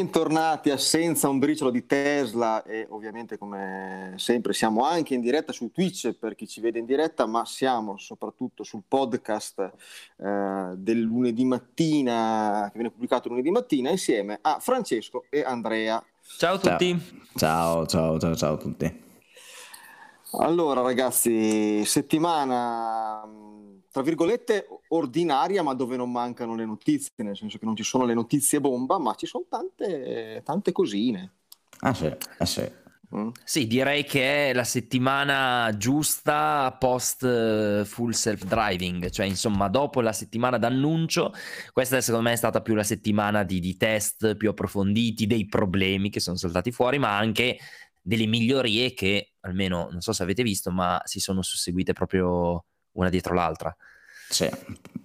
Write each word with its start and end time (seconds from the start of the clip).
Bentornati 0.00 0.70
a 0.70 0.78
Senza 0.78 1.28
un 1.28 1.38
briciolo 1.38 1.68
di 1.68 1.84
Tesla 1.84 2.62
e 2.62 2.86
ovviamente 2.88 3.36
come 3.36 4.14
sempre 4.16 4.54
siamo 4.54 4.86
anche 4.86 5.12
in 5.12 5.20
diretta 5.20 5.52
su 5.52 5.70
Twitch 5.70 6.14
per 6.14 6.34
chi 6.34 6.48
ci 6.48 6.62
vede 6.62 6.78
in 6.78 6.86
diretta, 6.86 7.26
ma 7.26 7.44
siamo 7.44 7.98
soprattutto 7.98 8.64
sul 8.64 8.80
podcast 8.88 9.60
eh, 10.16 10.72
del 10.74 11.00
lunedì 11.00 11.44
mattina, 11.44 12.70
che 12.72 12.78
viene 12.78 12.90
pubblicato 12.90 13.28
lunedì 13.28 13.50
mattina, 13.50 13.90
insieme 13.90 14.38
a 14.40 14.56
Francesco 14.58 15.26
e 15.28 15.42
Andrea. 15.42 16.02
Ciao 16.38 16.54
a 16.54 16.58
tutti. 16.58 16.98
Ciao, 17.34 17.84
ciao, 17.84 18.18
ciao, 18.18 18.34
ciao 18.34 18.54
a 18.54 18.56
tutti. 18.56 19.08
Allora 20.32 20.80
ragazzi, 20.80 21.84
settimana 21.84 23.22
tra 23.90 24.02
virgolette 24.02 24.66
ordinaria, 24.88 25.62
ma 25.62 25.74
dove 25.74 25.96
non 25.96 26.12
mancano 26.12 26.54
le 26.54 26.64
notizie, 26.64 27.12
nel 27.16 27.36
senso 27.36 27.58
che 27.58 27.64
non 27.64 27.74
ci 27.74 27.82
sono 27.82 28.04
le 28.04 28.14
notizie 28.14 28.60
bomba, 28.60 28.98
ma 28.98 29.14
ci 29.14 29.26
sono 29.26 29.44
tante, 29.48 30.42
tante 30.44 30.70
cosine. 30.70 31.32
Ah 31.80 31.94
sì, 31.94 32.14
ah 32.38 32.44
sì. 32.44 32.78
Mm. 33.12 33.30
Sì, 33.42 33.66
direi 33.66 34.04
che 34.04 34.50
è 34.50 34.52
la 34.52 34.62
settimana 34.62 35.76
giusta 35.76 36.76
post 36.78 37.24
eh, 37.24 37.82
full 37.84 38.10
self 38.10 38.44
driving, 38.44 39.10
cioè 39.10 39.26
insomma 39.26 39.66
dopo 39.66 40.00
la 40.00 40.12
settimana 40.12 40.58
d'annuncio, 40.58 41.32
questa 41.72 42.00
secondo 42.00 42.28
me 42.28 42.34
è 42.34 42.36
stata 42.36 42.60
più 42.60 42.74
la 42.74 42.84
settimana 42.84 43.42
di, 43.42 43.58
di 43.58 43.76
test 43.76 44.36
più 44.36 44.50
approfonditi, 44.50 45.26
dei 45.26 45.46
problemi 45.46 46.08
che 46.08 46.20
sono 46.20 46.36
saltati 46.36 46.70
fuori, 46.70 47.00
ma 47.00 47.16
anche 47.16 47.58
delle 48.00 48.26
migliorie 48.26 48.92
che 48.94 49.34
almeno 49.40 49.88
non 49.90 50.00
so 50.00 50.12
se 50.12 50.22
avete 50.22 50.42
visto, 50.42 50.70
ma 50.70 51.00
si 51.04 51.20
sono 51.20 51.42
susseguite 51.42 51.92
proprio 51.92 52.64
una 52.92 53.08
dietro 53.08 53.34
l'altra. 53.34 53.74
Sì, 54.28 54.48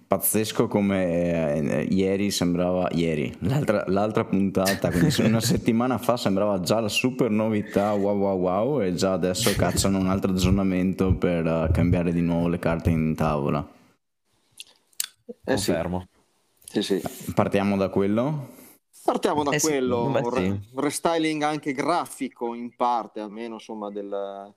pazzesco 0.06 0.68
come 0.68 1.54
eh, 1.56 1.82
ieri 1.90 2.30
sembrava, 2.30 2.88
ieri, 2.92 3.34
l'altra, 3.40 3.84
l'altra 3.88 4.24
puntata, 4.24 4.90
quindi 4.90 5.12
una 5.22 5.40
settimana 5.40 5.98
fa 5.98 6.16
sembrava 6.16 6.60
già 6.60 6.78
la 6.78 6.88
super 6.88 7.30
novità, 7.30 7.92
wow 7.92 8.16
wow 8.16 8.38
wow, 8.38 8.80
e 8.82 8.94
già 8.94 9.12
adesso 9.12 9.52
cacciano 9.56 9.98
un 9.98 10.08
altro 10.08 10.30
aggiornamento 10.30 11.14
per 11.16 11.44
uh, 11.44 11.70
cambiare 11.72 12.12
di 12.12 12.20
nuovo 12.20 12.46
le 12.48 12.60
carte 12.60 12.90
in 12.90 13.14
tavola. 13.16 13.68
Eh 15.26 15.34
Confermo. 15.44 16.06
Sì. 16.64 16.82
Sì, 16.82 17.00
sì. 17.00 17.32
Partiamo 17.34 17.76
da 17.76 17.88
quello? 17.88 18.54
Partiamo 19.06 19.42
da 19.44 19.52
eh 19.52 19.60
quello, 19.60 20.20
sì, 20.34 20.60
restyling 20.74 21.42
anche 21.42 21.72
grafico 21.72 22.54
in 22.54 22.74
parte, 22.74 23.20
almeno 23.20 23.54
insomma 23.54 23.90
del 23.90 24.52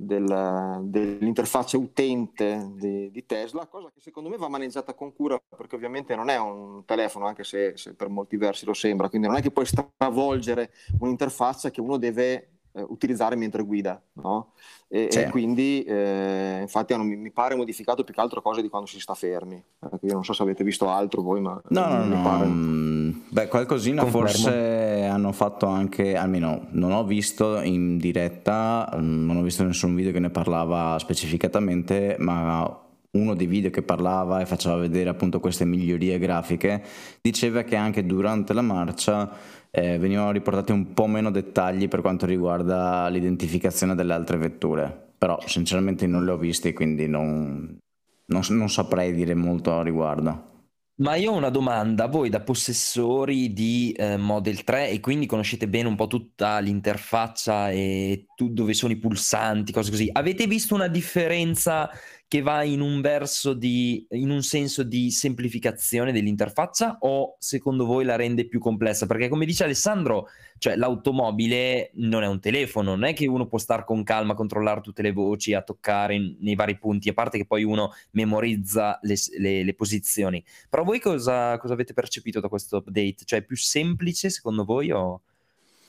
del, 0.00 0.78
dell'interfaccia 0.84 1.76
utente 1.76 2.70
di, 2.74 3.10
di, 3.10 3.26
Tesla, 3.26 3.66
cosa 3.66 3.90
che 3.92 4.00
secondo 4.00 4.28
me 4.28 4.36
va 4.36 4.48
maneggiata 4.48 4.94
con 4.94 5.12
cura 5.12 5.36
perché 5.56 5.74
ovviamente 5.74 6.14
non 6.14 6.28
è 6.28 6.38
un 6.38 6.84
telefono, 6.84 7.26
anche 7.26 7.42
se, 7.42 7.76
se 7.76 7.94
per 7.94 8.08
molti 8.08 8.36
versi 8.36 8.64
lo 8.64 8.74
sembra, 8.74 9.08
quindi 9.08 9.26
non 9.26 9.36
è 9.36 9.42
che 9.42 9.50
puoi 9.50 9.66
stravolgere 9.66 10.70
un'interfaccia 11.00 11.72
che 11.72 11.80
uno 11.80 11.96
deve 11.96 12.57
utilizzare 12.86 13.36
mentre 13.36 13.62
guida, 13.62 14.00
no? 14.14 14.52
E, 14.90 15.08
e 15.12 15.28
quindi 15.28 15.82
eh, 15.82 16.58
infatti 16.62 16.94
hanno, 16.94 17.04
mi 17.04 17.30
pare 17.30 17.54
modificato 17.54 18.04
più 18.04 18.14
che 18.14 18.20
altro 18.20 18.40
cose 18.40 18.62
di 18.62 18.68
quando 18.68 18.88
si 18.88 18.98
sta 18.98 19.14
fermi. 19.14 19.62
Ecco, 19.80 19.98
io 20.00 20.14
non 20.14 20.24
so 20.24 20.32
se 20.32 20.42
avete 20.42 20.64
visto 20.64 20.88
altro 20.88 21.20
voi, 21.20 21.40
ma 21.40 21.60
no, 21.68 21.86
no, 21.86 22.04
mi 22.04 22.14
no. 22.14 22.22
Pare... 22.22 22.46
Mm, 22.46 23.10
beh, 23.28 23.48
qualcosina 23.48 24.02
Confermo. 24.02 24.26
forse 24.26 25.04
hanno 25.04 25.32
fatto 25.32 25.66
anche, 25.66 26.16
almeno 26.16 26.68
non 26.70 26.92
ho 26.92 27.04
visto 27.04 27.60
in 27.60 27.98
diretta, 27.98 28.90
mm, 28.96 29.26
non 29.26 29.36
ho 29.36 29.42
visto 29.42 29.62
nessun 29.62 29.94
video 29.94 30.12
che 30.12 30.20
ne 30.20 30.30
parlava 30.30 30.98
specificatamente, 30.98 32.16
ma 32.18 32.86
uno 33.10 33.34
dei 33.34 33.46
video 33.46 33.70
che 33.70 33.82
parlava 33.82 34.40
e 34.40 34.46
faceva 34.46 34.76
vedere 34.76 35.08
appunto 35.08 35.40
queste 35.40 35.64
migliorie 35.64 36.18
grafiche 36.18 36.82
diceva 37.20 37.62
che 37.62 37.74
anche 37.74 38.04
durante 38.04 38.52
la 38.52 38.60
marcia 38.60 39.30
eh, 39.70 39.98
venivano 39.98 40.30
riportati 40.30 40.72
un 40.72 40.92
po' 40.92 41.06
meno 41.06 41.30
dettagli 41.30 41.88
per 41.88 42.00
quanto 42.00 42.26
riguarda 42.26 43.08
l'identificazione 43.08 43.94
delle 43.94 44.12
altre 44.12 44.36
vetture. 44.36 45.12
Però 45.18 45.38
sinceramente 45.46 46.06
non 46.06 46.24
le 46.24 46.30
ho 46.30 46.36
viste, 46.36 46.72
quindi 46.72 47.08
non, 47.08 47.78
non, 48.26 48.42
non 48.48 48.70
saprei 48.70 49.12
dire 49.12 49.34
molto 49.34 49.76
a 49.76 49.82
riguardo. 49.82 50.56
Ma 50.98 51.14
io 51.14 51.30
ho 51.30 51.36
una 51.36 51.50
domanda, 51.50 52.08
voi 52.08 52.28
da 52.28 52.40
possessori 52.40 53.52
di 53.52 53.92
eh, 53.92 54.16
Model 54.16 54.64
3 54.64 54.90
e 54.90 54.98
quindi 54.98 55.26
conoscete 55.26 55.68
bene 55.68 55.86
un 55.86 55.94
po' 55.94 56.08
tutta 56.08 56.58
l'interfaccia 56.58 57.70
e 57.70 58.26
tu, 58.34 58.52
dove 58.52 58.74
sono 58.74 58.92
i 58.92 58.96
pulsanti, 58.96 59.70
cose 59.70 59.90
così, 59.90 60.08
avete 60.10 60.48
visto 60.48 60.74
una 60.74 60.88
differenza 60.88 61.88
che 62.28 62.42
va 62.42 62.62
in 62.62 62.82
un 62.82 63.00
verso 63.00 63.54
di, 63.54 64.06
in 64.10 64.28
un 64.28 64.42
senso 64.42 64.82
di 64.82 65.10
semplificazione 65.10 66.12
dell'interfaccia 66.12 66.98
o 67.00 67.36
secondo 67.38 67.86
voi 67.86 68.04
la 68.04 68.16
rende 68.16 68.46
più 68.46 68.60
complessa? 68.60 69.06
Perché 69.06 69.28
come 69.28 69.46
dice 69.46 69.64
Alessandro, 69.64 70.28
cioè 70.58 70.76
l'automobile 70.76 71.90
non 71.94 72.22
è 72.22 72.26
un 72.26 72.38
telefono, 72.38 72.90
non 72.90 73.04
è 73.04 73.14
che 73.14 73.26
uno 73.26 73.46
può 73.46 73.56
stare 73.56 73.84
con 73.84 74.02
calma 74.04 74.32
a 74.32 74.36
controllare 74.36 74.82
tutte 74.82 75.00
le 75.00 75.12
voci, 75.12 75.54
a 75.54 75.62
toccare 75.62 76.14
in, 76.14 76.36
nei 76.40 76.54
vari 76.54 76.78
punti, 76.78 77.08
a 77.08 77.14
parte 77.14 77.38
che 77.38 77.46
poi 77.46 77.64
uno 77.64 77.92
memorizza 78.10 78.98
le, 79.02 79.14
le, 79.38 79.64
le 79.64 79.74
posizioni. 79.74 80.44
Però 80.68 80.84
voi 80.84 81.00
cosa, 81.00 81.56
cosa 81.56 81.72
avete 81.72 81.94
percepito 81.94 82.40
da 82.40 82.48
questo 82.48 82.76
update? 82.76 83.24
Cioè 83.24 83.38
è 83.38 83.44
più 83.44 83.56
semplice 83.56 84.28
secondo 84.28 84.64
voi 84.64 84.90
o 84.90 85.22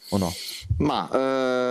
o 0.09 0.17
no? 0.17 0.31
Ma 0.77 1.09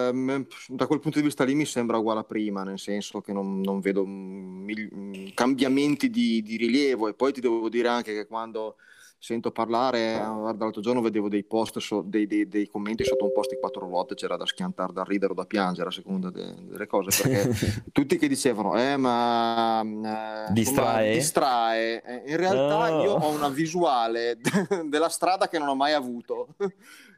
ehm, 0.09 0.47
da 0.69 0.87
quel 0.87 1.01
punto 1.01 1.19
di 1.19 1.25
vista 1.25 1.45
lì 1.45 1.55
mi 1.55 1.65
sembra 1.65 1.99
uguale 1.99 2.21
a 2.21 2.25
prima, 2.25 2.63
nel 2.63 2.79
senso 2.79 3.21
che 3.21 3.33
non, 3.33 3.61
non 3.61 3.81
vedo 3.81 4.05
mil- 4.05 5.33
cambiamenti 5.35 6.11
di, 6.11 6.43
di, 6.43 6.57
rilievo 6.57 7.09
e 7.09 7.15
poi 7.15 7.33
ti 7.33 7.41
devo 7.41 7.69
dire 7.69 7.89
anche 7.89 8.13
che 8.13 8.27
quando 8.27 8.77
sento 9.21 9.51
parlare, 9.51 10.17
guarda, 10.17 10.65
l'altro 10.65 10.81
giorno 10.81 11.01
vedevo 11.01 11.29
dei 11.29 11.43
post, 11.43 11.79
so, 11.81 12.03
dei, 12.03 12.27
dei, 12.27 12.47
dei, 12.47 12.69
commenti 12.69 13.05
sotto 13.05 13.25
un 13.25 13.33
post 13.33 13.51
di 13.51 13.59
quattro 13.59 13.81
ruote, 13.81 14.15
c'era 14.15 14.37
da 14.37 14.47
schiantare, 14.47 14.93
da 14.93 15.03
ridere 15.03 15.33
o 15.33 15.35
da 15.35 15.45
piangere 15.45 15.89
a 15.89 15.93
seconda 15.93 16.31
de, 16.31 16.55
delle 16.57 16.87
cose, 16.87 17.23
perché 17.23 17.83
tutti 17.93 18.17
che 18.17 18.29
dicevano, 18.29 18.79
eh 18.79 18.97
ma 18.97 19.83
eh, 19.83 20.53
distrae? 20.53 21.15
distrae. 21.15 22.23
In 22.27 22.37
realtà 22.37 22.95
oh. 22.95 23.03
io 23.03 23.13
ho 23.15 23.31
una 23.31 23.49
visuale 23.49 24.39
della 24.87 25.09
strada 25.09 25.49
che 25.49 25.59
non 25.59 25.69
ho 25.69 25.75
mai 25.75 25.95
avuto. 25.95 26.55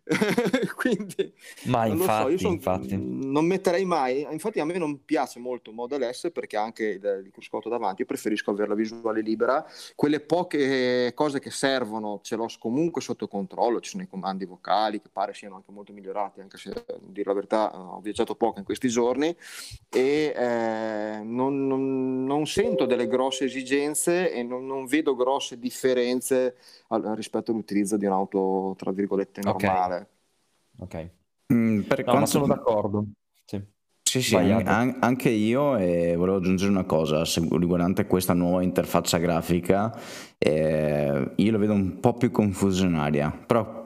quindi 0.77 1.33
ma 1.65 1.87
infatti, 1.87 2.33
so, 2.33 2.39
son, 2.39 2.53
infatti, 2.53 2.97
non 2.99 3.47
metterei 3.47 3.85
mai 3.85 4.27
infatti 4.31 4.61
a 4.61 4.65
me 4.65 4.79
non 4.79 5.05
piace 5.05 5.39
molto 5.39 5.73
Model 5.73 6.13
S 6.13 6.31
perché 6.33 6.57
anche 6.57 6.85
il, 6.85 7.23
il 7.25 7.31
cruscotto 7.31 7.69
davanti 7.69 8.01
io 8.01 8.07
preferisco 8.07 8.51
avere 8.51 8.69
la 8.69 8.75
visuale 8.75 9.21
libera 9.21 9.65
quelle 9.95 10.21
poche 10.21 11.13
cose 11.15 11.39
che 11.39 11.51
servono 11.51 12.21
ce 12.23 12.37
l'ho 12.37 12.49
comunque 12.59 13.01
sotto 13.01 13.29
controllo 13.29 13.81
ci 13.81 13.91
sono 13.91 14.03
i 14.03 14.09
comandi 14.09 14.45
vocali 14.45 15.01
che 15.01 15.09
pare 15.13 15.35
siano 15.35 15.57
anche 15.57 15.71
molto 15.71 15.93
migliorati 15.93 16.41
anche 16.41 16.57
se 16.57 16.71
a 16.71 16.85
dire 17.01 17.29
la 17.29 17.35
verità 17.35 17.79
ho 17.79 18.01
viaggiato 18.01 18.35
poco 18.35 18.59
in 18.59 18.65
questi 18.65 18.89
giorni 18.89 19.35
e 19.89 20.33
eh, 20.35 21.21
non, 21.23 21.67
non, 21.67 22.25
non, 22.25 22.47
sento 22.47 22.87
delle 22.87 23.07
grosse 23.07 23.45
esigenze 23.45 24.33
e 24.33 24.43
non, 24.43 24.67
non 24.67 24.87
vedo 24.87 25.15
grosse 25.15 25.59
differenze 25.59 26.57
rispetto 27.15 27.51
all'utilizzo 27.53 27.97
di 27.97 28.07
un'auto 28.07 28.75
tra 28.77 28.91
virgolette 28.93 29.41
normale. 29.43 30.00
Ok. 30.81 31.11
Mm, 31.53 31.81
per 31.83 31.99
no, 32.05 32.13
quanto... 32.13 32.27
sono 32.27 32.47
d'accordo. 32.47 33.05
Sì. 33.45 33.63
Sì, 34.03 34.23
sì, 34.23 34.35
an- 34.35 34.97
anche 34.99 35.29
io 35.29 35.77
e 35.77 36.17
volevo 36.17 36.39
aggiungere 36.39 36.69
una 36.71 36.83
cosa 36.83 37.23
riguardante 37.57 38.07
questa 38.09 38.35
nuova 38.35 38.61
interfaccia 38.63 39.19
grafica, 39.19 39.97
eh, 40.37 41.31
io 41.37 41.53
la 41.53 41.59
vedo 41.59 41.75
un 41.75 42.01
po' 42.01 42.15
più 42.15 42.33
confusionaria, 42.33 43.31
però 43.31 43.80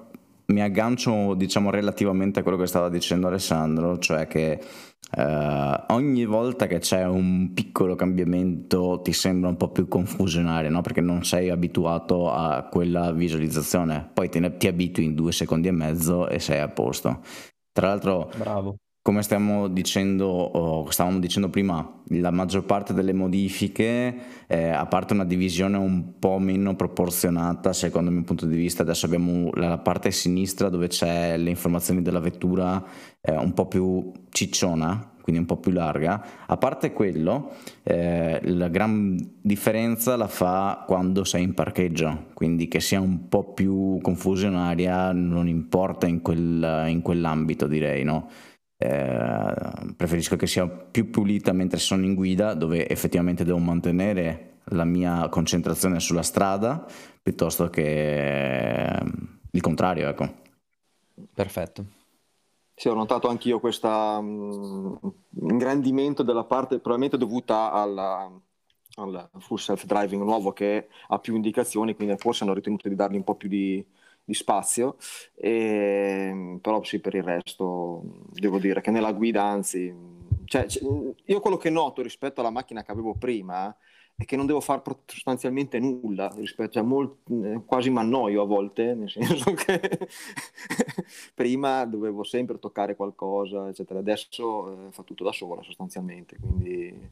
mi 0.46 0.60
aggancio 0.62 1.34
diciamo 1.34 1.70
relativamente 1.70 2.40
a 2.40 2.42
quello 2.42 2.58
che 2.58 2.66
stava 2.66 2.88
dicendo 2.88 3.26
Alessandro, 3.26 3.98
cioè 3.98 4.26
che 4.26 4.60
Uh, 5.16 5.92
ogni 5.92 6.24
volta 6.24 6.66
che 6.66 6.80
c'è 6.80 7.04
un 7.06 7.52
piccolo 7.54 7.94
cambiamento 7.94 9.00
ti 9.00 9.12
sembra 9.12 9.48
un 9.48 9.56
po' 9.56 9.70
più 9.70 9.86
confusionario, 9.86 10.70
no? 10.70 10.80
perché 10.80 11.00
non 11.00 11.24
sei 11.24 11.50
abituato 11.50 12.32
a 12.32 12.66
quella 12.68 13.12
visualizzazione, 13.12 14.10
poi 14.12 14.28
ti, 14.28 14.40
ti 14.56 14.66
abitui 14.66 15.04
in 15.04 15.14
due 15.14 15.30
secondi 15.30 15.68
e 15.68 15.72
mezzo 15.72 16.28
e 16.28 16.40
sei 16.40 16.58
a 16.58 16.68
posto. 16.68 17.20
Tra 17.70 17.88
l'altro, 17.88 18.28
Bravo. 18.36 18.76
Come 19.04 19.20
stiamo 19.20 19.68
dicendo, 19.68 20.86
stavamo 20.88 21.18
dicendo 21.18 21.50
prima, 21.50 21.86
la 22.04 22.30
maggior 22.30 22.64
parte 22.64 22.94
delle 22.94 23.12
modifiche, 23.12 24.16
eh, 24.46 24.70
a 24.70 24.86
parte 24.86 25.12
una 25.12 25.26
divisione 25.26 25.76
un 25.76 26.18
po' 26.18 26.38
meno 26.38 26.74
proporzionata, 26.74 27.74
secondo 27.74 28.08
il 28.08 28.16
mio 28.16 28.24
punto 28.24 28.46
di 28.46 28.56
vista, 28.56 28.80
adesso 28.80 29.04
abbiamo 29.04 29.50
la 29.56 29.76
parte 29.76 30.10
sinistra 30.10 30.70
dove 30.70 30.86
c'è 30.86 31.36
le 31.36 31.50
informazioni 31.50 32.00
della 32.00 32.18
vettura 32.18 32.82
eh, 33.20 33.36
un 33.36 33.52
po' 33.52 33.66
più 33.66 34.10
cicciona, 34.30 35.12
quindi 35.20 35.42
un 35.42 35.48
po' 35.48 35.58
più 35.58 35.72
larga. 35.72 36.24
A 36.46 36.56
parte 36.56 36.94
quello, 36.94 37.56
eh, 37.82 38.40
la 38.42 38.68
gran 38.68 39.18
differenza 39.38 40.16
la 40.16 40.28
fa 40.28 40.82
quando 40.86 41.24
sei 41.24 41.42
in 41.42 41.52
parcheggio, 41.52 42.28
quindi 42.32 42.68
che 42.68 42.80
sia 42.80 43.02
un 43.02 43.28
po' 43.28 43.52
più 43.52 43.98
confusionaria 44.00 45.12
non 45.12 45.46
importa 45.46 46.06
in, 46.06 46.22
quel, 46.22 46.86
in 46.88 47.02
quell'ambito, 47.02 47.66
direi, 47.66 48.02
no? 48.02 48.30
Eh, 48.76 49.54
preferisco 49.96 50.36
che 50.36 50.46
sia 50.46 50.66
più 50.66 51.10
pulita 51.10 51.52
mentre 51.52 51.78
sono 51.78 52.04
in 52.04 52.14
guida, 52.14 52.54
dove 52.54 52.88
effettivamente 52.88 53.44
devo 53.44 53.58
mantenere 53.58 54.58
la 54.68 54.84
mia 54.84 55.28
concentrazione 55.28 56.00
sulla 56.00 56.22
strada, 56.22 56.86
piuttosto 57.22 57.68
che 57.70 58.98
il 59.50 59.60
contrario, 59.60 60.08
ecco. 60.08 60.42
Perfetto. 61.32 61.84
Sì, 62.74 62.88
ho 62.88 62.94
notato 62.94 63.28
anch'io 63.28 63.60
questo 63.60 63.88
um, 63.88 64.98
ingrandimento 65.48 66.24
della 66.24 66.42
parte 66.42 66.80
probabilmente 66.80 67.16
dovuta 67.16 67.70
alla, 67.70 68.28
al 68.96 69.28
full 69.38 69.58
self-driving 69.58 70.22
nuovo 70.22 70.52
che 70.52 70.88
ha 71.08 71.18
più 71.20 71.36
indicazioni, 71.36 71.94
quindi 71.94 72.16
forse 72.16 72.42
hanno 72.42 72.54
ritenuto 72.54 72.88
di 72.88 72.96
dargli 72.96 73.14
un 73.14 73.22
po' 73.22 73.36
più 73.36 73.48
di, 73.48 73.84
di 74.24 74.34
spazio, 74.34 74.96
e, 75.34 76.58
però 76.60 76.82
sì, 76.82 77.00
per 77.00 77.14
il 77.14 77.22
resto 77.22 78.02
devo 78.32 78.58
dire 78.58 78.80
che 78.80 78.90
nella 78.90 79.12
guida, 79.12 79.42
anzi, 79.42 79.92
cioè, 80.46 80.66
io 81.26 81.40
quello 81.40 81.56
che 81.56 81.70
noto 81.70 82.02
rispetto 82.02 82.40
alla 82.40 82.50
macchina 82.50 82.82
che 82.82 82.92
avevo 82.92 83.14
prima 83.14 83.74
è 84.16 84.24
che 84.24 84.36
non 84.36 84.46
devo 84.46 84.60
fare 84.60 84.80
sostanzialmente 85.06 85.78
nulla 85.80 86.32
rispetto, 86.36 86.72
cioè 86.74 86.82
molt, 86.82 87.64
quasi 87.64 87.90
mi 87.90 87.98
annoio 87.98 88.42
a 88.42 88.46
volte, 88.46 88.94
nel 88.94 89.10
senso 89.10 89.52
che 89.54 89.80
prima 91.34 91.84
dovevo 91.84 92.22
sempre 92.22 92.58
toccare 92.60 92.94
qualcosa, 92.94 93.68
eccetera, 93.68 93.98
adesso 93.98 94.86
eh, 94.86 94.92
fa 94.92 95.02
tutto 95.02 95.24
da 95.24 95.32
sola 95.32 95.62
sostanzialmente, 95.62 96.36
quindi 96.38 97.10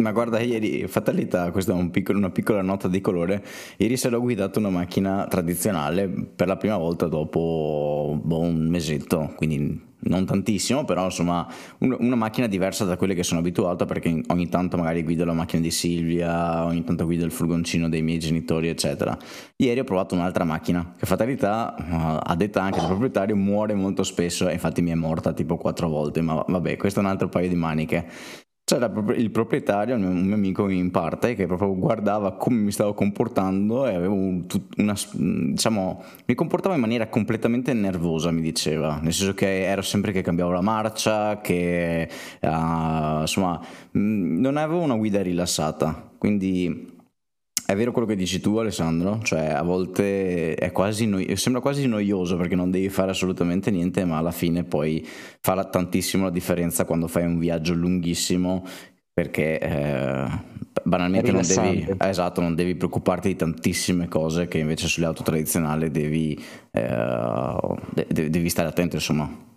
ma 0.00 0.12
guarda, 0.12 0.40
ieri, 0.40 0.86
fatalità, 0.86 1.50
questa 1.50 1.72
è 1.72 1.74
un 1.74 1.90
piccolo, 1.90 2.18
una 2.18 2.30
piccola 2.30 2.62
nota 2.62 2.88
di 2.88 3.00
colore, 3.00 3.44
ieri 3.76 3.96
sera 3.96 4.16
ho 4.16 4.20
guidato 4.20 4.58
una 4.58 4.70
macchina 4.70 5.26
tradizionale 5.28 6.08
per 6.08 6.48
la 6.48 6.56
prima 6.56 6.76
volta 6.76 7.06
dopo 7.06 8.18
boh, 8.22 8.40
un 8.40 8.66
mesetto, 8.68 9.32
quindi 9.36 9.88
non 10.02 10.24
tantissimo, 10.24 10.84
però 10.84 11.04
insomma 11.04 11.46
un, 11.80 11.94
una 11.98 12.14
macchina 12.14 12.46
diversa 12.46 12.84
da 12.84 12.96
quelle 12.96 13.14
che 13.14 13.22
sono 13.22 13.40
abituato 13.40 13.84
perché 13.84 14.22
ogni 14.28 14.48
tanto 14.48 14.78
magari 14.78 15.02
guido 15.02 15.24
la 15.24 15.34
macchina 15.34 15.60
di 15.60 15.70
Silvia, 15.70 16.64
ogni 16.64 16.84
tanto 16.84 17.04
guido 17.04 17.24
il 17.24 17.30
furgoncino 17.30 17.88
dei 17.88 18.02
miei 18.02 18.18
genitori, 18.18 18.68
eccetera. 18.68 19.16
Ieri 19.56 19.80
ho 19.80 19.84
provato 19.84 20.14
un'altra 20.14 20.44
macchina 20.44 20.94
che 20.96 21.04
fatalità, 21.04 21.74
a 22.22 22.34
detta 22.34 22.62
anche 22.62 22.78
del 22.78 22.88
proprietario, 22.88 23.36
muore 23.36 23.74
molto 23.74 24.02
spesso 24.02 24.48
infatti 24.48 24.80
mi 24.80 24.90
è 24.90 24.94
morta 24.94 25.32
tipo 25.32 25.56
quattro 25.56 25.88
volte, 25.88 26.22
ma 26.22 26.42
vabbè, 26.46 26.76
questo 26.76 27.00
è 27.00 27.02
un 27.02 27.08
altro 27.08 27.28
paio 27.28 27.48
di 27.48 27.56
maniche. 27.56 28.08
C'era 28.70 28.88
il 29.16 29.32
proprietario, 29.32 29.96
un 29.96 30.26
mio 30.26 30.36
amico 30.36 30.68
in 30.68 30.92
parte, 30.92 31.34
che 31.34 31.46
proprio 31.46 31.74
guardava 31.74 32.36
come 32.36 32.58
mi 32.58 32.70
stavo 32.70 32.94
comportando 32.94 33.84
e 33.88 33.96
avevo 33.96 34.14
una, 34.14 34.94
diciamo, 35.12 36.04
mi 36.24 36.34
comportavo 36.36 36.76
in 36.76 36.80
maniera 36.80 37.08
completamente 37.08 37.72
nervosa, 37.72 38.30
mi 38.30 38.40
diceva, 38.40 39.00
nel 39.02 39.12
senso 39.12 39.34
che 39.34 39.64
ero 39.64 39.82
sempre 39.82 40.12
che 40.12 40.22
cambiavo 40.22 40.52
la 40.52 40.60
marcia, 40.60 41.40
che 41.40 42.08
uh, 42.42 43.20
insomma 43.22 43.60
non 43.90 44.56
avevo 44.56 44.82
una 44.82 44.94
guida 44.94 45.20
rilassata, 45.20 46.12
quindi 46.16 46.98
è 47.70 47.76
vero 47.76 47.92
quello 47.92 48.08
che 48.08 48.16
dici 48.16 48.40
tu 48.40 48.56
Alessandro, 48.56 49.20
cioè 49.22 49.46
a 49.46 49.62
volte 49.62 50.54
è 50.56 50.72
quasi 50.72 51.06
noi- 51.06 51.36
sembra 51.36 51.62
quasi 51.62 51.86
noioso 51.86 52.36
perché 52.36 52.56
non 52.56 52.68
devi 52.68 52.88
fare 52.88 53.12
assolutamente 53.12 53.70
niente, 53.70 54.04
ma 54.04 54.18
alla 54.18 54.32
fine 54.32 54.64
poi 54.64 55.06
fa 55.40 55.64
tantissimo 55.64 56.24
la 56.24 56.30
differenza 56.30 56.84
quando 56.84 57.06
fai 57.06 57.24
un 57.26 57.38
viaggio 57.38 57.72
lunghissimo 57.74 58.66
perché 59.12 59.60
eh, 59.60 60.28
banalmente 60.82 61.30
non 61.30 61.42
devi, 61.46 61.94
esatto, 61.98 62.40
non 62.40 62.56
devi, 62.56 62.74
preoccuparti 62.74 63.28
di 63.28 63.36
tantissime 63.36 64.08
cose 64.08 64.48
che 64.48 64.58
invece 64.58 64.88
sulle 64.88 65.06
auto 65.06 65.22
tradizionali 65.22 65.92
devi, 65.92 66.36
eh, 66.72 67.56
de- 67.92 68.30
devi 68.30 68.48
stare 68.48 68.66
attento 68.66 68.96
insomma. 68.96 69.48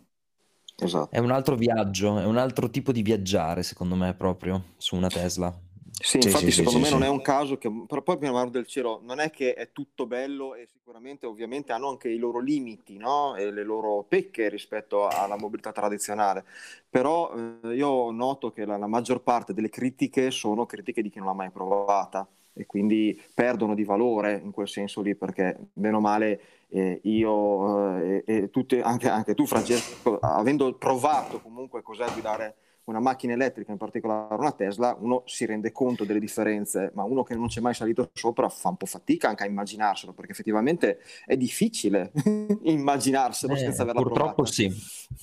Esatto. 0.77 1.09
È 1.09 1.17
un 1.17 1.31
altro 1.31 1.55
viaggio, 1.55 2.19
è 2.19 2.25
un 2.25 2.37
altro 2.37 2.69
tipo 2.69 2.91
di 2.91 3.01
viaggiare 3.01 3.63
secondo 3.63 3.95
me 3.95 4.13
proprio 4.13 4.65
su 4.77 4.95
una 4.95 5.07
Tesla. 5.07 5.51
Sì, 5.95 6.19
sì 6.19 6.27
infatti 6.27 6.45
sì, 6.45 6.63
secondo 6.63 6.79
me 6.79 6.89
non 6.89 7.03
è 7.03 7.07
un 7.07 7.21
caso 7.21 7.57
che, 7.57 7.71
però 7.87 8.01
poi 8.01 8.17
prima 8.17 8.43
del 8.45 8.65
cielo, 8.65 8.99
non 9.03 9.19
è 9.19 9.29
che 9.29 9.53
è 9.53 9.71
tutto 9.71 10.07
bello 10.07 10.55
e 10.55 10.67
sicuramente 10.71 11.27
ovviamente 11.27 11.71
hanno 11.71 11.89
anche 11.89 12.09
i 12.09 12.17
loro 12.17 12.39
limiti 12.39 12.97
no? 12.97 13.35
e 13.35 13.51
le 13.51 13.63
loro 13.63 14.03
pecche 14.07 14.49
rispetto 14.49 15.07
alla 15.07 15.37
mobilità 15.37 15.71
tradizionale, 15.71 16.45
però 16.89 17.31
eh, 17.63 17.75
io 17.75 18.09
noto 18.09 18.51
che 18.51 18.65
la, 18.65 18.77
la, 18.77 18.87
maggior 18.87 19.21
parte 19.21 19.53
delle 19.53 19.69
critiche 19.69 20.31
sono 20.31 20.65
critiche 20.65 21.03
di 21.03 21.09
chi 21.09 21.19
non 21.19 21.27
l'ha 21.27 21.33
mai 21.33 21.51
provata 21.51 22.27
e 22.53 22.65
quindi 22.65 23.19
perdono 23.33 23.75
di 23.75 23.83
valore 23.83 24.41
in 24.43 24.51
quel 24.51 24.67
senso 24.67 25.01
lì 25.01 25.15
perché 25.15 25.57
meno 25.73 25.99
male 25.99 26.41
eh, 26.69 26.99
io 27.03 27.97
eh, 27.99 28.23
e, 28.25 28.49
tutte, 28.49 28.81
anche, 28.81 29.09
anche 29.09 29.35
tu 29.35 29.45
Francesco, 29.45 30.17
avendo 30.19 30.73
provato 30.73 31.39
comunque 31.39 31.83
cos'è 31.83 32.11
guidare 32.11 32.55
una 32.85 32.99
macchina 32.99 33.33
elettrica, 33.33 33.71
in 33.71 33.77
particolare 33.77 34.35
una 34.35 34.51
Tesla, 34.51 34.95
uno 34.99 35.23
si 35.25 35.45
rende 35.45 35.71
conto 35.71 36.03
delle 36.03 36.19
differenze, 36.19 36.91
ma 36.95 37.03
uno 37.03 37.23
che 37.23 37.35
non 37.35 37.47
c'è 37.47 37.61
mai 37.61 37.73
salito 37.73 38.09
sopra 38.13 38.49
fa 38.49 38.69
un 38.69 38.77
po' 38.77 38.85
fatica 38.85 39.29
anche 39.29 39.43
a 39.43 39.45
immaginarselo, 39.45 40.13
perché 40.13 40.31
effettivamente 40.31 40.99
è 41.25 41.37
difficile 41.37 42.11
immaginarselo 42.63 43.53
eh, 43.53 43.57
senza 43.57 43.83
averla 43.83 44.01
purtroppo 44.01 44.43
provata. 44.43 44.53
Sì. 44.53 44.71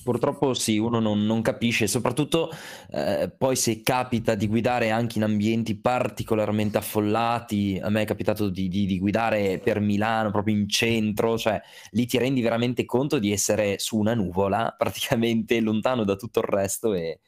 Purtroppo 0.03 0.53
sì, 0.53 0.77
uno 0.77 0.99
non, 0.99 1.25
non 1.25 1.41
capisce, 1.41 1.85
soprattutto 1.85 2.49
eh, 2.89 3.31
poi 3.37 3.55
se 3.55 3.81
capita 3.83 4.35
di 4.35 4.47
guidare 4.47 4.89
anche 4.89 5.17
in 5.17 5.23
ambienti 5.23 5.75
particolarmente 5.75 6.77
affollati, 6.77 7.79
a 7.81 7.89
me 7.89 8.01
è 8.01 8.05
capitato 8.05 8.49
di, 8.49 8.67
di, 8.69 8.85
di 8.85 8.97
guidare 8.97 9.59
per 9.59 9.79
Milano, 9.79 10.31
proprio 10.31 10.55
in 10.55 10.67
centro, 10.67 11.37
cioè 11.37 11.61
lì 11.91 12.05
ti 12.05 12.17
rendi 12.17 12.41
veramente 12.41 12.85
conto 12.85 13.19
di 13.19 13.31
essere 13.31 13.77
su 13.77 13.97
una 13.97 14.15
nuvola, 14.15 14.73
praticamente 14.77 15.59
lontano 15.59 16.03
da 16.03 16.15
tutto 16.15 16.39
il 16.39 16.45
resto 16.45 16.93
e 16.93 17.19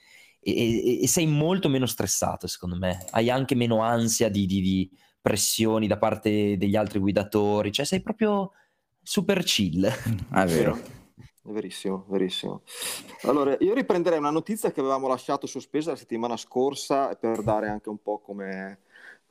e, 0.43 1.01
e, 1.01 1.07
sei 1.07 1.25
molto 1.25 1.69
meno 1.69 1.85
stressato, 1.85 2.47
secondo 2.47 2.75
me. 2.75 3.05
Hai 3.11 3.29
anche 3.29 3.55
meno 3.55 3.81
ansia 3.81 4.29
di, 4.29 4.45
di, 4.45 4.61
di, 4.61 4.91
pressioni 5.21 5.87
da 5.87 5.97
parte 5.97 6.57
degli 6.57 6.75
altri 6.75 6.99
guidatori, 6.99 7.71
cioè 7.71 7.85
sei 7.85 8.01
proprio 8.01 8.51
super 9.01 9.41
chill. 9.43 9.85
Ah, 10.29 10.43
è 10.43 10.47
vero. 10.47 10.77
È 11.45 11.49
verissimo, 11.49 12.05
verissimo. 12.07 12.61
Allora, 13.23 13.55
io 13.59 13.73
riprenderei 13.73 14.19
una 14.19 14.29
notizia 14.29 14.71
che 14.71 14.79
avevamo 14.79 15.07
lasciato 15.07 15.47
sospesa 15.47 15.91
la 15.91 15.97
settimana 15.97 16.37
scorsa 16.37 17.15
per 17.15 17.41
dare 17.43 17.67
anche 17.67 17.89
un 17.89 18.01
po' 18.01 18.19
come 18.19 18.79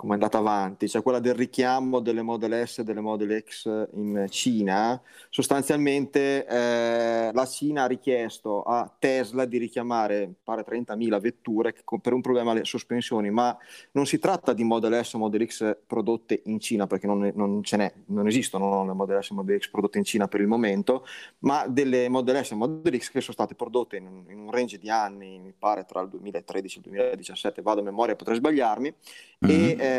come 0.03 0.15
è 0.15 0.17
andata 0.17 0.39
avanti, 0.39 0.89
cioè 0.89 1.01
quella 1.01 1.21
del 1.21 1.35
richiamo 1.35 2.01
delle 2.01 2.23
Model 2.23 2.67
S 2.67 2.79
e 2.79 2.83
delle 2.83 3.01
Model 3.01 3.41
X 3.47 3.87
in 3.95 4.27
Cina, 4.31 5.01
sostanzialmente 5.31 6.45
eh, 6.45 7.31
la 7.33 7.47
Cina 7.47 7.85
ha 7.85 7.87
richiesto 7.87 8.63
a 8.63 8.93
Tesla 8.99 9.45
di 9.45 9.59
richiamare, 9.59 10.29
pare 10.43 10.65
30.000 10.69 11.21
vetture 11.21 11.73
per 12.01 12.15
un 12.15 12.21
problema 12.21 12.51
alle 12.51 12.65
sospensioni, 12.65 13.31
ma 13.31 13.57
non 13.93 14.05
si 14.05 14.19
tratta 14.19 14.53
di 14.53 14.65
Model 14.65 15.05
S 15.05 15.15
o 15.15 15.19
Model 15.19 15.47
X 15.47 15.77
prodotte 15.87 16.43
in 16.47 16.59
Cina, 16.59 16.89
perché 16.89 17.07
non, 17.07 17.31
non 17.37 17.63
ce 17.63 17.77
n'è, 17.77 17.93
non 18.07 18.27
esistono 18.27 18.85
le 18.85 18.95
Model 18.95 19.23
S 19.23 19.31
e 19.31 19.35
Model 19.35 19.61
X 19.61 19.71
prodotte 19.71 19.99
in 19.99 20.05
Cina 20.05 20.27
per 20.27 20.41
il 20.41 20.49
momento, 20.49 21.07
ma 21.41 21.69
delle 21.69 22.09
Model 22.09 22.45
S 22.45 22.51
e 22.51 22.55
Model 22.57 22.99
X 22.99 23.13
che 23.13 23.21
sono 23.21 23.35
state 23.35 23.55
prodotte 23.55 23.99
in, 23.99 24.25
in 24.31 24.39
un 24.41 24.51
range 24.51 24.79
di 24.79 24.91
anni, 24.91 25.39
mi 25.39 25.55
pare 25.57 25.85
tra 25.85 26.01
il 26.01 26.09
2013 26.09 26.77
e 26.77 26.81
il 26.81 26.85
2017, 26.87 27.63
vado 27.63 27.83
a 27.83 27.85
memoria, 27.85 28.17
potrei 28.17 28.39
sbagliarmi, 28.39 28.93
mm-hmm. 29.47 29.81
e 29.81 29.85
eh, 29.85 29.92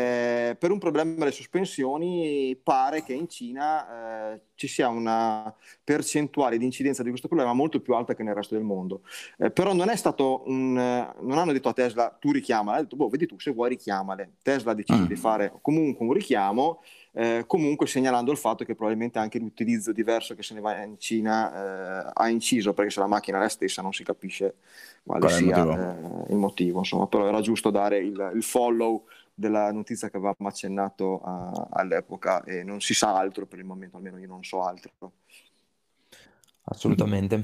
per 0.58 0.70
un 0.70 0.78
problema 0.78 1.14
delle 1.14 1.32
sospensioni 1.32 2.58
pare 2.62 3.02
che 3.02 3.12
in 3.12 3.28
Cina 3.28 4.32
eh, 4.32 4.40
ci 4.54 4.68
sia 4.68 4.88
una 4.88 5.54
percentuale 5.82 6.58
di 6.58 6.64
incidenza 6.64 7.02
di 7.02 7.08
questo 7.08 7.28
problema 7.28 7.52
molto 7.52 7.80
più 7.80 7.94
alta 7.94 8.14
che 8.14 8.22
nel 8.22 8.34
resto 8.34 8.54
del 8.54 8.64
mondo. 8.64 9.02
Eh, 9.38 9.50
però 9.50 9.72
non 9.72 9.88
è 9.88 9.96
stato 9.96 10.42
un, 10.46 10.72
non 10.74 11.38
hanno 11.38 11.52
detto 11.52 11.68
a 11.68 11.72
Tesla 11.72 12.16
tu 12.18 12.32
richiamala, 12.32 12.78
ha 12.78 12.82
detto 12.82 12.96
boh, 12.96 13.08
vedi 13.08 13.26
tu 13.26 13.38
se 13.38 13.52
vuoi 13.52 13.70
richiamale. 13.70 14.32
Tesla 14.42 14.72
ha 14.72 14.74
deciso 14.74 15.00
mm. 15.00 15.06
di 15.06 15.16
fare 15.16 15.52
comunque 15.60 16.06
un 16.06 16.12
richiamo 16.12 16.80
eh, 17.16 17.44
comunque 17.46 17.86
segnalando 17.86 18.32
il 18.32 18.36
fatto 18.36 18.64
che 18.64 18.74
probabilmente 18.74 19.20
anche 19.20 19.38
l'utilizzo 19.38 19.92
diverso 19.92 20.34
che 20.34 20.42
se 20.42 20.52
ne 20.52 20.60
va 20.60 20.82
in 20.82 20.98
Cina 20.98 22.08
eh, 22.08 22.10
ha 22.12 22.28
inciso 22.28 22.74
perché 22.74 22.90
se 22.90 22.98
la 22.98 23.06
macchina 23.06 23.38
è 23.38 23.40
la 23.40 23.48
stessa 23.48 23.82
non 23.82 23.92
si 23.92 24.02
capisce 24.02 24.56
quale 25.04 25.20
Qual 25.20 25.32
sia 25.32 25.58
il 25.58 25.64
motivo, 25.64 26.26
eh, 26.26 26.32
il 26.32 26.36
motivo 26.36 26.78
insomma, 26.78 27.06
però 27.06 27.28
era 27.28 27.40
giusto 27.40 27.70
dare 27.70 27.98
il, 27.98 28.32
il 28.34 28.42
follow 28.42 29.04
della 29.34 29.72
notizia 29.72 30.08
che 30.08 30.16
avevamo 30.16 30.48
accennato 30.48 31.20
a, 31.22 31.68
all'epoca 31.70 32.44
e 32.44 32.62
non 32.62 32.80
si 32.80 32.94
sa 32.94 33.16
altro 33.16 33.46
per 33.46 33.58
il 33.58 33.64
momento, 33.64 33.96
almeno 33.96 34.18
io 34.18 34.28
non 34.28 34.44
so 34.44 34.62
altro. 34.62 35.12
Assolutamente. 36.64 37.42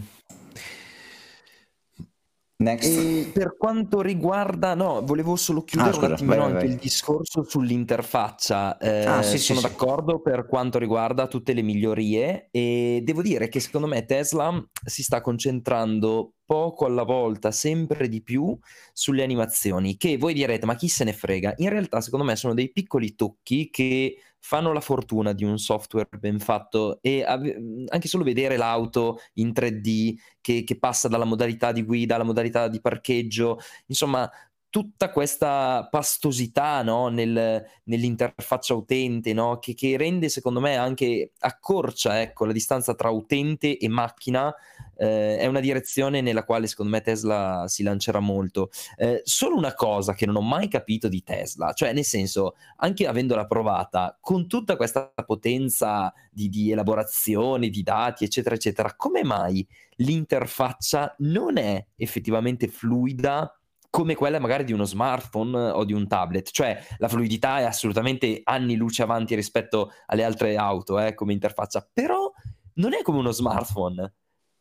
Per 3.33 3.57
quanto 3.57 4.03
riguarda, 4.03 4.75
no, 4.75 5.03
volevo 5.03 5.35
solo 5.37 5.65
chiudere 5.65 5.97
ah, 5.97 5.99
un 5.99 6.13
attimo 6.13 6.43
anche 6.43 6.67
il 6.67 6.77
discorso 6.77 7.43
sull'interfaccia. 7.43 8.77
Eh, 8.77 9.05
ah, 9.07 9.23
sì, 9.23 9.39
sono 9.39 9.61
sì, 9.61 9.67
d'accordo 9.67 10.17
sì. 10.17 10.31
per 10.31 10.47
quanto 10.47 10.79
riguarda 10.79 11.27
tutte 11.27 11.55
le 11.55 11.63
migliorie 11.63 12.49
e 12.51 13.01
devo 13.03 13.23
dire 13.23 13.49
che 13.49 13.61
secondo 13.61 13.87
me 13.87 14.05
Tesla 14.05 14.63
si 14.85 15.03
sta 15.03 15.23
concentrando 15.23 16.35
poco 16.45 16.85
alla 16.85 17.05
volta, 17.05 17.51
sempre 17.51 18.09
di 18.09 18.23
più 18.23 18.59
sulle 18.93 19.23
animazioni, 19.23 19.97
che 19.97 20.19
voi 20.19 20.35
direte, 20.35 20.67
ma 20.67 20.75
chi 20.75 20.89
se 20.89 21.05
ne 21.05 21.13
frega? 21.13 21.55
In 21.59 21.71
realtà, 21.71 22.01
secondo 22.01 22.25
me, 22.27 22.37
sono 22.37 22.55
dei 22.55 22.73
piccoli 22.73 23.15
tocchi 23.15 23.71
che 23.71 24.17
fanno 24.41 24.73
la 24.73 24.81
fortuna 24.81 25.33
di 25.33 25.45
un 25.45 25.59
software 25.59 26.09
ben 26.19 26.39
fatto 26.39 26.99
e 27.03 27.23
ave- 27.23 27.85
anche 27.89 28.09
solo 28.09 28.25
vedere 28.25 28.57
l'auto 28.57 29.19
in 29.35 29.53
3D 29.53 30.15
che, 30.41 30.65
che 30.65 30.79
passa 30.79 31.09
dalla 31.09 31.25
modalità 31.25 31.73
di 31.73 31.83
guida 31.85 32.15
alla 32.15 32.25
modalità 32.25 32.69
di 32.69 32.81
parcheggio, 32.81 33.59
insomma, 33.87 34.31
tutta 34.71 35.11
questa 35.11 35.89
pastosità 35.91 36.83
no? 36.83 37.09
Nel, 37.09 37.67
nell'interfaccia 37.85 38.73
utente 38.73 39.33
no? 39.33 39.59
che, 39.59 39.75
che, 39.75 39.97
rende 39.97 40.29
secondo 40.29 40.61
me 40.61 40.77
anche 40.77 41.33
accorcia 41.41 42.21
ecco, 42.21 42.45
la 42.45 42.53
distanza 42.53 42.95
tra 42.95 43.11
utente 43.11 43.77
e 43.77 43.89
macchina 43.89 44.55
eh, 44.97 45.39
è 45.39 45.47
una 45.47 45.59
direzione 45.59 46.21
nella 46.21 46.45
quale 46.45 46.69
secondo 46.69 46.93
me 46.93 47.01
Tesla 47.01 47.65
si 47.67 47.83
lancerà 47.83 48.21
molto 48.21 48.71
eh, 48.97 49.23
solo 49.25 49.57
una 49.57 49.75
cosa 49.75 50.15
che 50.15 50.25
non 50.25 50.37
ho 50.37 50.41
mai 50.43 50.69
capito 50.69 51.09
di 51.09 51.25
Tesla 51.25 51.73
cioè 51.73 51.93
nel 51.93 52.05
senso 52.05 52.55
anche 52.77 53.09
avendola 53.09 53.47
provata 53.47 54.17
con 54.21 54.47
tutta 54.47 54.77
questa 54.77 55.13
potenza 55.27 56.15
di, 56.31 56.49
di 56.49 56.71
elaborazione 56.71 57.71
di 57.71 57.83
dati 57.83 58.23
eccetera 58.23 58.55
eccetera 58.55 58.95
come 58.95 59.25
mai 59.25 59.67
l'interfaccia 59.97 61.15
non 61.19 61.59
è 61.59 61.85
effettivamente 61.97 62.69
fluida 62.69 63.53
come 64.01 64.15
quella 64.15 64.39
magari 64.39 64.65
di 64.65 64.73
uno 64.73 64.85
smartphone 64.85 65.57
o 65.59 65.85
di 65.85 65.93
un 65.93 66.09
tablet, 66.09 66.51
cioè 66.51 66.83
la 66.97 67.09
fluidità 67.09 67.59
è 67.59 67.65
assolutamente 67.65 68.41
anni 68.45 68.75
luce 68.77 69.03
avanti 69.03 69.35
rispetto 69.35 69.93
alle 70.07 70.25
altre 70.25 70.57
auto 70.57 70.99
eh, 70.99 71.15
come 71.15 71.35
interfaccia, 71.35 71.87
però 71.93 72.33
non 72.75 72.95
è 72.95 73.03
come 73.03 73.19
uno 73.19 73.31
smartphone. 73.31 74.15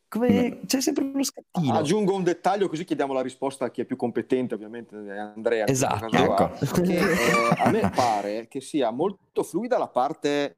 Come... 0.09 0.61
C'è 0.65 0.81
sempre 0.81 1.03
uno 1.05 1.23
scattino. 1.23 1.73
Aggiungo 1.73 2.15
un 2.15 2.23
dettaglio 2.23 2.67
così 2.67 2.83
chiediamo 2.83 3.13
la 3.13 3.21
risposta 3.21 3.65
a 3.65 3.71
chi 3.71 3.81
è 3.81 3.85
più 3.85 3.95
competente, 3.95 4.55
ovviamente 4.55 4.95
Andrea. 4.95 5.67
Esatto. 5.67 6.07
Ecco. 6.07 6.81
Che, 6.81 6.97
eh, 6.97 7.55
a 7.57 7.69
me 7.69 7.91
pare 7.95 8.47
che 8.47 8.59
sia 8.59 8.91
molto 8.91 9.43
fluida 9.43 9.77
la 9.77 9.87
parte 9.87 10.57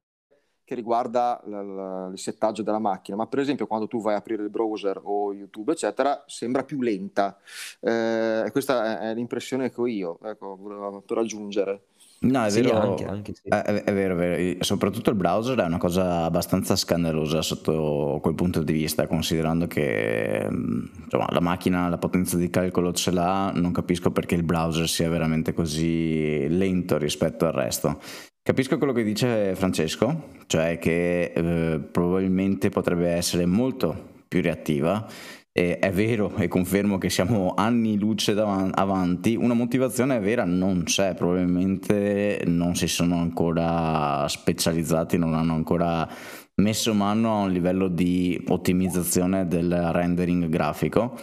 che 0.71 0.75
riguarda 0.75 1.41
l- 1.45 1.51
l- 1.51 2.11
il 2.13 2.17
settaggio 2.17 2.63
della 2.63 2.79
macchina, 2.79 3.17
ma 3.17 3.27
per 3.27 3.39
esempio 3.39 3.67
quando 3.67 3.87
tu 3.87 3.99
vai 3.99 4.13
a 4.13 4.17
aprire 4.17 4.41
il 4.43 4.49
browser 4.49 5.01
o 5.03 5.33
YouTube, 5.33 5.73
eccetera, 5.73 6.23
sembra 6.27 6.63
più 6.63 6.79
lenta. 6.79 7.37
Eh, 7.81 8.47
questa 8.53 9.01
è, 9.01 9.09
è, 9.09 9.13
l'impressione 9.13 9.69
che 9.69 9.81
ho 9.81 9.85
io, 9.85 10.17
ecco, 10.23 11.03
per 11.05 11.17
aggiungere. 11.17 11.81
No, 12.19 12.45
è 12.45 12.49
sì, 12.51 12.61
vero, 12.61 12.79
anche, 12.79 13.05
anche 13.05 13.33
sì. 13.33 13.49
è, 13.49 13.55
è, 13.55 13.93
vero, 13.93 14.13
è 14.13 14.17
vero, 14.17 14.63
soprattutto 14.63 15.09
il 15.09 15.15
browser 15.17 15.57
è 15.57 15.65
una 15.65 15.79
cosa 15.79 16.23
abbastanza 16.23 16.75
scandalosa 16.75 17.41
sotto 17.41 18.19
quel 18.21 18.35
punto 18.35 18.63
di 18.63 18.71
vista, 18.71 19.07
considerando 19.07 19.67
che 19.67 20.47
insomma, 20.47 21.27
la 21.31 21.41
macchina 21.41 21.89
la 21.89 21.97
potenza 21.97 22.37
di 22.37 22.49
calcolo 22.49 22.93
ce 22.93 23.11
l'ha, 23.11 23.51
non 23.53 23.73
capisco 23.73 24.11
perché 24.11 24.35
il 24.35 24.43
browser 24.43 24.87
sia 24.87 25.09
veramente 25.09 25.51
così 25.53 26.47
lento 26.47 26.97
rispetto 26.97 27.45
al 27.45 27.53
resto. 27.53 27.99
Capisco 28.43 28.79
quello 28.79 28.91
che 28.91 29.03
dice 29.03 29.53
Francesco, 29.53 30.29
cioè 30.47 30.79
che 30.79 31.31
eh, 31.31 31.79
probabilmente 31.79 32.69
potrebbe 32.69 33.09
essere 33.09 33.45
molto 33.45 34.23
più 34.27 34.41
reattiva. 34.41 35.07
E 35.51 35.77
è 35.77 35.91
vero 35.91 36.33
e 36.37 36.47
confermo 36.47 36.97
che 36.97 37.11
siamo 37.11 37.53
anni 37.55 37.99
luce 37.99 38.33
dav- 38.33 38.71
avanti, 38.73 39.35
una 39.35 39.53
motivazione 39.53 40.19
vera 40.19 40.43
non 40.43 40.83
c'è, 40.85 41.13
probabilmente 41.13 42.41
non 42.47 42.75
si 42.75 42.87
sono 42.87 43.19
ancora 43.19 44.25
specializzati, 44.27 45.19
non 45.19 45.35
hanno 45.35 45.53
ancora 45.53 46.07
messo 46.55 46.95
mano 46.95 47.33
a 47.33 47.43
un 47.43 47.51
livello 47.51 47.89
di 47.89 48.43
ottimizzazione 48.47 49.47
del 49.47 49.91
rendering 49.91 50.47
grafico 50.47 51.15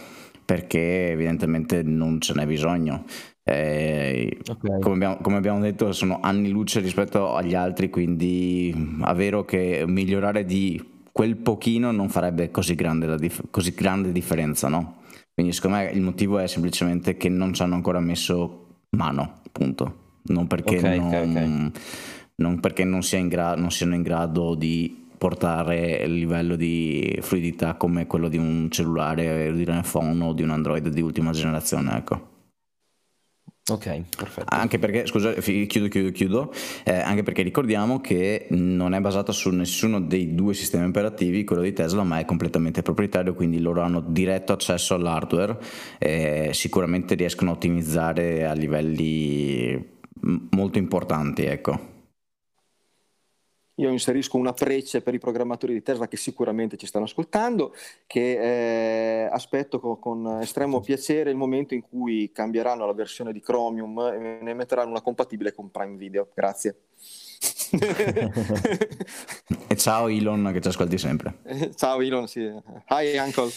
perché 0.45 1.11
evidentemente 1.11 1.83
non 1.83 2.21
ce 2.21 2.33
n'è 2.33 2.45
bisogno. 2.47 3.03
Eh, 3.51 4.37
okay. 4.47 4.79
come, 4.79 4.93
abbiamo, 4.93 5.17
come, 5.23 5.37
abbiamo, 5.37 5.59
detto 5.59 5.91
sono 5.91 6.19
anni 6.21 6.49
luce 6.49 6.81
rispetto 6.81 7.33
agli 7.33 7.55
altri 7.55 7.89
quindi 7.89 8.69
è 9.03 9.13
vero 9.15 9.43
che 9.43 9.85
migliorare 9.87 10.45
di 10.45 10.79
quel 11.11 11.35
pochino 11.35 11.89
non 11.89 12.09
farebbe 12.09 12.51
così 12.51 12.75
grande, 12.75 13.17
dif- 13.17 13.47
così 13.49 13.73
grande 13.73 14.11
differenza 14.11 14.67
no? 14.67 14.97
quindi 15.33 15.51
secondo 15.51 15.77
me 15.77 15.89
il 15.89 16.01
motivo 16.01 16.37
è 16.37 16.45
semplicemente 16.45 17.17
che 17.17 17.27
non 17.27 17.51
ci 17.53 17.63
hanno 17.63 17.73
ancora 17.73 17.99
messo 17.99 18.67
mano 18.91 19.41
punto 19.51 20.17
non 20.25 20.45
perché, 20.45 20.77
okay, 20.77 20.99
non, 20.99 21.07
okay, 21.07 21.71
non, 22.35 22.59
perché 22.59 22.83
non, 22.83 23.01
sia 23.01 23.17
in 23.17 23.29
gra- 23.29 23.55
non 23.55 23.71
siano 23.71 23.95
in 23.95 24.03
grado 24.03 24.53
di 24.53 25.07
portare 25.17 26.03
il 26.03 26.13
livello 26.13 26.55
di 26.55 27.17
fluidità 27.21 27.73
come 27.73 28.05
quello 28.05 28.29
di 28.29 28.37
un 28.37 28.69
cellulare, 28.69 29.51
di 29.53 29.63
un 29.67 29.79
iPhone 29.83 30.23
o 30.23 30.33
di 30.33 30.43
un 30.43 30.51
Android 30.51 30.87
di 30.89 31.01
ultima 31.01 31.31
generazione 31.31 31.97
ecco 31.97 32.37
Ok, 33.69 34.03
perfetto. 34.17 34.53
Anche 34.53 34.79
perché, 34.79 35.05
scusa, 35.05 35.33
chiudo, 35.33 35.87
chiudo, 35.87 36.11
chiudo, 36.11 36.53
eh, 36.83 36.93
anche 36.93 37.23
perché 37.23 37.41
ricordiamo 37.41 38.01
che 38.01 38.47
non 38.49 38.93
è 38.93 38.99
basata 38.99 39.31
su 39.31 39.49
nessuno 39.49 40.01
dei 40.01 40.33
due 40.35 40.53
sistemi 40.53 40.85
operativi, 40.85 41.43
quello 41.43 41.61
di 41.61 41.73
Tesla, 41.73 42.03
ma 42.03 42.19
è 42.19 42.25
completamente 42.25 42.81
proprietario, 42.81 43.33
quindi 43.33 43.59
loro 43.59 43.81
hanno 43.81 44.01
diretto 44.01 44.53
accesso 44.53 44.95
all'hardware, 44.95 45.57
eh, 45.97 46.49
sicuramente 46.53 47.15
riescono 47.15 47.51
a 47.51 47.53
ottimizzare 47.53 48.45
a 48.45 48.53
livelli 48.53 49.97
molto 50.21 50.77
importanti, 50.77 51.43
ecco. 51.43 51.97
Io 53.79 53.89
inserisco 53.89 54.37
una 54.37 54.53
prece 54.53 55.01
per 55.01 55.13
i 55.13 55.19
programmatori 55.19 55.73
di 55.73 55.81
Tesla 55.81 56.07
che 56.07 56.17
sicuramente 56.17 56.75
ci 56.75 56.85
stanno 56.85 57.05
ascoltando, 57.05 57.73
che 58.05 59.23
eh, 59.23 59.29
aspetto 59.31 59.79
con, 59.79 59.99
con, 59.99 60.41
estremo 60.41 60.81
piacere 60.81 61.29
il 61.29 61.37
momento 61.37 61.73
in 61.73 61.81
cui 61.81 62.29
cambieranno 62.33 62.85
la 62.85 62.93
versione 62.93 63.31
di 63.31 63.39
Chromium 63.39 63.97
e 63.99 64.39
ne 64.41 64.53
metteranno 64.53 64.89
una 64.89 65.01
compatibile 65.01 65.53
con 65.53 65.71
Prime 65.71 65.95
Video. 65.95 66.27
Grazie. 66.33 66.75
e 69.67 69.77
ciao 69.77 70.07
Elon 70.09 70.49
che 70.51 70.59
ci 70.59 70.67
ascolti 70.67 70.97
sempre. 70.97 71.37
ciao 71.75 72.01
Elon, 72.01 72.27
sì. 72.27 72.41
Hi 72.41 73.17
uncle. 73.17 73.49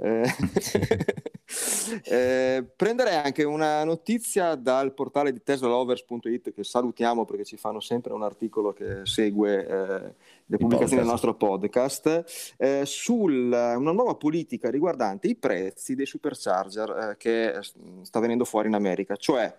Eh, 0.00 0.22
eh, 2.04 2.64
prenderei 2.76 3.16
anche 3.16 3.42
una 3.42 3.82
notizia 3.82 4.54
dal 4.54 4.94
portale 4.94 5.32
di 5.32 5.42
teslalovers.it 5.42 6.54
che 6.54 6.62
salutiamo 6.62 7.24
perché 7.24 7.44
ci 7.44 7.56
fanno 7.56 7.80
sempre 7.80 8.12
un 8.12 8.22
articolo 8.22 8.72
che 8.72 9.00
segue 9.02 9.66
eh, 9.66 10.14
le 10.46 10.56
pubblicazioni 10.56 11.02
del 11.02 11.10
nostro 11.10 11.34
podcast 11.34 12.54
eh, 12.58 12.82
su 12.86 13.22
una 13.24 13.76
nuova 13.76 14.14
politica 14.14 14.70
riguardante 14.70 15.26
i 15.26 15.34
prezzi 15.34 15.96
dei 15.96 16.06
supercharger 16.06 16.90
eh, 16.90 17.16
che 17.16 17.58
sta 18.02 18.20
venendo 18.20 18.44
fuori 18.44 18.68
in 18.68 18.74
America, 18.74 19.16
cioè 19.16 19.52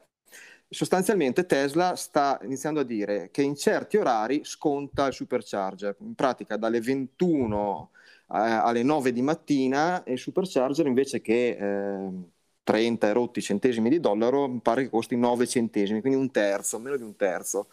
sostanzialmente 0.70 1.46
Tesla 1.46 1.96
sta 1.96 2.40
iniziando 2.44 2.80
a 2.80 2.84
dire 2.84 3.30
che 3.32 3.42
in 3.42 3.56
certi 3.56 3.98
orari 3.98 4.42
sconta 4.46 5.08
il 5.08 5.14
supercharger, 5.14 5.98
in 6.00 6.14
pratica 6.16 6.56
dalle 6.56 6.80
21 6.80 7.90
alle 8.30 8.84
9 8.84 9.12
di 9.12 9.22
mattina 9.22 10.04
e 10.04 10.18
supercharger 10.18 10.86
invece 10.86 11.22
che 11.22 11.58
eh, 11.60 12.10
30 12.64 13.08
e 13.08 13.14
rotti 13.14 13.42
centesimi 13.42 13.90
di 13.90 14.00
dollaro 14.00 14.60
pare 14.62 14.84
che 14.84 14.90
costi 14.90 15.16
9 15.18 15.48
centesimi, 15.48 16.02
quindi 16.02 16.20
un 16.20 16.30
terzo, 16.32 16.78
meno 16.80 16.98
di 16.98 17.04
un 17.04 17.16
terzo. 17.16 17.68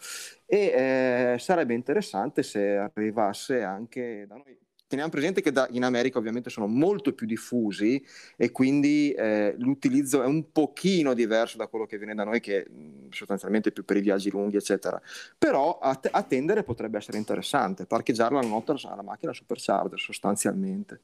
E 0.46 1.34
eh, 1.34 1.38
sarebbe 1.38 1.74
interessante 1.74 2.42
se 2.42 2.76
arrivasse 2.76 3.62
anche 3.62 4.24
da 4.26 4.36
noi 4.36 4.58
teniamo 4.86 5.10
presente 5.10 5.40
che 5.40 5.52
da, 5.52 5.66
in 5.70 5.84
America 5.84 6.18
ovviamente 6.18 6.50
sono 6.50 6.66
molto 6.66 7.12
più 7.12 7.26
diffusi 7.26 8.04
e 8.36 8.52
quindi 8.52 9.12
eh, 9.12 9.54
l'utilizzo 9.58 10.22
è 10.22 10.26
un 10.26 10.52
pochino 10.52 11.14
diverso 11.14 11.56
da 11.56 11.66
quello 11.66 11.86
che 11.86 11.98
viene 11.98 12.14
da 12.14 12.24
noi 12.24 12.40
che 12.40 12.66
sostanzialmente 13.10 13.70
è 13.70 13.72
più 13.72 13.84
per 13.84 13.96
i 13.96 14.00
viaggi 14.00 14.30
lunghi 14.30 14.56
eccetera. 14.56 15.00
Però 15.36 15.78
att- 15.78 16.08
attendere 16.10 16.62
potrebbe 16.62 16.98
essere 16.98 17.18
interessante 17.18 17.86
parcheggiarla 17.86 18.40
la 18.40 18.46
notte 18.46 18.74
alla 18.84 19.02
macchina 19.02 19.32
supercharger 19.32 19.98
sostanzialmente 19.98 21.00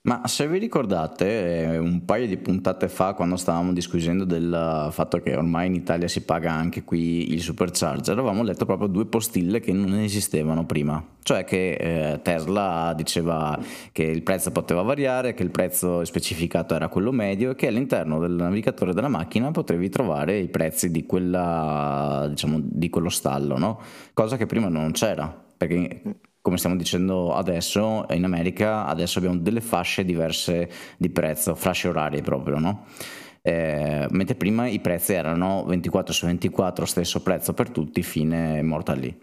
ma 0.00 0.22
se 0.26 0.48
vi 0.48 0.58
ricordate, 0.58 1.64
eh, 1.64 1.78
un 1.78 2.04
paio 2.04 2.26
di 2.26 2.36
puntate 2.38 2.88
fa, 2.88 3.14
quando 3.14 3.36
stavamo 3.36 3.72
discutendo 3.72 4.24
del 4.24 4.88
fatto 4.90 5.20
che 5.20 5.34
ormai 5.36 5.66
in 5.66 5.74
Italia 5.74 6.08
si 6.08 6.22
paga 6.22 6.52
anche 6.52 6.84
qui 6.84 7.32
il 7.32 7.42
supercharger, 7.42 8.16
avevamo 8.16 8.42
letto 8.42 8.64
proprio 8.64 8.88
due 8.88 9.06
postille 9.06 9.60
che 9.60 9.72
non 9.72 9.98
esistevano 9.98 10.64
prima. 10.64 11.04
Cioè 11.22 11.44
che 11.44 11.72
eh, 11.72 12.22
Tesla 12.22 12.94
diceva 12.96 13.58
che 13.92 14.04
il 14.04 14.22
prezzo 14.22 14.50
poteva 14.50 14.80
variare, 14.80 15.34
che 15.34 15.42
il 15.42 15.50
prezzo 15.50 16.02
specificato 16.04 16.74
era 16.74 16.88
quello 16.88 17.12
medio 17.12 17.50
e 17.50 17.54
che 17.54 17.66
all'interno 17.66 18.18
del 18.18 18.32
navigatore 18.32 18.94
della 18.94 19.08
macchina 19.08 19.50
potevi 19.50 19.90
trovare 19.90 20.38
i 20.38 20.48
prezzi 20.48 20.90
di, 20.90 21.04
quella, 21.04 22.26
diciamo, 22.30 22.60
di 22.62 22.88
quello 22.88 23.10
stallo, 23.10 23.58
no? 23.58 23.80
Cosa 24.14 24.38
che 24.38 24.46
prima 24.46 24.68
non 24.68 24.92
c'era. 24.92 25.44
Perché 25.58 26.02
come 26.40 26.56
stiamo 26.56 26.76
dicendo 26.76 27.34
adesso, 27.34 28.06
in 28.10 28.24
America 28.24 28.86
adesso 28.86 29.18
abbiamo 29.18 29.38
delle 29.38 29.60
fasce 29.60 30.04
diverse 30.04 30.70
di 30.96 31.10
prezzo, 31.10 31.54
fasce 31.54 31.88
orarie 31.88 32.22
proprio, 32.22 32.58
no? 32.58 32.86
Eh, 33.42 34.06
mentre 34.10 34.34
prima 34.34 34.66
i 34.66 34.80
prezzi 34.80 35.14
erano 35.14 35.64
24 35.64 36.12
su 36.12 36.26
24, 36.26 36.84
stesso 36.84 37.22
prezzo 37.22 37.54
per 37.54 37.70
tutti, 37.70 38.02
fine 38.02 38.62
morta 38.62 38.92
lì. 38.92 39.16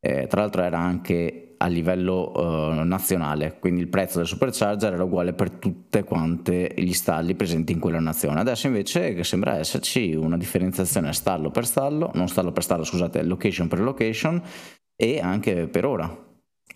Eh, 0.00 0.26
tra 0.26 0.42
l'altro 0.42 0.62
era 0.62 0.78
anche 0.78 1.44
a 1.56 1.66
livello 1.66 2.32
eh, 2.34 2.84
nazionale, 2.84 3.56
quindi 3.58 3.80
il 3.80 3.88
prezzo 3.88 4.18
del 4.18 4.26
supercharger 4.26 4.92
era 4.92 5.02
uguale 5.02 5.32
per 5.32 5.50
tutte 5.50 6.04
quante 6.04 6.72
gli 6.76 6.92
stalli 6.92 7.34
presenti 7.34 7.72
in 7.72 7.80
quella 7.80 8.00
nazione. 8.00 8.40
Adesso 8.40 8.66
invece 8.66 9.22
sembra 9.24 9.56
esserci 9.56 10.14
una 10.14 10.36
differenziazione 10.36 11.12
stallo 11.12 11.50
per 11.50 11.64
stallo, 11.64 12.10
non 12.14 12.28
stallo 12.28 12.52
per 12.52 12.62
stallo, 12.62 12.84
scusate, 12.84 13.22
location 13.22 13.68
per 13.68 13.80
location 13.80 14.42
e 14.94 15.20
anche 15.20 15.66
per 15.68 15.86
ora. 15.86 16.23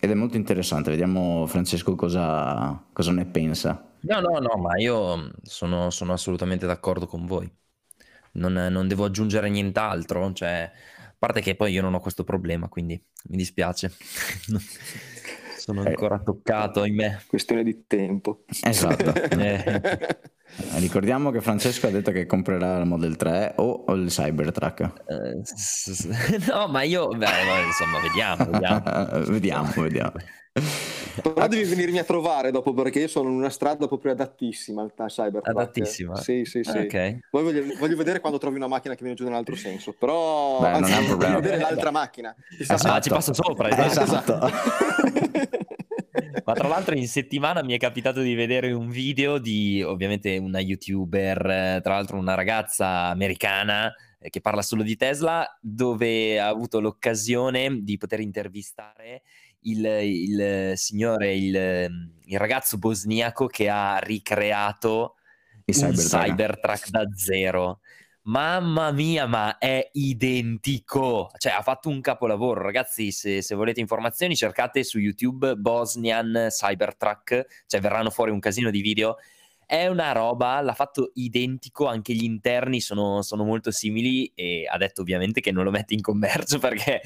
Ed 0.01 0.09
è 0.09 0.13
molto 0.13 0.37
interessante, 0.37 0.89
vediamo 0.89 1.45
Francesco 1.45 1.95
cosa, 1.95 2.85
cosa 2.93 3.11
ne 3.11 3.25
pensa. 3.25 3.91
No, 4.01 4.19
no, 4.21 4.39
no, 4.39 4.55
ma 4.57 4.77
io 4.77 5.31
sono, 5.43 5.89
sono 5.89 6.13
assolutamente 6.13 6.65
d'accordo 6.65 7.05
con 7.05 7.25
voi. 7.25 7.51
non, 8.33 8.53
non 8.53 8.87
devo 8.87 9.05
aggiungere 9.05 9.49
nient'altro, 9.49 10.31
cioè, 10.33 10.71
a 11.05 11.15
parte 11.17 11.41
che 11.41 11.55
poi 11.55 11.73
io 11.73 11.81
non 11.81 11.93
ho 11.93 11.99
questo 11.99 12.23
problema, 12.23 12.69
quindi 12.69 13.01
mi 13.29 13.37
dispiace. 13.37 13.91
Sono 15.57 15.83
eh. 15.83 15.89
ancora 15.89 16.19
toccato, 16.19 16.81
ahimè. 16.81 17.23
Questione 17.27 17.63
di 17.63 17.83
tempo. 17.85 18.45
Esatto. 18.63 19.13
eh. 19.37 20.19
Ricordiamo 20.75 21.31
che 21.31 21.41
Francesco 21.41 21.87
ha 21.87 21.89
detto 21.89 22.11
che 22.11 22.25
comprerà 22.25 22.79
il 22.79 22.85
Model 22.85 23.15
3 23.15 23.53
o 23.57 23.85
il 23.93 24.07
Cybertruck. 24.07 24.91
Uh, 25.05 25.41
no, 26.51 26.67
ma 26.67 26.83
io, 26.83 27.07
beh, 27.07 27.27
insomma, 27.65 27.99
vediamo, 28.01 28.45
vediamo. 28.45 29.23
vediamo, 29.31 29.71
vediamo. 29.75 30.13
Però 31.21 31.47
devi 31.47 31.63
venirmi 31.63 31.99
a 31.99 32.03
trovare 32.03 32.51
dopo 32.51 32.73
perché 32.73 32.99
io 32.99 33.07
sono 33.07 33.29
in 33.29 33.35
una 33.35 33.49
strada 33.49 33.87
proprio 33.87 34.11
adattissima 34.11 34.81
al 34.81 34.91
Cybertruck. 34.93 35.47
Adattissima? 35.47 36.15
Sì, 36.15 36.43
sì, 36.45 36.63
sì. 36.63 36.77
Okay. 36.77 37.19
Voglio, 37.31 37.63
voglio, 37.77 37.95
vedere 37.95 38.19
quando 38.19 38.37
trovi 38.37 38.57
una 38.57 38.67
macchina 38.67 38.95
che 38.95 39.01
viene 39.01 39.15
giù 39.15 39.25
nell'altro 39.25 39.55
senso. 39.55 39.93
Però 39.97 40.59
Beh, 40.59 40.67
anzi, 40.69 40.91
non 40.91 40.91
è 40.91 41.01
un 41.01 41.07
problema. 41.07 41.33
voglio 41.35 41.49
vedere 41.49 41.61
l'altra 41.69 41.91
macchina. 41.91 42.35
Esatto. 42.57 42.87
Ah, 42.87 42.99
ci 42.99 43.09
passo 43.09 43.33
sopra, 43.33 43.69
esatto. 43.69 44.03
esatto. 44.03 45.77
Ma 46.43 46.53
tra 46.53 46.67
l'altro 46.67 46.95
in 46.95 47.07
settimana 47.07 47.63
mi 47.63 47.73
è 47.73 47.77
capitato 47.77 48.21
di 48.21 48.33
vedere 48.33 48.71
un 48.71 48.89
video 48.89 49.37
di 49.37 49.81
ovviamente 49.83 50.37
una 50.37 50.59
youtuber, 50.59 51.79
tra 51.81 51.93
l'altro 51.93 52.17
una 52.17 52.35
ragazza 52.35 53.05
americana 53.07 53.93
eh, 54.19 54.29
che 54.29 54.41
parla 54.41 54.61
solo 54.61 54.83
di 54.83 54.95
Tesla, 54.95 55.45
dove 55.61 56.39
ha 56.39 56.47
avuto 56.47 56.79
l'occasione 56.79 57.79
di 57.81 57.97
poter 57.97 58.19
intervistare 58.19 59.23
il, 59.61 59.85
il 59.85 60.73
signore, 60.75 61.35
il, 61.35 61.55
il, 62.25 62.39
ragazzo 62.39 62.77
bosniaco 62.77 63.47
che 63.47 63.69
ha 63.69 63.97
ricreato 63.97 65.15
il 65.65 65.73
Cybertruck. 65.73 66.07
Cybertruck 66.07 66.89
da 66.89 67.03
zero. 67.15 67.79
Mamma 68.29 68.91
mia, 68.91 69.25
ma 69.25 69.57
è 69.57 69.89
identico. 69.93 71.31
Cioè, 71.35 71.51
ha 71.51 71.63
fatto 71.63 71.89
un 71.89 71.99
capolavoro. 71.99 72.61
Ragazzi, 72.61 73.11
se, 73.11 73.41
se, 73.41 73.55
volete 73.55 73.79
informazioni, 73.79 74.35
cercate 74.35 74.83
su 74.83 74.99
YouTube 74.99 75.55
Bosnian 75.55 76.45
Cybertruck. 76.49 77.63
Cioè, 77.65 77.81
verranno 77.81 78.11
fuori 78.11 78.29
un 78.29 78.39
casino 78.39 78.69
di 78.69 78.81
video. 78.81 79.15
È 79.65 79.87
una 79.87 80.11
roba, 80.11 80.61
l'ha 80.61 80.75
fatto 80.75 81.09
identico, 81.15 81.87
anche 81.87 82.13
gli 82.13 82.23
interni 82.23 82.81
sono, 82.81 83.23
sono 83.23 83.43
molto 83.43 83.71
simili 83.71 84.31
e 84.35 84.65
ha 84.67 84.77
detto 84.77 85.01
ovviamente 85.01 85.41
che 85.41 85.51
non 85.51 85.63
lo 85.63 85.71
mette 85.71 85.95
in 85.95 86.01
commercio 86.01 86.57
perché 86.59 87.01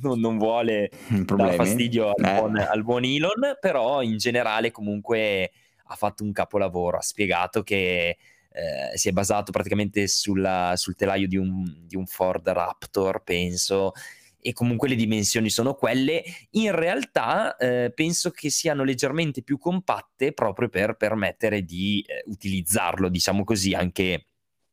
non, 0.00 0.18
non, 0.18 0.38
vuole 0.38 0.90
dar 1.08 1.54
fastidio 1.54 2.10
al, 2.10 2.24
eh. 2.24 2.38
buon, 2.38 2.56
al 2.56 2.84
buon 2.84 3.04
Elon, 3.04 3.56
però 3.60 4.02
in 4.02 4.16
generale 4.16 4.70
comunque 4.70 5.50
ha 5.86 5.94
fatto 5.96 6.22
un 6.22 6.30
capolavoro, 6.30 6.98
ha 6.98 7.02
spiegato 7.02 7.64
che 7.64 8.16
eh, 8.58 8.96
si 8.98 9.08
è 9.08 9.12
basato 9.12 9.52
praticamente 9.52 10.08
sulla, 10.08 10.72
sul 10.74 10.96
telaio 10.96 11.28
di 11.28 11.36
un, 11.36 11.62
di 11.86 11.94
un 11.94 12.06
Ford 12.06 12.48
Raptor, 12.48 13.22
penso, 13.22 13.92
e 14.40 14.52
comunque 14.52 14.88
le 14.88 14.96
dimensioni 14.96 15.48
sono 15.48 15.74
quelle, 15.74 16.24
in 16.50 16.74
realtà 16.74 17.56
eh, 17.56 17.92
penso 17.94 18.30
che 18.30 18.50
siano 18.50 18.82
leggermente 18.82 19.42
più 19.42 19.58
compatte 19.58 20.32
proprio 20.32 20.68
per 20.68 20.96
permettere 20.96 21.62
di 21.62 22.04
eh, 22.04 22.24
utilizzarlo, 22.26 23.08
diciamo 23.08 23.44
così, 23.44 23.74
anche 23.74 24.24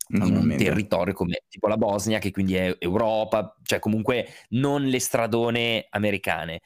in 0.08 0.22
un 0.22 0.56
territorio 0.56 1.14
come 1.14 1.44
tipo 1.48 1.68
la 1.68 1.78
Bosnia, 1.78 2.20
che 2.20 2.32
quindi 2.32 2.56
è 2.56 2.76
Europa, 2.80 3.56
cioè 3.64 3.80
comunque 3.80 4.28
non 4.50 4.84
le 4.84 5.00
stradone 5.00 5.88
americane 5.90 6.62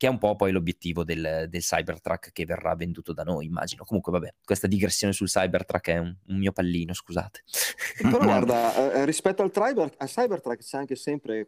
che 0.00 0.06
è 0.06 0.08
un 0.08 0.16
po' 0.16 0.34
poi 0.34 0.50
l'obiettivo 0.50 1.04
del, 1.04 1.44
del, 1.50 1.60
Cybertruck 1.60 2.32
che 2.32 2.46
verrà 2.46 2.74
venduto 2.74 3.12
da 3.12 3.22
noi, 3.22 3.44
immagino. 3.44 3.84
Comunque, 3.84 4.10
vabbè, 4.12 4.32
questa 4.42 4.66
digressione 4.66 5.12
sul 5.12 5.28
Cybertruck 5.28 5.88
è 5.90 5.98
un, 5.98 6.16
un 6.28 6.38
mio 6.38 6.52
pallino, 6.52 6.94
scusate. 6.94 7.42
Però 8.00 8.16
guarda, 8.24 8.94
eh, 8.94 9.04
rispetto 9.04 9.42
al, 9.42 9.50
Triber, 9.50 9.92
al, 9.98 10.08
Cybertruck 10.08 10.62
c'è 10.62 10.78
anche 10.78 10.96
sempre 10.96 11.46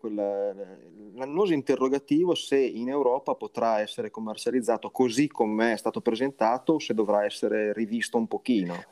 l'annoso 1.14 1.54
interrogativo 1.54 2.34
se 2.34 2.58
in 2.58 2.90
Europa 2.90 3.34
potrà 3.36 3.80
essere 3.80 4.10
commercializzato 4.10 4.90
così 4.90 5.28
come 5.28 5.72
è 5.72 5.76
stato 5.78 6.02
presentato 6.02 6.74
o 6.74 6.78
se 6.78 6.92
dovrà 6.92 7.24
essere 7.24 7.72
rivisto 7.72 8.18
un 8.18 8.26
pochino. 8.26 8.84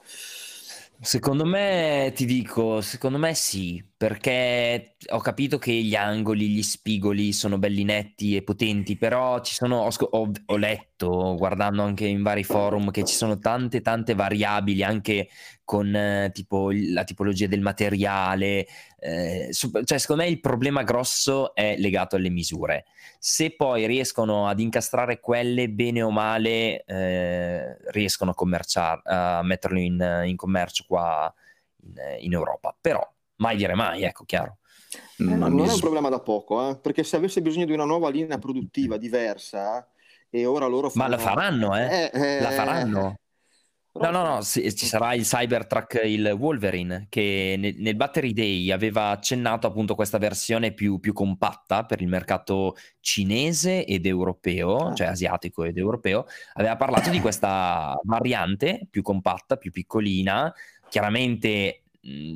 Secondo 1.03 1.45
me, 1.45 2.13
ti 2.15 2.25
dico, 2.25 2.81
secondo 2.81 3.19
me 3.19 3.35
sì, 3.35 3.85
perché 4.01 4.97
ho 5.11 5.21
capito 5.21 5.59
che 5.59 5.73
gli 5.73 5.95
angoli, 5.95 6.49
gli 6.49 6.63
spigoli 6.63 7.35
sono 7.35 7.59
belli 7.59 7.85
netti 7.85 8.35
e 8.35 8.43
potenti, 8.43 8.97
però 8.97 9.43
ci 9.43 9.53
sono, 9.53 9.81
ho, 9.81 9.91
ho, 9.91 10.31
ho, 10.47 10.57
letto, 10.57 11.35
guardando 11.37 11.83
anche 11.83 12.07
in 12.07 12.23
vari 12.23 12.43
forum, 12.43 12.93
che 12.93 13.05
ci 13.05 13.15
sono 13.15 13.39
tante 13.39 13.83
tante 13.83 14.15
variabili, 14.15 14.83
anche 14.83 15.29
con 15.65 15.95
eh, 15.95 16.31
tipo 16.33 16.71
la 16.73 17.05
tipologia 17.05 17.47
del 17.47 17.61
materiale. 17.61 18.67
Eh, 18.99 19.51
cioè, 19.53 19.99
secondo 19.99 20.23
me 20.23 20.31
il 20.31 20.41
problema 20.41 20.83
grosso 20.83 21.55
è 21.55 21.75
legato 21.77 22.17
alle 22.17 22.31
misure. 22.31 22.87
Se 23.19 23.55
poi 23.55 23.87
riescono 23.87 24.49
ad 24.49 24.61
incastrare 24.61 25.21
quelle 25.21 25.69
bene 25.69 26.01
o 26.01 26.11
male, 26.11 26.85
eh, 26.87 27.77
riescono 27.91 28.31
a, 28.31 28.35
commerciar- 28.35 29.07
a 29.07 29.43
metterlo 29.43 29.79
in, 29.79 30.23
in 30.25 30.37
commercio 30.37 30.85
qua 30.89 31.31
in, 31.83 31.93
in 32.21 32.33
Europa. 32.33 32.75
Però 32.81 33.07
mai 33.41 33.57
dire 33.57 33.75
mai, 33.75 34.05
ecco, 34.05 34.25
chiaro. 34.25 34.59
Eh, 35.19 35.25
non 35.25 35.61
è 35.61 35.73
un 35.73 35.81
problema 35.81 36.09
da 36.09 36.21
poco, 36.21 36.71
eh? 36.71 36.79
perché 36.79 37.05
se 37.05 37.17
avesse 37.17 37.43
bisogno 37.43 37.67
di 37.67 37.73
una 37.73 37.85
nuova 37.85 38.11
linea 38.11 38.39
produttiva 38.39 38.97
diversa 38.97 39.87
e 40.29 40.47
ora 40.47 40.67
loro 40.67 40.89
fanno... 40.91 41.09
Ma 41.09 41.17
la 41.17 41.23
faranno, 41.23 41.77
eh? 41.77 42.11
eh, 42.13 42.21
eh 42.21 42.41
la 42.41 42.51
faranno. 42.51 43.15
No, 43.93 44.11
no, 44.11 44.23
no, 44.23 44.41
sì, 44.43 44.73
ci 44.77 44.87
sarà 44.87 45.15
il 45.15 45.25
Cybertruck, 45.25 46.01
il 46.05 46.37
Wolverine, 46.39 47.07
che 47.09 47.57
nel, 47.59 47.75
nel, 47.79 47.97
Battery 47.97 48.33
Day 48.33 48.71
aveva 48.71 49.09
accennato 49.09 49.67
appunto 49.67 49.97
questa 49.97 50.17
versione 50.17 50.73
più, 50.73 51.01
più 51.01 51.13
compatta 51.13 51.85
per 51.85 52.01
il 52.01 52.07
mercato 52.07 52.77
cinese 53.01 53.85
ed 53.85 54.07
europeo, 54.07 54.77
ah. 54.77 54.95
cioè 54.95 55.09
asiatico 55.09 55.65
ed 55.65 55.77
europeo. 55.77 56.27
Aveva 56.55 56.77
parlato 56.77 57.11
di 57.11 57.21
questa 57.21 57.99
variante 58.05 58.87
più 58.89 59.03
compatta, 59.03 59.57
più 59.57 59.73
piccolina, 59.73 60.55
chiaramente 60.89 61.80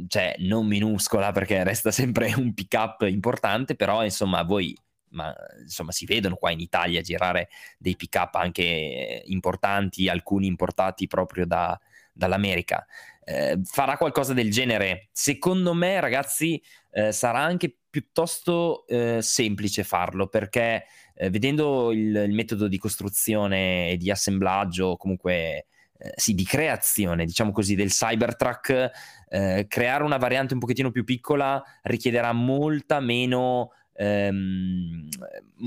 cioè 0.09 0.37
non 0.41 0.67
minuscola 0.67 1.33
perché 1.33 1.65
resta 1.65 1.91
sempre 1.91 2.33
un 2.37 2.53
pick 2.55 2.75
up 2.75 3.03
importante, 3.03 3.75
però 3.77 4.05
insomma 4.05 4.43
voi 4.43 4.77
ma 5.15 5.33
insomma 5.63 5.93
si 5.93 6.07
vedono 6.07 6.35
qua 6.35 6.51
in 6.51 6.61
Italia 6.61 7.01
girare 7.01 7.49
dei 7.79 7.97
pick 7.97 8.17
up 8.17 8.35
anche 8.35 9.23
importanti, 9.27 10.09
alcuni 10.09 10.47
importati 10.47 11.07
proprio 11.07 11.47
da, 11.47 11.79
dall'America. 12.13 12.85
Eh, 13.25 13.59
farà 13.65 13.97
qualcosa 13.97 14.35
del 14.35 14.51
genere. 14.51 15.09
Secondo 15.13 15.73
me, 15.73 16.01
ragazzi, 16.01 16.61
eh, 16.91 17.13
sarà 17.13 17.41
anche 17.41 17.75
piuttosto 17.89 18.87
eh, 18.87 19.21
semplice 19.23 19.85
farlo 19.85 20.27
perché 20.27 20.85
eh, 21.15 21.31
vedendo 21.31 21.93
il, 21.93 22.15
il, 22.15 22.33
metodo 22.33 22.69
di 22.69 22.77
costruzione 22.77 23.91
e 23.91 23.97
di 23.97 24.11
assemblaggio, 24.11 24.97
comunque 24.97 25.67
eh, 25.99 26.13
sì, 26.17 26.35
di 26.35 26.45
creazione, 26.45 27.25
diciamo 27.25 27.53
così, 27.53 27.75
del 27.75 27.91
Cybertruck, 27.91 28.91
eh, 29.29 29.67
creare 29.69 30.03
una 30.03 30.17
variante 30.17 30.55
un 30.55 30.61
pochettino 30.61 30.91
più 30.91 31.05
piccola 31.05 31.63
richiederà 31.83 32.33
molta 32.33 33.01
meno, 33.01 33.73
ehm, 33.95 35.09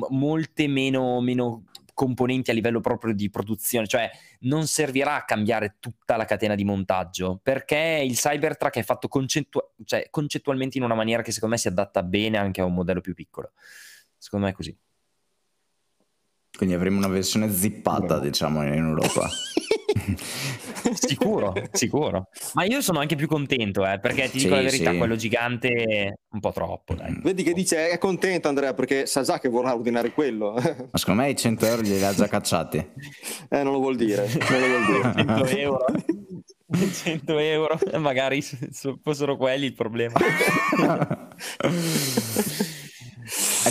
molte 0.10 0.68
meno, 0.68 1.22
meno 1.22 1.64
componenti 1.94 2.52
a 2.52 2.54
livello 2.54 2.80
proprio 2.80 3.12
di 3.16 3.28
produzione, 3.32 3.88
cioè 3.88 4.08
non 4.42 4.68
servirà 4.68 5.16
a 5.16 5.26
cambiare 5.26 5.78
tutta 5.80 6.16
la 6.16 6.26
catena 6.26 6.54
di 6.54 6.64
montaggio, 6.64 7.40
perché 7.42 8.04
il 8.06 8.14
Cybertruck 8.14 8.76
è 8.76 8.84
fatto 8.84 9.08
concettu- 9.08 9.72
cioè, 9.84 10.08
concettualmente 10.12 10.78
in 10.78 10.84
una 10.84 10.94
maniera 10.94 11.24
che 11.24 11.32
secondo 11.32 11.56
me 11.56 11.60
si 11.62 11.68
adatta 11.68 12.04
bene 12.04 12.38
anche 12.38 12.62
a 12.62 12.66
un 12.66 12.76
modello 12.76 13.02
più 13.02 13.16
piccolo. 13.16 13.54
Secondo 14.16 14.46
me 14.46 14.52
è 14.52 14.56
così. 14.56 14.78
Quindi 16.56 16.76
avremo 16.76 16.98
una 16.98 17.08
versione 17.08 17.50
zippata, 17.52 18.20
diciamo, 18.20 18.62
in 18.62 18.74
Europa. 18.74 19.28
sicuro, 20.94 21.54
sicuro. 21.72 22.30
Ma 22.54 22.64
io 22.64 22.82
sono 22.82 23.00
anche 23.00 23.16
più 23.16 23.28
contento, 23.28 23.86
eh, 23.86 24.00
perché 24.00 24.30
ti 24.30 24.38
dico 24.38 24.56
sì, 24.56 24.62
la 24.62 24.70
verità, 24.70 24.92
sì. 24.92 24.98
quello 24.98 25.16
gigante 25.16 25.70
è 25.70 26.14
un 26.32 26.40
po' 26.40 26.52
troppo. 26.52 26.94
Dai. 26.94 27.12
Mm. 27.12 27.22
Vedi 27.22 27.44
che 27.44 27.54
dice 27.54 27.90
è 27.90 27.98
contento 27.98 28.48
Andrea 28.48 28.74
perché 28.74 29.06
sa 29.06 29.24
già 29.24 29.40
che 29.40 29.50
vorrà 29.50 29.74
ordinare 29.74 30.12
quello. 30.12 30.54
Ma 30.54 30.98
secondo 30.98 31.22
me 31.22 31.30
i 31.30 31.36
100 31.36 31.66
euro 31.66 31.82
glieli 31.82 32.04
ha 32.04 32.14
già 32.14 32.28
cacciati. 32.28 32.78
Eh, 33.50 33.64
non 33.64 33.74
lo 33.74 33.80
vuol 33.80 33.96
dire. 33.96 34.28
Non 34.50 34.60
lo 34.60 34.68
vuol 34.68 34.86
dire. 34.86 35.14
100 35.46 35.46
euro. 35.58 35.86
100 36.70 37.40
euro, 37.40 37.80
magari 37.98 38.44
fossero 39.02 39.38
quelli 39.38 39.68
il 39.68 39.74
problema. 39.74 40.20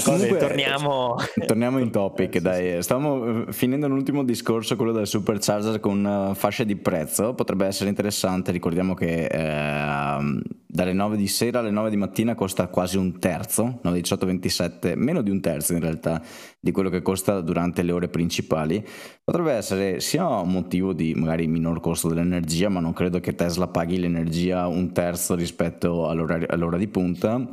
Comunque, 0.02 0.36
torniamo... 0.38 1.16
torniamo 1.46 1.78
in 1.78 1.90
topic, 1.90 2.38
dai. 2.38 2.82
Stavamo 2.82 3.46
eh, 3.48 3.52
finendo 3.52 3.88
l'ultimo 3.88 4.24
discorso, 4.24 4.76
quello 4.76 4.92
del 4.92 5.06
supercharger 5.06 5.80
con 5.80 6.32
fascia 6.34 6.64
di 6.64 6.76
prezzo. 6.76 7.34
Potrebbe 7.34 7.66
essere 7.66 7.88
interessante. 7.88 8.52
Ricordiamo 8.52 8.94
che 8.94 9.26
eh, 9.26 10.42
dalle 10.76 10.92
9 10.92 11.16
di 11.16 11.26
sera 11.26 11.60
alle 11.60 11.70
9 11.70 11.90
di 11.90 11.96
mattina 11.96 12.34
costa 12.34 12.68
quasi 12.68 12.98
un 12.98 13.18
terzo, 13.18 13.78
9, 13.82 14.00
18, 14.00 14.26
27, 14.26 14.94
meno 14.94 15.22
di 15.22 15.30
un 15.30 15.40
terzo 15.40 15.72
in 15.72 15.80
realtà 15.80 16.22
di 16.60 16.70
quello 16.70 16.90
che 16.90 17.00
costa 17.00 17.40
durante 17.40 17.82
le 17.82 17.92
ore 17.92 18.08
principali. 18.08 18.84
Potrebbe 19.24 19.52
essere 19.52 20.00
sia 20.00 20.26
un 20.26 20.50
motivo 20.50 20.92
di 20.92 21.14
magari 21.14 21.46
minor 21.46 21.80
costo 21.80 22.08
dell'energia, 22.08 22.68
ma 22.68 22.80
non 22.80 22.92
credo 22.92 23.20
che 23.20 23.34
Tesla 23.34 23.68
paghi 23.68 23.98
l'energia 23.98 24.66
un 24.66 24.92
terzo 24.92 25.34
rispetto 25.34 26.08
all'ora, 26.08 26.38
all'ora 26.48 26.76
di 26.76 26.88
punta, 26.88 27.48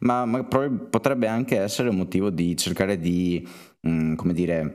ma, 0.00 0.24
ma, 0.24 0.44
potrebbe 0.44 1.26
anche 1.26 1.58
essere 1.58 1.85
un 1.90 1.96
motivo 1.96 2.30
di 2.30 2.56
cercare 2.56 2.98
di, 2.98 3.46
mm, 3.86 4.14
come 4.14 4.32
dire, 4.32 4.74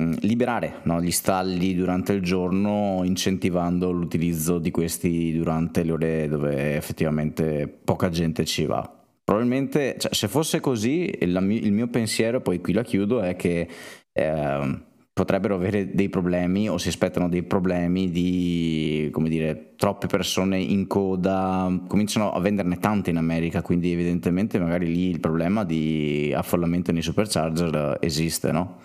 mm, 0.00 0.12
liberare 0.20 0.80
no, 0.84 1.00
gli 1.00 1.10
stalli 1.10 1.74
durante 1.74 2.12
il 2.12 2.22
giorno, 2.22 3.02
incentivando 3.04 3.90
l'utilizzo 3.90 4.58
di 4.58 4.70
questi 4.70 5.32
durante 5.32 5.82
le 5.82 5.92
ore 5.92 6.28
dove 6.28 6.76
effettivamente 6.76 7.66
poca 7.68 8.08
gente 8.08 8.44
ci 8.44 8.64
va. 8.66 8.98
Probabilmente, 9.24 9.96
cioè, 9.98 10.12
se 10.12 10.26
fosse 10.26 10.60
così, 10.60 11.08
il, 11.20 11.36
il, 11.62 11.72
mio 11.72 11.86
pensiero, 11.88 12.40
poi 12.40 12.60
qui 12.60 12.72
la 12.72 12.82
chiudo, 12.82 13.20
è 13.20 13.36
che 13.36 13.68
eh, 14.12 14.78
potrebbero 15.12 15.54
avere 15.54 15.94
dei 15.94 16.08
problemi 16.08 16.68
o 16.68 16.78
si 16.78 16.88
aspettano 16.88 17.28
dei 17.28 17.42
problemi 17.42 18.10
di, 18.10 19.08
come 19.12 19.28
dire, 19.28 19.74
troppe 19.76 20.06
persone 20.06 20.58
in 20.58 20.86
coda, 20.86 21.84
cominciano 21.86 22.32
a 22.32 22.40
venderne 22.40 22.78
tante 22.78 23.10
in 23.10 23.16
America, 23.16 23.62
quindi 23.62 23.92
evidentemente 23.92 24.58
magari 24.58 24.86
lì 24.86 25.08
il 25.08 25.20
problema 25.20 25.64
di 25.64 26.32
affollamento 26.34 26.92
nei 26.92 27.02
supercharger 27.02 27.98
esiste, 28.00 28.52
no? 28.52 28.80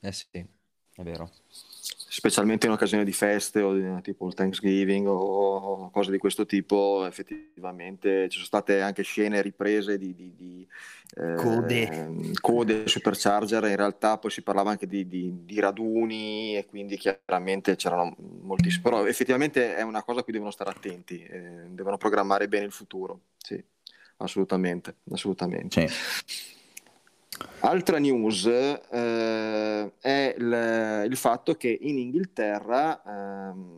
Eh 0.00 0.12
sì, 0.12 0.26
è 0.32 1.02
vero 1.02 1.30
specialmente 2.08 2.66
in 2.66 2.72
occasione 2.72 3.04
di 3.04 3.12
feste 3.12 3.60
o 3.60 3.74
di, 3.74 4.02
tipo 4.02 4.26
il 4.26 4.34
Thanksgiving 4.34 5.06
o 5.08 5.90
cose 5.90 6.10
di 6.10 6.18
questo 6.18 6.46
tipo, 6.46 7.04
effettivamente 7.04 8.28
ci 8.28 8.34
sono 8.34 8.46
state 8.46 8.80
anche 8.80 9.02
scene 9.02 9.42
riprese 9.42 9.98
di, 9.98 10.14
di, 10.14 10.34
di 10.36 10.68
eh, 11.16 11.34
code. 11.34 12.32
code 12.40 12.86
supercharger, 12.86 13.64
in 13.64 13.76
realtà 13.76 14.18
poi 14.18 14.30
si 14.30 14.42
parlava 14.42 14.70
anche 14.70 14.86
di, 14.86 15.06
di, 15.06 15.60
raduni 15.60 16.56
e 16.56 16.66
quindi 16.66 16.96
chiaramente 16.96 17.76
c'erano 17.76 18.14
moltissimi, 18.18 18.82
però 18.82 19.04
effettivamente 19.04 19.74
è 19.74 19.82
una 19.82 20.02
cosa 20.02 20.20
a 20.20 20.22
cui 20.22 20.32
devono 20.32 20.50
stare 20.50 20.70
attenti, 20.70 21.22
eh, 21.22 21.66
devono 21.70 21.96
programmare 21.96 22.48
bene 22.48 22.66
il 22.66 22.72
futuro, 22.72 23.20
sì, 23.36 23.62
assolutamente, 24.18 24.96
assolutamente. 25.10 25.88
Sì. 25.88 26.54
Altra 27.60 27.98
news 27.98 28.46
eh, 28.46 29.92
è 30.00 30.34
il, 30.38 31.04
il, 31.08 31.16
fatto 31.16 31.54
che 31.54 31.76
in 31.80 31.98
Inghilterra 31.98 33.02
eh, 33.02 33.76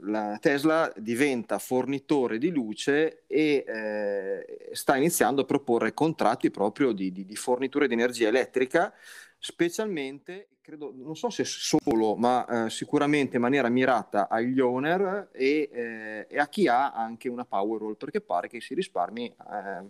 la 0.00 0.38
Tesla 0.40 0.92
diventa 0.96 1.58
fornitore 1.58 2.38
di 2.38 2.50
luce 2.50 3.24
e 3.26 3.64
eh, 3.66 4.70
sta 4.72 4.96
iniziando 4.96 5.42
a 5.42 5.44
proporre 5.44 5.94
contratti 5.94 6.50
proprio 6.50 6.92
di, 6.92 7.12
di, 7.12 7.24
di 7.24 7.36
fornitura 7.36 7.86
di 7.86 7.94
energia 7.94 8.28
elettrica, 8.28 8.92
specialmente, 9.38 10.48
credo, 10.60 10.92
non 10.94 11.16
so 11.16 11.30
se 11.30 11.44
solo, 11.44 12.14
ma 12.16 12.66
eh, 12.66 12.70
sicuramente 12.70 13.36
in 13.36 13.42
maniera 13.42 13.68
mirata 13.68 14.28
agli 14.28 14.60
owner 14.60 15.30
e, 15.32 15.68
eh, 15.72 16.26
e, 16.28 16.38
a 16.38 16.48
chi 16.48 16.68
ha 16.68 16.92
anche 16.92 17.28
una 17.28 17.44
Powerwall, 17.44 17.96
perché 17.96 18.20
pare 18.20 18.48
che 18.48 18.60
si 18.60 18.74
risparmi 18.74 19.26
eh, 19.26 19.84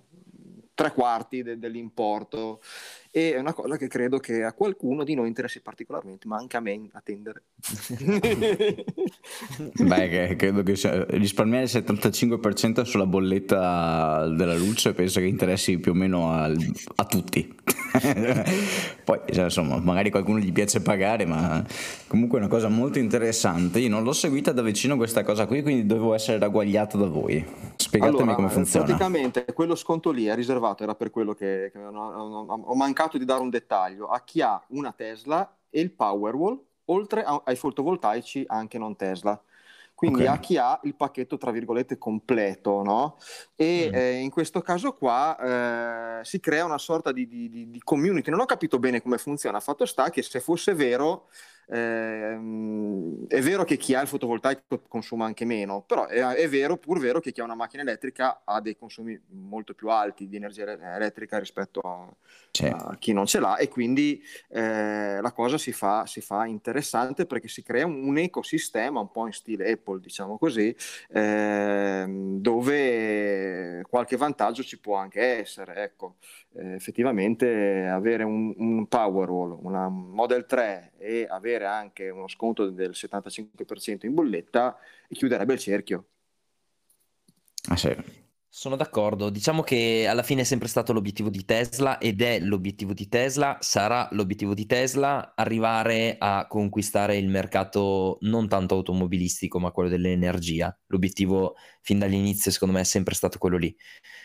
tre 0.74 0.92
quarti 0.92 1.42
de- 1.42 1.58
dell'importo 1.58 2.60
e 3.18 3.34
è 3.34 3.38
una 3.38 3.52
cosa 3.52 3.76
che 3.76 3.88
credo 3.88 4.18
che 4.18 4.44
a 4.44 4.52
qualcuno 4.52 5.02
di 5.02 5.14
noi 5.14 5.26
interessi 5.26 5.60
particolarmente, 5.60 6.28
ma 6.28 6.36
anche 6.36 6.56
a 6.56 6.60
me 6.60 6.88
attendere. 6.92 7.42
Beh, 9.74 10.36
credo 10.36 10.62
che 10.62 11.06
risparmiare 11.16 11.64
il 11.64 11.70
75% 11.70 12.82
sulla 12.82 13.06
bolletta 13.06 14.28
della 14.28 14.54
luce 14.54 14.92
penso 14.92 15.18
che 15.18 15.26
interessi 15.26 15.78
più 15.78 15.90
o 15.92 15.94
meno 15.94 16.30
a, 16.30 16.44
a 16.44 17.04
tutti. 17.06 17.56
Poi, 19.04 19.20
cioè, 19.32 19.44
insomma, 19.44 19.78
magari 19.78 20.10
qualcuno 20.10 20.38
gli 20.38 20.52
piace 20.52 20.80
pagare, 20.80 21.24
ma 21.24 21.64
comunque 22.06 22.38
è 22.38 22.42
una 22.42 22.50
cosa 22.50 22.68
molto 22.68 22.98
interessante. 22.98 23.80
Io 23.80 23.88
non 23.88 24.02
l'ho 24.02 24.12
seguita 24.12 24.52
da 24.52 24.62
vicino 24.62 24.96
questa 24.96 25.24
cosa 25.24 25.46
qui, 25.46 25.62
quindi 25.62 25.86
dovevo 25.86 26.14
essere 26.14 26.38
ragguagliato 26.38 26.98
da 26.98 27.06
voi. 27.06 27.44
Spiegatemi 27.76 28.18
allora, 28.18 28.34
come 28.34 28.48
funziona. 28.48 28.84
Praticamente 28.84 29.44
quello 29.54 29.74
sconto 29.74 30.10
lì 30.10 30.26
è 30.26 30.34
riservato, 30.34 30.82
era 30.82 30.94
per 30.94 31.10
quello 31.10 31.32
che, 31.32 31.70
che 31.72 31.78
ho 31.78 32.74
mancato 32.74 33.07
di 33.16 33.24
dare 33.24 33.40
un 33.40 33.48
dettaglio, 33.48 34.08
a 34.08 34.20
chi 34.22 34.42
ha 34.42 34.62
una 34.68 34.92
Tesla 34.92 35.56
e 35.70 35.80
il 35.80 35.92
Powerwall, 35.92 36.60
oltre 36.86 37.24
ai 37.24 37.56
fotovoltaici 37.56 38.44
anche 38.46 38.76
non 38.76 38.96
Tesla 38.96 39.40
quindi 39.98 40.22
okay. 40.22 40.32
a 40.32 40.38
chi 40.38 40.56
ha 40.56 40.78
il 40.84 40.94
pacchetto 40.94 41.38
tra 41.38 41.50
virgolette 41.50 41.98
completo, 41.98 42.84
no? 42.84 43.16
E 43.56 43.88
mm. 43.90 43.94
eh, 43.96 44.12
in 44.20 44.30
questo 44.30 44.60
caso 44.60 44.92
qua 44.92 46.20
eh, 46.20 46.24
si 46.24 46.38
crea 46.38 46.64
una 46.64 46.78
sorta 46.78 47.10
di, 47.10 47.26
di, 47.26 47.50
di, 47.50 47.80
community. 47.82 48.30
Non 48.30 48.38
ho 48.38 48.44
capito 48.44 48.78
bene 48.78 49.02
come 49.02 49.18
funziona. 49.18 49.58
Fatto 49.58 49.84
sta 49.86 50.08
che 50.10 50.22
se 50.22 50.38
fosse 50.38 50.72
vero, 50.72 51.26
eh, 51.70 52.38
è 53.28 53.40
vero 53.42 53.64
che 53.64 53.76
chi 53.76 53.94
ha 53.94 54.00
il 54.00 54.08
fotovoltaico 54.08 54.84
consuma 54.88 55.26
anche 55.26 55.44
meno, 55.44 55.82
però 55.82 56.06
è, 56.06 56.18
è, 56.18 56.48
vero, 56.48 56.78
pur 56.78 56.98
vero 56.98 57.20
che 57.20 57.30
chi 57.30 57.40
ha 57.40 57.44
una 57.44 57.54
macchina 57.54 57.82
elettrica 57.82 58.40
ha 58.44 58.60
dei 58.60 58.76
consumi 58.76 59.20
molto 59.32 59.74
più 59.74 59.90
alti 59.90 60.28
di 60.28 60.36
energia 60.36 60.62
elettrica 60.96 61.38
rispetto 61.38 61.80
a, 61.80 62.08
a 62.70 62.96
chi 62.98 63.12
non 63.12 63.26
ce 63.26 63.38
l'ha 63.40 63.56
e 63.56 63.68
quindi 63.68 64.22
eh, 64.48 65.20
la 65.20 65.32
cosa 65.32 65.58
si 65.58 65.72
fa, 65.72 66.06
si 66.06 66.22
fa, 66.22 66.46
interessante 66.46 67.26
perché 67.26 67.48
si 67.48 67.62
crea 67.62 67.84
un, 67.84 68.02
un, 68.02 68.16
ecosistema 68.16 69.00
un 69.00 69.10
po' 69.10 69.26
in 69.26 69.32
stile 69.32 69.70
Apple, 69.70 70.00
diciamo 70.00 70.38
così, 70.38 70.74
eh, 71.10 72.06
dove 72.08 73.82
qualche 73.88 74.16
vantaggio 74.16 74.62
ci 74.62 74.80
può 74.80 74.96
anche 74.96 75.20
essere. 75.20 75.76
Ecco 75.82 76.16
eh, 76.54 76.74
effettivamente 76.74 77.86
avere 77.86 78.24
un, 78.24 78.52
un 78.56 78.86
Powerwall, 78.86 79.58
una 79.62 79.88
Model 79.88 80.46
3 80.46 80.92
e 80.98 81.26
avere 81.28 81.57
anche 81.64 82.10
uno 82.10 82.28
sconto 82.28 82.70
del 82.70 82.90
75% 82.90 84.06
in 84.06 84.14
bolletta 84.14 84.76
chiuderebbe 85.08 85.54
il 85.54 85.58
cerchio. 85.58 86.06
Ah, 87.68 87.76
sì. 87.76 87.94
Sono 88.50 88.76
d'accordo, 88.76 89.28
diciamo 89.28 89.62
che 89.62 90.06
alla 90.08 90.22
fine 90.22 90.40
è 90.40 90.44
sempre 90.44 90.68
stato 90.68 90.94
l'obiettivo 90.94 91.28
di 91.28 91.44
Tesla 91.44 91.98
ed 91.98 92.22
è 92.22 92.40
l'obiettivo 92.40 92.94
di 92.94 93.06
Tesla, 93.06 93.58
sarà 93.60 94.08
l'obiettivo 94.12 94.54
di 94.54 94.64
Tesla 94.64 95.34
arrivare 95.36 96.16
a 96.18 96.46
conquistare 96.48 97.18
il 97.18 97.28
mercato 97.28 98.16
non 98.22 98.48
tanto 98.48 98.74
automobilistico 98.74 99.60
ma 99.60 99.70
quello 99.70 99.90
dell'energia. 99.90 100.76
L'obiettivo 100.86 101.56
fin 101.82 101.98
dall'inizio 101.98 102.50
secondo 102.50 102.74
me 102.74 102.80
è 102.80 102.84
sempre 102.84 103.14
stato 103.14 103.36
quello 103.38 103.58
lì. 103.58 103.76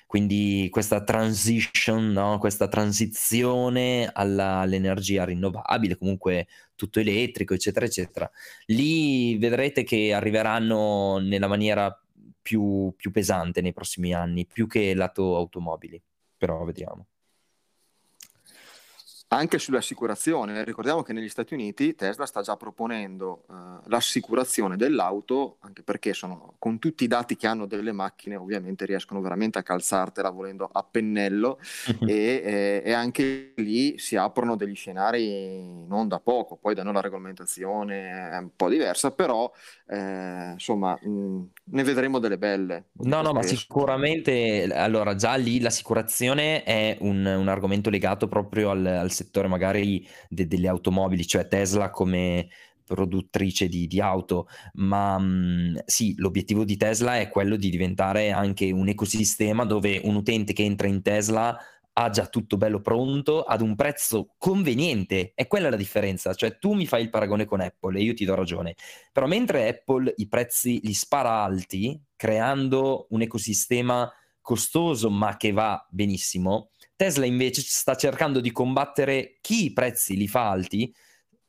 Quindi 0.08 0.68
questa 0.72 1.04
transition, 1.04 2.12
no? 2.12 2.38
questa 2.40 2.70
transizione 2.70 4.10
alla, 4.12 4.60
all'energia 4.60 5.26
rinnovabile, 5.26 5.98
comunque 5.98 6.48
tutto 6.84 7.00
elettrico, 7.00 7.54
eccetera, 7.54 7.86
eccetera. 7.86 8.30
Lì 8.66 9.38
vedrete 9.38 9.84
che 9.84 10.14
arriveranno 10.14 11.18
nella 11.20 11.48
maniera 11.48 11.98
più, 12.42 12.94
più 12.96 13.12
pesante 13.12 13.62
nei 13.62 13.74
prossimi 13.74 14.14
anni, 14.14 14.46
più 14.46 14.68
che 14.68 14.94
lato 14.94 15.36
automobili, 15.38 16.02
però 16.38 16.64
vediamo 16.66 17.08
anche 19.36 19.58
sull'assicurazione. 19.58 20.64
Ricordiamo 20.64 21.02
che 21.02 21.14
negli 21.14 21.30
Stati 21.30 21.54
Uniti 21.54 21.96
Tesla 21.96 22.26
sta 22.26 22.42
già 22.42 22.56
proponendo 22.56 23.44
uh, 23.48 23.54
l'assicurazione 23.86 24.78
dell'auto, 24.78 25.58
anche 25.62 25.84
perché 25.84 26.14
sono, 26.14 26.54
con 26.60 26.80
tutti 26.80 27.04
i 27.04 27.08
dati 27.08 27.36
che 27.36 27.48
hanno 27.48 27.66
delle 27.66 27.92
macchine 27.92 28.36
ovviamente 28.36 28.86
riescono 28.86 29.22
veramente 29.22 29.60
a 29.60 29.64
calzartela 29.64 30.30
volendo 30.30 30.70
a 30.72 30.84
pennello 30.90 31.60
e, 32.08 32.42
e, 32.44 32.82
e, 32.86 32.94
anche 32.94 33.54
lì 33.58 33.98
si 33.98 34.16
aprono 34.16 34.56
degli 34.56 34.76
scenari 34.76 35.86
non 35.88 36.08
da 36.08 36.20
poco, 36.20 36.58
poi 36.58 36.76
da 36.76 36.84
noi 36.84 36.94
la 36.94 37.02
regolamentazione 37.02 38.30
è 38.30 38.38
un 38.38 38.50
po' 38.56 38.70
diversa, 38.70 39.12
però 39.12 39.52
eh, 39.88 40.52
insomma 40.52 40.98
mh, 41.02 41.42
ne 41.66 41.84
vedremo 41.84 42.20
delle 42.20 42.38
belle. 42.38 42.86
No, 43.04 43.22
no, 43.22 43.34
ma 43.34 43.42
sicuramente 43.42 44.70
allora 44.74 45.16
già 45.16 45.36
lì 45.36 45.60
l'assicurazione 45.60 46.64
è 46.64 46.98
un, 47.02 47.26
un 47.26 47.48
argomento 47.48 47.90
legato 47.90 48.28
proprio 48.28 48.70
al, 48.70 48.86
al 48.86 49.10
settore 49.10 49.22
magari 49.48 50.08
de- 50.30 50.48
delle 50.48 50.68
automobili, 50.68 51.26
cioè 51.26 51.48
Tesla 51.48 51.90
come 51.90 52.48
produttrice 52.86 53.68
di, 53.68 53.88
di 53.88 54.00
auto, 54.02 54.48
ma 54.74 55.18
mh, 55.18 55.24
mm, 55.24 55.76
sì, 55.86 56.16
l'obiettivo 56.18 56.64
di 56.64 56.78
Tesla 56.78 57.20
è 57.20 57.30
quello 57.30 57.56
di 57.56 57.70
diventare 57.70 58.32
anche 58.32 58.72
un 58.72 58.88
ecosistema 58.88 59.66
dove 59.66 60.02
un 60.04 60.16
utente 60.16 60.54
che 60.54 60.64
entra 60.64 60.88
in 60.88 61.02
Tesla 61.02 61.58
ha 61.96 62.10
già 62.10 62.26
tutto 62.26 62.58
bello 62.58 62.82
pronto 62.82 63.44
ad 63.44 63.62
un 63.62 63.76
prezzo 63.76 64.34
conveniente. 64.38 65.32
È 65.36 65.48
quella 65.48 65.70
la 65.70 65.76
differenza. 65.76 66.34
Cioè, 66.34 66.58
tu 66.58 66.74
mi 66.74 66.88
fai 66.88 67.04
il 67.04 67.10
paragone 67.10 67.46
con 67.46 67.62
Apple 67.62 68.00
e 68.00 68.04
io 68.04 68.14
ti 68.14 68.26
do 68.26 68.36
ragione. 68.36 68.76
Però 69.12 69.28
mentre 69.28 69.68
Apple 69.68 70.14
i 70.18 70.28
prezzi 70.28 70.80
li 70.84 70.94
spara 70.94 71.44
alti, 71.44 72.02
creando 72.16 73.08
un 73.12 73.22
ecosistema 73.22 74.12
costoso 74.42 75.10
ma 75.10 75.38
che 75.38 75.52
va 75.52 75.86
benissimo, 75.90 76.72
Tesla 77.04 77.26
invece 77.26 77.62
sta 77.62 77.96
cercando 77.96 78.40
di 78.40 78.54
combattere 78.54 79.38
chi 79.42 79.66
i 79.66 79.74
prezzi 79.74 80.16
li 80.16 80.30
fa 80.30 80.50
alti, 80.50 80.96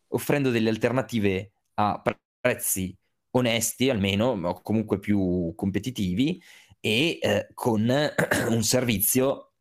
offrendo 0.09 0.51
delle 0.51 0.69
alternative 0.69 1.53
a 1.75 2.03
prezzi 2.41 2.93
onesti 3.31 3.89
almeno, 3.89 4.31
o 4.31 4.61
comunque 4.63 4.99
più 4.99 5.53
competitivi, 5.55 6.43
e 6.81 7.21
eh, 7.23 7.47
con 7.55 7.83
un 8.51 8.63
servizio 8.65 9.53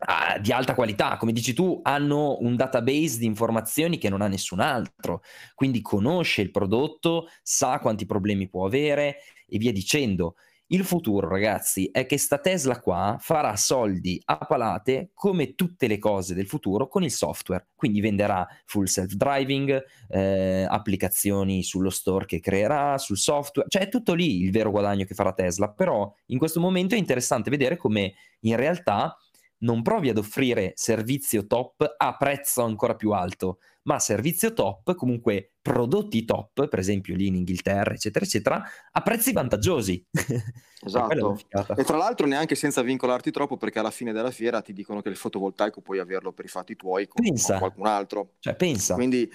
uh, 0.00 0.38
di 0.42 0.52
alta 0.52 0.74
qualità. 0.74 1.16
Come 1.16 1.32
dici 1.32 1.54
tu, 1.54 1.80
hanno 1.84 2.36
un 2.40 2.54
database 2.54 3.16
di 3.16 3.24
informazioni 3.24 3.96
che 3.96 4.10
non 4.10 4.20
ha 4.20 4.28
nessun 4.28 4.60
altro, 4.60 5.22
quindi 5.54 5.80
conosce 5.80 6.42
il 6.42 6.50
prodotto, 6.50 7.30
sa 7.42 7.78
quanti 7.78 8.04
problemi 8.04 8.46
può 8.46 8.66
avere 8.66 9.20
e 9.48 9.56
via 9.56 9.72
dicendo. 9.72 10.34
Il 10.72 10.84
futuro, 10.84 11.26
ragazzi, 11.28 11.88
è 11.90 12.06
che 12.06 12.16
sta 12.16 12.38
Tesla 12.38 12.78
qua 12.78 13.16
farà 13.18 13.56
soldi 13.56 14.22
a 14.26 14.38
palate 14.38 15.10
come 15.14 15.56
tutte 15.56 15.88
le 15.88 15.98
cose 15.98 16.32
del 16.32 16.46
futuro 16.46 16.86
con 16.86 17.02
il 17.02 17.10
software. 17.10 17.70
Quindi 17.74 18.00
venderà 18.00 18.46
full 18.66 18.84
self-driving, 18.84 19.84
eh, 20.10 20.64
applicazioni 20.68 21.64
sullo 21.64 21.90
store 21.90 22.24
che 22.24 22.38
creerà, 22.38 22.98
sul 22.98 23.18
software, 23.18 23.68
cioè 23.68 23.82
è 23.82 23.88
tutto 23.88 24.14
lì 24.14 24.42
il 24.42 24.52
vero 24.52 24.70
guadagno 24.70 25.04
che 25.04 25.14
farà 25.14 25.32
Tesla. 25.32 25.72
Però 25.72 26.08
in 26.26 26.38
questo 26.38 26.60
momento 26.60 26.94
è 26.94 26.98
interessante 26.98 27.50
vedere 27.50 27.76
come 27.76 28.14
in 28.42 28.54
realtà 28.54 29.16
non 29.62 29.82
provi 29.82 30.08
ad 30.08 30.18
offrire 30.18 30.72
servizio 30.76 31.48
top 31.48 31.94
a 31.96 32.16
prezzo 32.16 32.62
ancora 32.62 32.94
più 32.94 33.10
alto, 33.10 33.58
ma 33.82 33.98
servizio 33.98 34.52
top, 34.52 34.94
comunque 34.94 35.54
prodotti 35.62 36.24
top, 36.24 36.68
per 36.68 36.78
esempio 36.78 37.14
lì 37.14 37.26
in 37.26 37.36
Inghilterra, 37.36 37.92
eccetera, 37.92 38.24
eccetera, 38.24 38.62
a 38.90 39.02
prezzi 39.02 39.32
vantaggiosi. 39.32 40.04
Esatto. 40.82 41.38
e 41.76 41.84
tra 41.84 41.98
l'altro 41.98 42.26
neanche 42.26 42.54
senza 42.54 42.80
vincolarti 42.80 43.30
troppo, 43.30 43.58
perché 43.58 43.80
alla 43.80 43.90
fine 43.90 44.12
della 44.12 44.30
fiera 44.30 44.62
ti 44.62 44.72
dicono 44.72 45.02
che 45.02 45.10
il 45.10 45.16
fotovoltaico 45.16 45.82
puoi 45.82 45.98
averlo 45.98 46.32
per 46.32 46.46
i 46.46 46.48
fatti 46.48 46.74
tuoi 46.74 47.06
con, 47.06 47.22
con 47.22 47.58
qualcun 47.58 47.86
altro. 47.86 48.36
Cioè, 48.38 48.56
pensa. 48.56 48.94
Quindi 48.94 49.30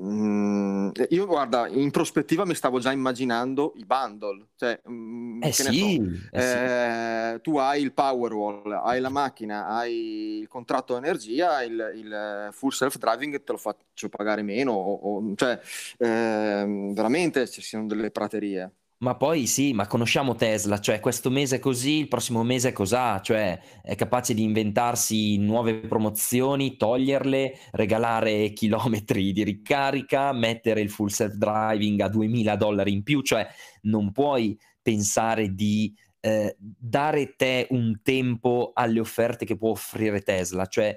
Mm, 0.00 0.90
io 1.08 1.26
guarda, 1.26 1.66
in 1.66 1.90
prospettiva 1.90 2.44
mi 2.44 2.54
stavo 2.54 2.78
già 2.78 2.92
immaginando 2.92 3.72
i 3.76 3.84
bundle, 3.84 4.46
cioè, 4.56 4.80
mm, 4.88 5.42
eh 5.42 5.52
sì, 5.52 5.62
so, 5.62 6.36
eh 6.36 6.40
eh, 6.40 7.32
sì. 7.34 7.40
tu 7.42 7.56
hai 7.58 7.82
il 7.82 7.92
Powerwall, 7.92 8.70
hai 8.72 9.00
la 9.00 9.08
macchina, 9.08 9.66
hai 9.66 10.38
il 10.40 10.48
contratto 10.48 10.96
energia, 10.96 11.62
il, 11.64 11.92
il 11.96 12.48
full 12.52 12.70
self 12.70 12.98
driving 12.98 13.42
te 13.42 13.52
lo 13.52 13.58
faccio 13.58 14.08
pagare 14.08 14.42
meno, 14.42 14.72
o, 14.72 14.94
o, 14.94 15.34
cioè 15.34 15.60
ehm, 15.98 16.94
veramente 16.94 17.48
ci 17.48 17.60
sono 17.60 17.86
delle 17.86 18.10
praterie. 18.12 18.70
Ma 19.02 19.16
poi 19.16 19.46
sì, 19.46 19.72
ma 19.72 19.86
conosciamo 19.86 20.34
Tesla, 20.34 20.78
cioè 20.78 21.00
questo 21.00 21.30
mese 21.30 21.56
è 21.56 21.58
così, 21.58 22.00
il 22.00 22.08
prossimo 22.08 22.42
mese 22.42 22.68
è 22.68 22.72
cos'ha, 22.72 23.22
cioè 23.22 23.58
è 23.82 23.94
capace 23.94 24.34
di 24.34 24.42
inventarsi 24.42 25.38
nuove 25.38 25.80
promozioni, 25.80 26.76
toglierle, 26.76 27.56
regalare 27.70 28.52
chilometri 28.52 29.32
di 29.32 29.42
ricarica, 29.42 30.34
mettere 30.34 30.82
il 30.82 30.90
full 30.90 31.06
self-driving 31.06 32.00
a 32.00 32.08
2000 32.10 32.56
dollari 32.56 32.92
in 32.92 33.02
più, 33.02 33.22
cioè 33.22 33.48
non 33.82 34.12
puoi 34.12 34.58
pensare 34.82 35.54
di 35.54 35.94
eh, 36.20 36.54
dare 36.58 37.36
te 37.36 37.68
un 37.70 38.00
tempo 38.02 38.72
alle 38.74 39.00
offerte 39.00 39.46
che 39.46 39.56
può 39.56 39.70
offrire 39.70 40.20
Tesla, 40.20 40.66
cioè 40.66 40.94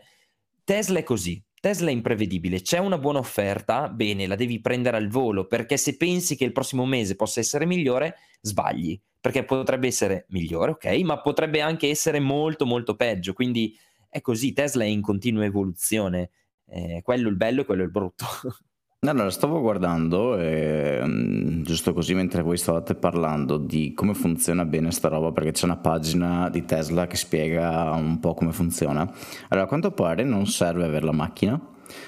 Tesla 0.65 0.99
è 0.99 1.03
così, 1.03 1.41
Tesla 1.63 1.91
è 1.91 1.93
imprevedibile, 1.93 2.59
c'è 2.59 2.77
una 2.77 2.97
buona 2.97 3.19
offerta, 3.19 3.87
bene, 3.87 4.27
la 4.27 4.35
devi 4.35 4.59
prendere 4.59 4.97
al 4.97 5.07
volo, 5.07 5.47
perché 5.47 5.77
se 5.77 5.95
pensi 5.95 6.35
che 6.35 6.43
il 6.43 6.51
prossimo 6.51 6.85
mese 6.85 7.15
possa 7.15 7.39
essere 7.39 7.65
migliore, 7.65 8.17
sbagli, 8.41 8.99
perché 9.17 9.45
potrebbe 9.45 9.87
essere 9.87 10.25
migliore, 10.31 10.71
ok, 10.71 10.85
ma 11.03 11.21
potrebbe 11.21 11.61
anche 11.61 11.87
essere 11.87 12.19
molto 12.19 12.65
molto 12.65 12.97
peggio, 12.97 13.31
quindi 13.31 13.73
è 14.09 14.19
così, 14.19 14.51
Tesla 14.51 14.83
è 14.83 14.87
in 14.87 14.99
continua 14.99 15.45
evoluzione, 15.45 16.31
eh, 16.65 16.99
quello 17.01 17.29
il 17.29 17.37
bello 17.37 17.61
e 17.61 17.65
quello 17.65 17.83
il 17.83 17.91
brutto. 17.91 18.25
Allora, 19.05 19.29
stavo 19.31 19.59
guardando, 19.59 20.37
e, 20.37 21.01
mm, 21.03 21.63
giusto 21.63 21.91
così 21.91 22.13
mentre 22.13 22.41
voi 22.41 22.55
stavate 22.55 22.95
parlando 22.95 23.57
di 23.57 23.93
come 23.93 24.13
funziona 24.13 24.63
bene 24.63 24.91
sta 24.91 25.09
roba, 25.09 25.33
perché 25.33 25.51
c'è 25.51 25.65
una 25.65 25.75
pagina 25.75 26.49
di 26.49 26.63
Tesla 26.63 27.05
che 27.05 27.17
spiega 27.17 27.91
un 27.91 28.21
po' 28.21 28.33
come 28.33 28.53
funziona. 28.53 29.01
Allora, 29.49 29.65
a 29.65 29.67
quanto 29.67 29.91
pare 29.91 30.23
non 30.23 30.47
serve 30.47 30.85
avere 30.85 31.03
la 31.03 31.11
macchina, 31.11 31.59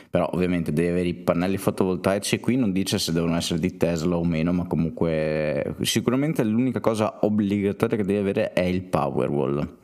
però 0.10 0.29
ovviamente 0.31 0.71
devi 0.71 0.88
avere 0.88 1.10
i 1.10 1.15
pannelli 1.15 1.58
fotovoltaici. 1.58 2.39
Qui 2.39 2.55
non 2.55 2.71
dice 2.71 2.97
se 2.97 3.12
devono 3.12 3.36
essere 3.36 3.60
di 3.60 3.75
Tesla 3.75 4.15
o 4.15 4.23
meno, 4.23 4.53
ma 4.53 4.65
comunque 4.65 5.75
sicuramente 5.81 6.45
l'unica 6.45 6.79
cosa 6.79 7.19
obbligatoria 7.23 7.97
che 7.97 8.05
devi 8.05 8.19
avere 8.19 8.53
è 8.53 8.63
il 8.63 8.84
Powerwall 8.84 9.84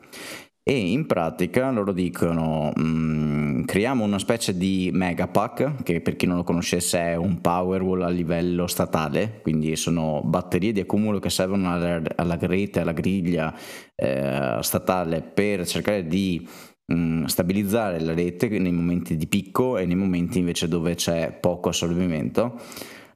e 0.64 0.92
in 0.92 1.06
pratica 1.06 1.72
loro 1.72 1.92
dicono 1.92 2.70
mh, 2.74 2.82
mm, 2.82 3.62
creiamo 3.64 4.04
una 4.04 4.20
specie 4.20 4.56
di 4.56 4.90
megapack 4.92 5.82
che 5.82 6.00
per 6.00 6.14
chi 6.14 6.26
non 6.26 6.36
lo 6.36 6.44
conoscesse 6.44 7.00
è 7.00 7.16
un 7.16 7.40
powerwall 7.40 8.02
a 8.02 8.08
livello 8.08 8.68
statale 8.68 9.40
quindi 9.42 9.74
sono 9.74 10.20
batterie 10.24 10.70
di 10.70 10.78
accumulo 10.78 11.18
che 11.18 11.30
servono 11.30 11.72
alla, 11.72 12.00
alla 12.14 12.38
rete 12.40 12.78
alla 12.78 12.92
griglia 12.92 13.52
eh, 13.96 14.58
statale 14.60 15.22
per 15.22 15.66
cercare 15.66 16.06
di 16.06 16.46
mh, 16.86 16.94
mm, 16.94 17.24
stabilizzare 17.24 17.98
la 17.98 18.14
rete 18.14 18.48
nei 18.48 18.72
momenti 18.72 19.16
di 19.16 19.26
picco 19.26 19.78
e 19.78 19.84
nei 19.84 19.96
momenti 19.96 20.38
invece 20.38 20.68
dove 20.68 20.94
c'è 20.94 21.32
poco 21.40 21.70
assorbimento. 21.70 22.60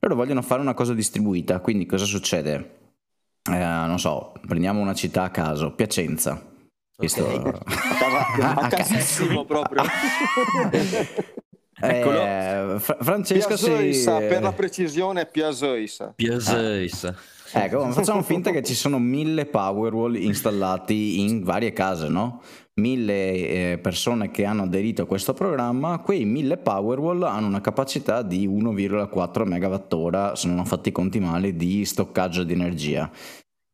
Loro 0.00 0.14
vogliono 0.16 0.42
fare 0.42 0.60
una 0.60 0.74
cosa 0.74 0.94
distribuita 0.94 1.60
quindi 1.60 1.86
cosa 1.86 2.04
succede? 2.04 2.74
Eh, 3.48 3.56
non 3.56 4.00
so 4.00 4.32
prendiamo 4.46 4.80
una 4.80 4.94
città 4.94 5.22
a 5.22 5.30
caso 5.30 5.72
Piacenza 5.72 6.54
Questo... 6.96 7.26
Okay. 7.26 7.52
a, 7.66 7.94
casa, 8.38 8.54
a 8.54 8.68
casissimo 8.68 9.44
proprio. 9.44 9.82
Eh, 11.78 12.76
Fra- 12.78 12.96
Francesco 13.00 13.48
Piasoisa, 13.48 14.18
si... 14.18 14.26
per 14.26 14.40
la 14.40 14.52
precisione 14.52 15.26
Piasoisa. 15.26 16.14
Piasoisa. 16.16 17.14
Ah. 17.52 17.64
Ecco, 17.64 17.90
facciamo 17.90 18.22
finta 18.22 18.50
che 18.50 18.62
ci 18.62 18.74
sono 18.74 18.98
mille 18.98 19.44
Powerwall 19.46 20.16
installati 20.16 21.20
in 21.20 21.44
varie 21.44 21.72
case, 21.72 22.08
no? 22.08 22.40
Mille 22.74 23.72
eh, 23.72 23.78
persone 23.78 24.30
che 24.30 24.44
hanno 24.44 24.62
aderito 24.62 25.02
a 25.02 25.06
questo 25.06 25.32
programma, 25.32 25.98
quei 25.98 26.24
mille 26.24 26.56
Powerwall 26.56 27.22
hanno 27.22 27.46
una 27.46 27.60
capacità 27.60 28.22
di 28.22 28.48
1,4 28.48 29.46
MWh, 29.46 30.32
se 30.34 30.48
non 30.48 30.58
ho 30.58 30.64
fatti 30.64 30.88
i 30.88 30.92
conti 30.92 31.20
male, 31.20 31.54
di 31.54 31.84
stoccaggio 31.84 32.42
di 32.42 32.52
energia. 32.52 33.10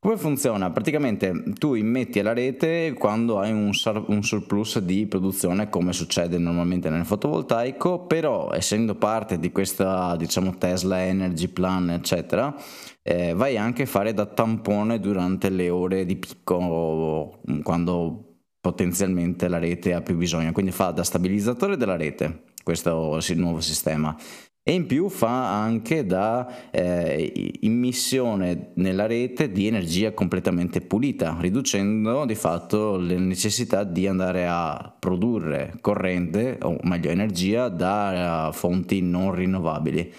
Come 0.04 0.16
funziona? 0.16 0.72
Praticamente 0.72 1.44
tu 1.60 1.74
immetti 1.74 2.18
alla 2.18 2.32
rete 2.32 2.92
quando 2.92 3.38
hai 3.38 3.52
un, 3.52 3.72
sur- 3.72 4.06
un, 4.08 4.24
surplus 4.24 4.80
di 4.80 5.06
produzione, 5.06 5.68
come 5.68 5.92
succede 5.92 6.38
normalmente 6.38 6.90
nel 6.90 7.04
fotovoltaico, 7.04 8.06
però 8.06 8.50
essendo 8.52 8.96
parte 8.96 9.38
di 9.38 9.52
questa 9.52 10.16
diciamo 10.16 10.58
Tesla 10.58 11.04
Energy 11.04 11.46
Plan, 11.46 11.90
eccetera, 11.90 12.52
eh, 13.00 13.32
vai 13.34 13.56
anche 13.56 13.84
a 13.84 13.86
fare 13.86 14.12
da 14.12 14.26
tampone 14.26 14.98
durante 14.98 15.50
le 15.50 15.70
ore 15.70 16.04
di 16.04 16.16
picco 16.16 17.38
quando 17.62 18.38
potenzialmente 18.60 19.46
la 19.46 19.58
rete 19.60 19.94
ha 19.94 20.02
più 20.02 20.16
bisogno, 20.16 20.50
quindi 20.50 20.72
fa 20.72 20.90
da 20.90 21.04
stabilizzatore 21.04 21.76
della 21.76 21.96
rete 21.96 22.46
questo 22.64 23.20
nuovo 23.36 23.60
sistema 23.60 24.16
e 24.64 24.74
in 24.74 24.86
più 24.86 25.08
fa 25.08 25.60
anche 25.60 26.06
da 26.06 26.70
eh, 26.70 27.56
immissione 27.60 28.70
nella 28.76 29.06
rete 29.06 29.50
di 29.50 29.66
energia 29.66 30.12
completamente 30.12 30.80
pulita, 30.80 31.36
riducendo 31.40 32.24
di 32.24 32.36
fatto 32.36 32.96
le 32.96 33.18
necessità 33.18 33.82
di 33.82 34.06
andare 34.06 34.46
a 34.46 34.94
produrre 34.96 35.74
corrente, 35.80 36.58
o 36.62 36.76
meglio 36.82 37.10
energia, 37.10 37.68
da 37.68 38.48
uh, 38.48 38.52
fonti 38.52 39.00
non 39.00 39.34
rinnovabili. 39.34 40.12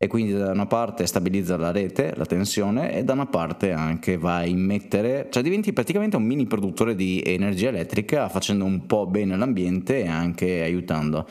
E 0.00 0.06
quindi 0.06 0.32
da 0.32 0.52
una 0.52 0.66
parte 0.66 1.06
stabilizza 1.06 1.56
la 1.56 1.72
rete, 1.72 2.14
la 2.14 2.24
tensione, 2.24 2.94
e 2.94 3.02
da 3.02 3.14
una 3.14 3.26
parte 3.26 3.72
anche 3.72 4.16
va 4.16 4.36
a 4.36 4.46
immettere, 4.46 5.26
cioè 5.28 5.42
diventi 5.42 5.72
praticamente 5.72 6.14
un 6.14 6.22
mini 6.22 6.46
produttore 6.46 6.94
di 6.94 7.20
energia 7.26 7.70
elettrica 7.70 8.28
facendo 8.28 8.64
un 8.64 8.86
po' 8.86 9.08
bene 9.08 9.36
l'ambiente 9.36 10.04
e 10.04 10.06
anche 10.06 10.62
aiutando. 10.62 11.26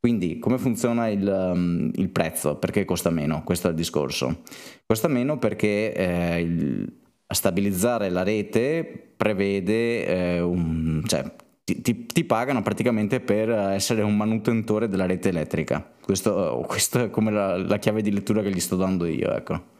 Quindi 0.00 0.38
come 0.38 0.58
funziona 0.58 1.08
il, 1.08 1.26
um, 1.26 1.90
il, 1.94 2.08
prezzo? 2.10 2.56
Perché 2.56 2.84
costa 2.84 3.10
meno? 3.10 3.42
Questo 3.42 3.66
è 3.66 3.70
il 3.70 3.76
discorso. 3.76 4.42
Costa 4.86 5.08
meno 5.08 5.38
perché 5.38 5.92
eh, 5.92 6.40
il, 6.40 6.92
stabilizzare 7.26 8.08
la 8.08 8.22
rete 8.22 9.12
prevede 9.16 10.06
eh, 10.06 10.40
un... 10.40 11.02
Cioè, 11.04 11.34
ti, 11.64 11.82
ti, 11.82 12.06
ti, 12.06 12.24
pagano 12.24 12.62
praticamente 12.62 13.20
per 13.20 13.50
essere 13.50 14.02
un 14.02 14.16
manutentore 14.16 14.88
della 14.88 15.04
rete 15.04 15.30
elettrica. 15.30 15.86
Questo, 16.00 16.64
questo 16.66 17.04
è 17.04 17.10
come 17.10 17.30
la, 17.30 17.58
la, 17.58 17.78
chiave 17.78 18.00
di 18.00 18.12
lettura 18.12 18.40
che 18.40 18.50
gli 18.50 18.60
sto 18.60 18.76
dando 18.76 19.04
io. 19.04 19.34
Ecco. 19.34 19.76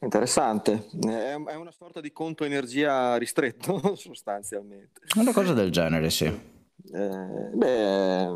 Interessante, 0.00 0.88
è, 1.06 1.34
una 1.34 1.70
sorta 1.70 2.00
di 2.00 2.12
conto 2.12 2.44
energia 2.44 3.16
ristretto 3.16 3.94
sostanzialmente. 3.96 5.00
Una 5.14 5.32
cosa 5.32 5.54
del 5.54 5.70
genere, 5.70 6.10
sì. 6.10 6.54
Eh, 6.92 7.50
beh, 7.54 8.28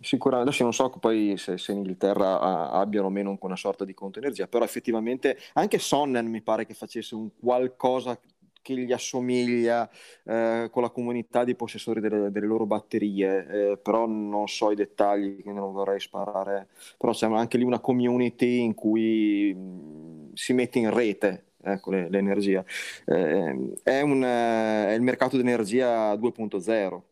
sicuramente 0.00 0.48
adesso 0.50 0.62
non 0.62 0.72
so 0.72 0.88
poi 0.98 1.36
se, 1.36 1.58
se 1.58 1.72
in 1.72 1.78
Inghilterra 1.78 2.70
abbiano 2.70 3.08
o 3.08 3.10
meno 3.10 3.36
una 3.40 3.56
sorta 3.56 3.84
di 3.84 3.92
conto 3.92 4.18
energia, 4.18 4.46
però 4.46 4.64
effettivamente 4.64 5.36
anche 5.54 5.78
Sonnen 5.78 6.26
mi 6.26 6.40
pare 6.42 6.64
che 6.64 6.74
facesse 6.74 7.14
un 7.14 7.28
qualcosa 7.38 8.18
che 8.62 8.74
gli 8.76 8.92
assomiglia 8.92 9.88
eh, 10.24 10.68
con 10.72 10.82
la 10.82 10.90
comunità 10.90 11.44
di 11.44 11.54
possessori 11.54 12.00
delle, 12.00 12.30
delle 12.32 12.46
loro 12.46 12.66
batterie, 12.66 13.46
eh, 13.72 13.76
però 13.78 14.06
non 14.06 14.48
so 14.48 14.70
i 14.72 14.74
dettagli, 14.74 15.42
quindi 15.42 15.60
non 15.60 15.72
vorrei 15.72 16.00
sparare. 16.00 16.68
Però 16.96 17.12
c'è 17.12 17.26
anche 17.26 17.58
lì 17.58 17.64
una 17.64 17.78
community 17.80 18.58
in 18.64 18.74
cui 18.74 19.54
mh, 19.54 20.32
si 20.34 20.52
mette 20.52 20.78
in 20.80 20.92
rete 20.92 21.44
ecco, 21.62 21.90
le, 21.92 22.08
l'energia. 22.10 22.64
Eh, 23.04 23.72
è, 23.84 24.00
un, 24.00 24.22
è, 24.22 24.92
il 24.94 25.02
mercato 25.02 25.36
dell'energia 25.36 26.14
2.0 26.16 27.02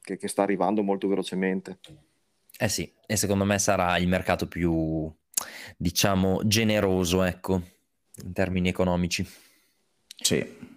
che, 0.00 0.16
che 0.16 0.28
sta 0.28 0.42
arrivando 0.42 0.82
molto 0.82 1.08
velocemente. 1.08 1.78
Eh 2.58 2.68
sì, 2.68 2.90
e 3.06 3.16
secondo 3.16 3.44
me 3.44 3.58
sarà 3.58 3.98
il 3.98 4.08
mercato 4.08 4.46
più, 4.46 5.12
diciamo, 5.76 6.40
generoso, 6.44 7.22
ecco, 7.22 7.60
in 8.24 8.32
termini 8.32 8.68
economici. 8.68 9.26
Sì. 10.16 10.74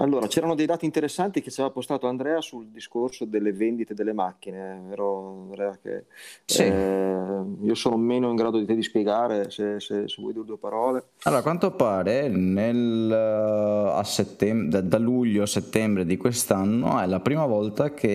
Allora, 0.00 0.26
c'erano 0.28 0.54
dei 0.54 0.64
dati 0.64 0.86
interessanti 0.86 1.42
che 1.42 1.50
ci 1.50 1.60
aveva 1.60 1.74
postato 1.74 2.06
Andrea 2.06 2.40
sul 2.40 2.68
discorso 2.68 3.26
delle 3.26 3.52
vendite 3.52 3.92
delle 3.92 4.14
macchine, 4.14 4.80
vero 4.88 5.42
Andrea? 5.42 5.78
Che, 5.80 6.04
sì. 6.46 6.62
eh, 6.62 7.42
io 7.62 7.74
sono 7.74 7.98
meno 7.98 8.30
in 8.30 8.36
grado 8.36 8.58
di 8.58 8.64
te 8.64 8.74
di 8.74 8.82
spiegare, 8.82 9.50
se, 9.50 9.78
se, 9.78 10.08
se 10.08 10.16
vuoi 10.18 10.32
dire 10.32 10.46
due 10.46 10.56
parole. 10.56 11.04
Allora, 11.24 11.40
a 11.40 11.44
quanto 11.44 11.70
pare 11.72 12.28
nel, 12.28 13.12
a 13.12 14.02
settembre, 14.02 14.80
da, 14.80 14.80
da, 14.80 14.98
luglio 14.98 15.42
a 15.42 15.46
settembre 15.46 16.06
di 16.06 16.16
quest'anno 16.16 16.98
è 16.98 17.06
la 17.06 17.20
prima 17.20 17.44
volta 17.44 17.92
che 17.92 18.08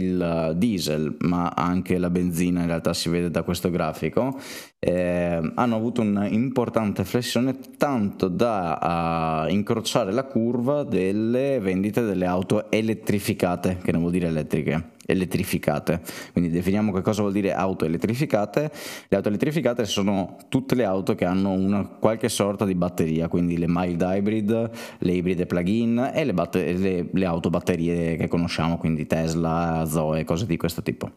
il 0.00 0.52
diesel, 0.54 1.16
ma 1.20 1.48
anche 1.56 1.98
la 1.98 2.10
benzina 2.10 2.60
in 2.60 2.68
realtà 2.68 2.94
si 2.94 3.08
vede 3.08 3.30
da 3.30 3.42
questo 3.42 3.68
grafico, 3.68 4.38
eh, 4.78 5.52
hanno 5.54 5.76
avuto 5.76 6.02
un'importante 6.02 7.04
flessione 7.04 7.58
tanto 7.76 8.28
da 8.28 9.46
uh, 9.46 9.50
incrociare 9.52 10.12
la 10.12 10.24
curva 10.24 10.82
del 10.84 11.31
delle 11.32 11.58
vendite 11.58 12.02
delle 12.02 12.26
auto 12.26 12.70
elettrificate, 12.70 13.78
che 13.82 13.90
non 13.90 14.00
vuol 14.02 14.12
dire 14.12 14.26
elettriche, 14.26 14.90
elettrificate. 15.06 16.00
Quindi 16.32 16.50
definiamo 16.50 16.92
che 16.92 17.00
cosa 17.00 17.22
vuol 17.22 17.32
dire 17.32 17.52
auto 17.52 17.84
elettrificate. 17.86 18.70
Le 19.08 19.16
auto 19.16 19.28
elettrificate 19.28 19.84
sono 19.86 20.36
tutte 20.48 20.74
le 20.74 20.84
auto 20.84 21.14
che 21.14 21.24
hanno 21.24 21.50
una 21.50 21.86
qualche 21.86 22.28
sorta 22.28 22.64
di 22.64 22.74
batteria, 22.74 23.28
quindi 23.28 23.56
le 23.56 23.66
mild 23.68 24.00
hybrid, 24.00 24.70
le 24.98 25.12
ibride 25.12 25.46
plug-in 25.46 26.12
e 26.14 26.24
le, 26.24 26.34
batter- 26.34 26.78
le, 26.78 27.08
le 27.10 27.24
auto 27.24 27.50
batterie 27.50 28.16
che 28.16 28.28
conosciamo, 28.28 28.76
quindi 28.76 29.06
Tesla, 29.06 29.84
Zoe, 29.86 30.24
cose 30.24 30.46
di 30.46 30.56
questo 30.56 30.82
tipo. 30.82 31.10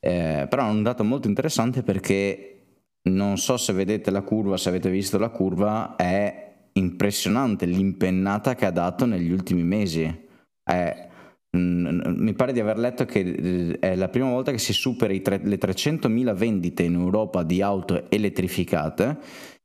Eh, 0.00 0.46
però 0.48 0.66
è 0.66 0.70
un 0.70 0.82
dato 0.82 1.04
molto 1.04 1.28
interessante 1.28 1.84
perché 1.84 2.48
non 3.04 3.36
so 3.36 3.56
se 3.56 3.72
vedete 3.72 4.10
la 4.10 4.22
curva, 4.22 4.56
se 4.56 4.68
avete 4.68 4.90
visto 4.90 5.18
la 5.18 5.28
curva, 5.28 5.96
è 5.96 6.41
impressionante 6.74 7.66
l'impennata 7.66 8.54
che 8.54 8.66
ha 8.66 8.70
dato 8.70 9.06
negli 9.06 9.30
ultimi 9.30 9.62
mesi. 9.62 10.02
È, 10.62 11.08
mh, 11.50 12.14
mi 12.16 12.32
pare 12.34 12.52
di 12.52 12.60
aver 12.60 12.78
letto 12.78 13.04
che 13.04 13.20
eh, 13.20 13.78
è 13.78 13.96
la 13.96 14.08
prima 14.08 14.30
volta 14.30 14.50
che 14.50 14.58
si 14.58 14.72
supera 14.72 15.16
tre, 15.18 15.40
le 15.42 15.58
300.000 15.58 16.34
vendite 16.34 16.82
in 16.82 16.94
Europa 16.94 17.42
di 17.42 17.62
auto 17.62 18.10
elettrificate 18.10 19.18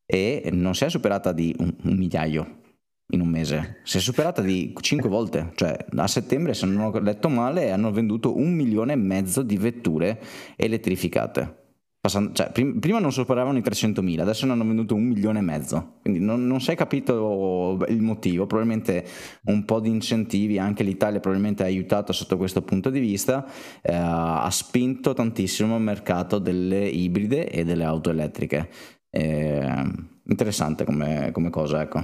e 0.05 0.49
non 0.53 0.73
si 0.73 0.85
è 0.85 0.89
superata 0.89 1.31
di 1.31 1.55
un, 1.59 1.73
un 1.83 1.95
migliaio 1.95 2.65
in 3.11 3.21
un 3.21 3.29
mese, 3.29 3.79
si 3.83 3.97
è 3.97 3.99
superata 4.01 4.41
di 4.41 4.73
5 4.77 5.09
volte, 5.09 5.51
cioè 5.55 5.77
a 5.95 6.07
settembre 6.07 6.53
se 6.53 6.65
non 6.65 6.93
ho 6.93 6.99
letto 6.99 7.29
male 7.29 7.71
hanno 7.71 7.91
venduto 7.91 8.35
un 8.35 8.53
milione 8.53 8.93
e 8.93 8.97
mezzo 8.97 9.43
di 9.43 9.57
vetture 9.57 10.19
elettrificate. 10.57 11.66
Passando, 11.99 12.31
cioè, 12.33 12.51
prim- 12.51 12.79
prima 12.79 12.99
non 12.99 13.11
superavano 13.11 13.57
i 13.57 13.61
300.000, 13.61 14.19
adesso 14.19 14.45
ne 14.45 14.51
hanno 14.51 14.65
venduto 14.65 14.93
un 14.95 15.03
milione 15.03 15.39
e 15.39 15.41
mezzo. 15.41 15.97
Quindi 16.01 16.19
non, 16.19 16.45
non 16.45 16.61
si 16.61 16.71
è 16.71 16.75
capito 16.75 17.77
il 17.87 18.01
motivo, 18.01 18.45
probabilmente 18.45 19.05
un 19.45 19.65
po' 19.65 19.79
di 19.79 19.89
incentivi, 19.89 20.59
anche 20.59 20.83
l'Italia 20.83 21.19
probabilmente 21.19 21.63
ha 21.63 21.65
aiutato 21.65 22.13
sotto 22.13 22.37
questo 22.37 22.61
punto 22.61 22.89
di 22.89 22.99
vista, 22.99 23.45
eh, 23.81 23.93
ha 23.93 24.49
spinto 24.51 25.13
tantissimo 25.13 25.75
il 25.75 25.81
mercato 25.81 26.37
delle 26.37 26.87
ibride 26.87 27.49
e 27.49 27.63
delle 27.63 27.83
auto 27.83 28.11
elettriche. 28.11 28.69
Eh, 29.09 29.91
interessante 30.25 30.85
come, 30.85 31.31
come 31.31 31.49
cosa, 31.49 31.81
ecco. 31.81 32.03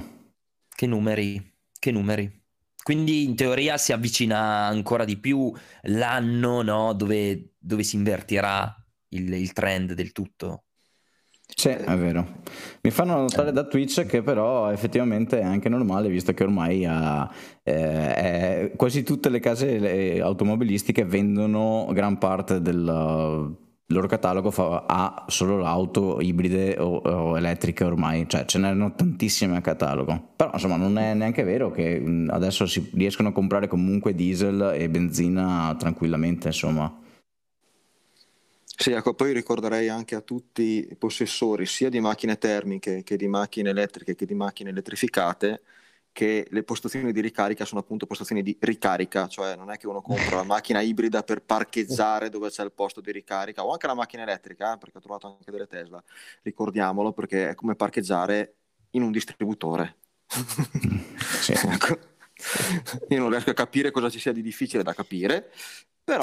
Che 0.74 0.86
numeri, 0.86 1.40
che 1.78 1.92
numeri. 1.92 2.42
Quindi 2.82 3.24
in 3.24 3.34
teoria 3.34 3.78
si 3.78 3.92
avvicina 3.92 4.66
ancora 4.66 5.06
di 5.06 5.16
più 5.16 5.50
l'anno 5.84 6.60
no? 6.60 6.92
dove, 6.92 7.54
dove 7.58 7.82
si 7.82 7.96
invertirà 7.96 8.83
il, 9.14 9.32
il 9.32 9.52
trend 9.52 9.92
del 9.94 10.12
tutto. 10.12 10.64
Sì, 11.46 11.68
è 11.68 11.96
vero. 11.96 12.40
Mi 12.80 12.90
fanno 12.90 13.16
notare 13.16 13.52
da 13.52 13.64
Twitch 13.64 14.06
che 14.06 14.22
però 14.22 14.70
effettivamente 14.70 15.38
è 15.38 15.44
anche 15.44 15.68
normale, 15.68 16.08
visto 16.08 16.32
che 16.32 16.42
ormai 16.42 16.84
ha, 16.86 17.30
eh, 17.62 18.72
quasi 18.76 19.02
tutte 19.02 19.28
le 19.28 19.40
case 19.40 20.20
automobilistiche 20.20 21.04
vendono 21.04 21.86
gran 21.92 22.18
parte 22.18 22.60
del 22.62 22.82
loro 23.88 24.06
catalogo 24.06 24.50
fa, 24.50 24.84
ha 24.86 25.24
solo 25.28 25.58
l'auto 25.58 26.18
ibride 26.20 26.76
o, 26.78 26.96
o, 26.96 27.36
elettriche 27.36 27.84
ormai, 27.84 28.26
cioè 28.26 28.46
ce 28.46 28.58
n'erano 28.58 28.94
tantissime 28.94 29.58
a 29.58 29.60
catalogo. 29.60 30.30
Però 30.34 30.50
insomma 30.54 30.76
non 30.76 30.98
è 30.98 31.12
neanche 31.12 31.44
vero 31.44 31.70
che 31.70 32.02
adesso 32.28 32.66
si 32.66 32.90
riescono 32.94 33.28
a 33.28 33.32
comprare 33.32 33.68
comunque 33.68 34.14
diesel 34.14 34.72
e 34.74 34.88
benzina 34.88 35.74
tranquillamente, 35.78 36.48
insomma. 36.48 37.02
Sì, 38.76 38.90
ecco, 38.90 39.14
poi 39.14 39.32
ricorderei 39.32 39.88
anche 39.88 40.14
a 40.16 40.20
tutti 40.20 40.88
i 40.90 40.96
possessori 40.96 41.64
sia 41.64 41.88
di 41.88 42.00
macchine 42.00 42.38
termiche 42.38 43.02
che 43.02 43.16
di 43.16 43.28
macchine 43.28 43.70
elettriche 43.70 44.14
che 44.16 44.26
di 44.26 44.34
macchine 44.34 44.70
elettrificate 44.70 45.62
che 46.12 46.46
le 46.50 46.62
postazioni 46.62 47.12
di 47.12 47.20
ricarica 47.20 47.64
sono 47.64 47.80
appunto 47.80 48.06
postazioni 48.06 48.42
di 48.42 48.56
ricarica, 48.60 49.26
cioè 49.26 49.56
non 49.56 49.70
è 49.70 49.76
che 49.76 49.88
uno 49.88 50.00
compra 50.00 50.36
la 50.36 50.44
macchina 50.44 50.80
ibrida 50.80 51.22
per 51.24 51.42
parcheggiare 51.42 52.28
dove 52.30 52.50
c'è 52.50 52.62
il 52.62 52.72
posto 52.72 53.00
di 53.00 53.10
ricarica 53.10 53.64
o 53.64 53.72
anche 53.72 53.86
la 53.88 53.94
macchina 53.94 54.22
elettrica, 54.22 54.74
eh, 54.74 54.78
perché 54.78 54.98
ho 54.98 55.00
trovato 55.00 55.26
anche 55.26 55.50
delle 55.50 55.66
Tesla, 55.66 56.02
ricordiamolo 56.42 57.12
perché 57.12 57.50
è 57.50 57.54
come 57.54 57.74
parcheggiare 57.74 58.54
in 58.90 59.02
un 59.02 59.10
distributore. 59.12 59.96
Sì. 61.40 61.52
ecco. 61.52 62.13
Io 63.10 63.18
non 63.18 63.30
riesco 63.30 63.50
a 63.50 63.54
capire 63.54 63.90
cosa 63.90 64.10
ci 64.10 64.18
sia 64.18 64.32
di 64.32 64.42
difficile 64.42 64.82
da 64.82 64.92
capire, 64.92 65.50
però 66.02 66.22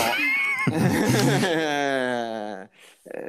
eh, 0.71 2.69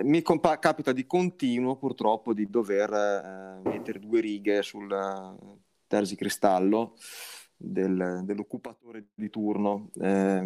mi 0.03 0.23
compa- 0.23 0.59
capita 0.59 0.93
di 0.93 1.07
continuo 1.07 1.77
purtroppo 1.77 2.35
di 2.35 2.49
dover 2.51 2.93
eh, 2.93 3.69
mettere 3.69 3.99
due 3.99 4.21
righe 4.21 4.63
sul 4.63 4.91
uh, 4.91 5.59
terzicristallo 5.87 6.97
del, 7.57 8.23
dell'occupatore 8.25 9.07
di 9.15 9.31
turno. 9.31 9.91
Eh, 10.01 10.41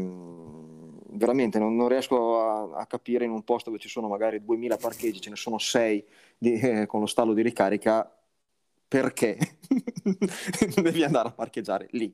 veramente 1.16 1.58
non, 1.58 1.74
non 1.74 1.88
riesco 1.88 2.40
a, 2.40 2.78
a, 2.78 2.86
capire 2.86 3.24
in 3.24 3.30
un 3.30 3.42
posto 3.42 3.70
dove 3.70 3.80
ci 3.80 3.88
sono 3.88 4.08
magari 4.08 4.44
2000 4.44 4.76
parcheggi, 4.76 5.20
ce 5.20 5.30
ne 5.30 5.36
sono 5.36 5.58
6 5.58 6.04
di, 6.36 6.52
eh, 6.52 6.86
con 6.86 7.00
lo 7.00 7.06
stallo 7.06 7.32
di 7.32 7.42
ricarica, 7.42 8.08
perché 8.88 9.38
devi 10.82 11.04
andare 11.04 11.28
a 11.28 11.32
parcheggiare 11.32 11.88
lì? 11.92 12.12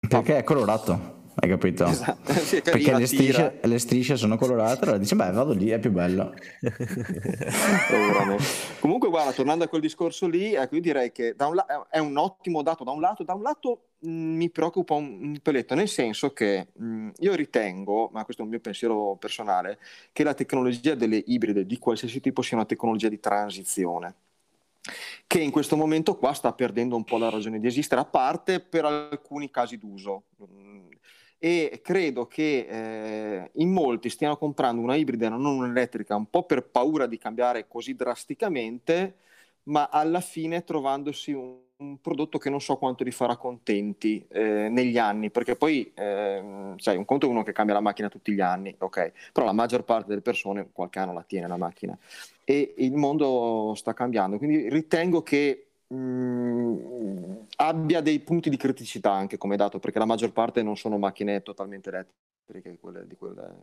Perché 0.00 0.38
è 0.38 0.44
colorato. 0.44 1.16
Hai 1.40 1.48
capito? 1.48 1.86
Esatto. 1.86 2.32
Sì, 2.34 2.60
Perché 2.60 2.94
le 2.94 3.06
strisce, 3.06 3.60
le 3.62 3.78
strisce, 3.78 4.16
sono 4.16 4.36
colorate, 4.36 4.82
allora 4.84 4.98
dice, 4.98 5.14
beh, 5.14 5.30
vado 5.30 5.52
lì, 5.52 5.68
è 5.68 5.78
più 5.78 5.92
bello. 5.92 6.34
Comunque, 8.80 9.08
guarda, 9.08 9.32
tornando 9.32 9.64
a 9.64 9.68
quel 9.68 9.80
discorso 9.80 10.26
lì, 10.26 10.54
ecco, 10.54 10.74
io 10.76 10.80
direi 10.80 11.12
che 11.12 11.34
un 11.38 11.54
la- 11.54 11.86
è 11.88 11.98
un 11.98 12.16
ottimo 12.16 12.62
dato 12.62 12.84
da 12.84 12.90
un 12.90 13.00
lato, 13.00 13.22
da 13.22 13.34
un 13.34 13.42
lato 13.42 13.90
mh, 14.00 14.10
mi 14.10 14.50
preoccupa 14.50 14.94
un, 14.94 15.18
un 15.22 15.38
peletto, 15.40 15.74
nel 15.74 15.88
senso 15.88 16.32
che 16.32 16.68
mh, 16.74 17.10
io 17.18 17.34
ritengo, 17.34 18.10
ma 18.12 18.24
questo 18.24 18.42
è 18.42 18.44
un 18.44 18.50
mio 18.50 18.60
pensiero 18.60 19.16
personale, 19.16 19.78
che 20.12 20.24
la 20.24 20.34
tecnologia 20.34 20.94
delle 20.94 21.22
ibride 21.26 21.66
di 21.66 21.78
qualsiasi 21.78 22.20
tipo 22.20 22.42
sia 22.42 22.56
una 22.56 22.66
tecnologia 22.66 23.08
di 23.08 23.20
transizione 23.20 24.14
che 25.26 25.40
in 25.40 25.50
questo 25.50 25.76
momento 25.76 26.16
qua 26.16 26.32
sta 26.32 26.52
perdendo 26.52 26.96
un 26.96 27.04
po' 27.04 27.18
la 27.18 27.30
ragione 27.30 27.60
di 27.60 27.66
esistere, 27.66 28.00
a 28.00 28.04
parte 28.04 28.60
per 28.60 28.84
alcuni 28.84 29.50
casi 29.50 29.76
d'uso. 29.78 30.24
E 31.40 31.80
credo 31.84 32.26
che 32.26 32.66
eh, 32.68 33.50
in 33.54 33.70
molti 33.70 34.08
stiano 34.08 34.36
comprando 34.36 34.82
una 34.82 34.96
ibrida 34.96 35.26
e 35.26 35.28
non 35.28 35.44
un'elettrica 35.44 36.16
un 36.16 36.28
po' 36.28 36.42
per 36.42 36.64
paura 36.64 37.06
di 37.06 37.16
cambiare 37.16 37.68
così 37.68 37.94
drasticamente, 37.94 39.16
ma 39.64 39.88
alla 39.88 40.20
fine 40.20 40.64
trovandosi 40.64 41.32
un, 41.32 41.58
un 41.76 42.00
prodotto 42.00 42.38
che 42.38 42.50
non 42.50 42.60
so 42.60 42.76
quanto 42.76 43.04
li 43.04 43.12
farà 43.12 43.36
contenti 43.36 44.24
eh, 44.30 44.68
negli 44.68 44.98
anni, 44.98 45.30
perché 45.30 45.54
poi 45.54 45.92
eh, 45.94 46.74
sai, 46.76 46.96
un 46.96 47.04
conto 47.04 47.26
è 47.26 47.28
uno 47.28 47.44
che 47.44 47.52
cambia 47.52 47.74
la 47.74 47.80
macchina 47.80 48.08
tutti 48.08 48.32
gli 48.32 48.40
anni, 48.40 48.74
ok, 48.76 49.12
però 49.32 49.46
la 49.46 49.52
maggior 49.52 49.84
parte 49.84 50.08
delle 50.08 50.22
persone 50.22 50.70
qualche 50.72 50.98
anno 50.98 51.12
la 51.12 51.22
tiene 51.22 51.46
la 51.46 51.56
macchina 51.56 51.96
e 52.50 52.76
il 52.78 52.94
mondo 52.94 53.74
sta 53.76 53.92
cambiando, 53.92 54.38
quindi 54.38 54.70
ritengo 54.70 55.22
che 55.22 55.66
mh, 55.86 55.94
mm, 55.94 57.32
abbia 57.56 58.00
dei 58.00 58.20
punti 58.20 58.48
di 58.48 58.56
criticità 58.56 59.12
anche 59.12 59.36
come 59.36 59.56
dato, 59.56 59.78
perché 59.78 59.98
la 59.98 60.06
maggior 60.06 60.32
parte 60.32 60.62
non 60.62 60.74
sono 60.74 60.96
macchine 60.96 61.42
totalmente 61.42 61.90
elettriche. 61.90 62.78
Quelle 62.80 63.06
di 63.06 63.14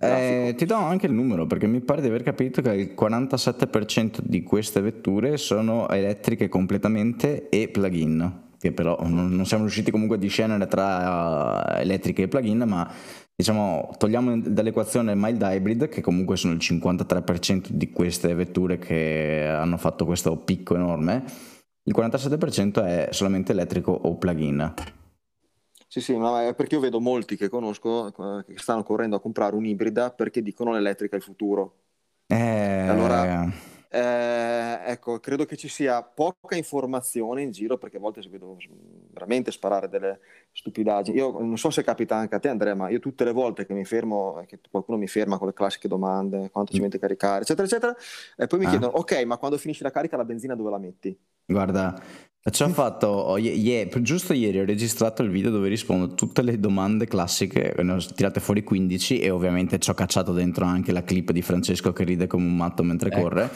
eh, 0.02 0.54
ti 0.56 0.66
do 0.66 0.76
anche 0.76 1.08
il 1.08 1.12
numero 1.12 1.48
perché 1.48 1.66
mi 1.66 1.82
pare 1.82 2.02
di 2.02 2.08
aver 2.08 2.22
capito 2.22 2.62
che 2.62 2.70
il 2.74 2.94
47% 2.96 4.20
di 4.22 4.44
queste 4.44 4.80
vetture 4.80 5.38
sono 5.38 5.90
elettriche 5.90 6.48
completamente 6.48 7.50
e 7.50 7.68
plug-in 7.70 8.44
che 8.60 8.72
però 8.72 8.98
non, 9.02 9.30
non 9.30 9.46
siamo 9.46 9.64
riusciti 9.64 9.92
comunque 9.92 10.18
a 10.18 10.20
discernere 10.20 10.68
tra 10.68 11.78
uh, 11.78 11.80
elettriche 11.80 12.24
e 12.24 12.28
plug-in, 12.28 12.64
ma 12.68 12.92
diciamo 13.36 13.92
togliamo 13.98 14.40
dall'equazione 14.40 15.12
il 15.12 15.18
mild 15.18 15.42
hybrid, 15.42 15.90
che 15.90 16.02
comunque 16.02 16.38
sono 16.38 16.54
il 16.54 16.60
53% 16.60 17.68
di 17.70 17.92
queste 17.92 18.34
vetture 18.34 18.78
che 18.78 19.46
hanno 19.48 19.78
fatto 19.78 20.06
questo 20.06 20.38
picco 20.38 20.76
enorme, 20.76 21.24
il 21.84 21.96
47% 21.96 22.84
è 22.84 23.10
solamente 23.12 23.52
elettrico 23.52 23.92
o 23.92 24.16
plug-in. 24.16 24.74
Sì, 25.88 26.02
sì, 26.02 26.18
ma 26.18 26.48
è 26.48 26.56
perché 26.56 26.76
io 26.76 26.82
vedo 26.82 27.00
molti 27.00 27.38
che 27.38 27.48
conosco 27.48 28.08
eh, 28.08 28.44
che 28.46 28.58
stanno 28.58 28.84
correndo 28.84 29.16
a 29.16 29.22
comprare 29.22 29.56
un'ibrida 29.56 30.12
perché 30.12 30.42
dicono 30.42 30.74
l'elettrica 30.74 31.16
è 31.16 31.20
il 31.20 31.24
futuro. 31.24 31.76
Eh... 32.28 32.88
Allora 32.88 33.74
eh, 33.90 34.80
ecco, 34.86 35.20
credo 35.20 35.46
che 35.46 35.56
ci 35.56 35.68
sia 35.68 36.04
poca 36.04 36.56
informazione 36.56 37.42
in 37.42 37.52
giro 37.52 37.78
perché 37.78 37.98
a 37.98 38.00
volte 38.00 38.22
si 38.22 38.30
vedo 38.30 38.58
veramente 39.12 39.52
sparare 39.52 39.90
delle 39.90 40.20
stupidaggini. 40.52 41.18
Io 41.18 41.32
non 41.40 41.58
so 41.58 41.70
se 41.70 41.84
capita 41.84 42.16
anche 42.16 42.36
a 42.36 42.40
te, 42.40 42.50
Andrea, 42.50 42.76
ma 42.76 42.90
io 42.90 43.00
tutte 43.00 43.24
le 43.24 43.32
volte 43.32 43.66
che 43.66 43.74
mi 43.74 43.86
fermo, 43.86 44.44
che 44.48 44.60
qualcuno 44.70 44.98
mi 44.98 45.08
ferma 45.08 45.38
con 45.38 45.48
le 45.48 45.54
classiche 45.54 45.88
domande, 45.88 46.50
quanto 46.52 46.72
ci 46.72 46.80
mm. 46.80 46.84
mette 46.84 46.98
a 46.98 47.00
caricare, 47.00 47.42
eccetera, 47.42 47.68
eccetera, 47.68 47.96
e 48.36 48.48
poi 48.48 48.60
mi 48.60 48.66
ah. 48.66 48.70
chiedono, 48.70 48.94
ok, 48.94 49.24
ma 49.24 49.38
quando 49.38 49.58
finisci 49.58 49.84
la 49.84 49.92
carica 49.92 50.18
la 50.18 50.26
benzina 50.26 50.56
dove 50.56 50.70
la 50.70 50.78
metti? 50.80 51.18
Guarda, 51.48 52.02
ci 52.52 52.62
ho 52.62 52.70
fatto, 52.70 53.08
oh, 53.08 53.38
yeah, 53.40 53.88
giusto 54.02 54.34
ieri 54.34 54.60
ho 54.60 54.66
registrato 54.66 55.24
il 55.24 55.32
video 55.32 55.50
dove 55.50 55.68
rispondo 55.68 56.06
a 56.06 56.16
tutte 56.16 56.44
le 56.44 56.60
domande 56.60 57.08
classiche, 57.08 57.74
ne 57.82 57.94
ho 57.94 57.98
tirate 57.98 58.40
fuori 58.40 58.64
15 58.64 59.20
e 59.20 59.32
ovviamente 59.32 59.80
ci 59.80 59.90
ho 59.90 59.96
cacciato 59.96 60.32
dentro 60.32 60.66
anche 60.66 60.92
la 60.92 61.04
clip 61.04 61.32
di 61.32 61.42
Francesco 61.42 61.92
che 61.92 62.04
ride 62.04 62.28
come 62.28 62.46
un 62.46 62.56
matto 62.56 62.84
mentre 62.84 63.10
ecco. 63.10 63.22
corre. 63.22 63.50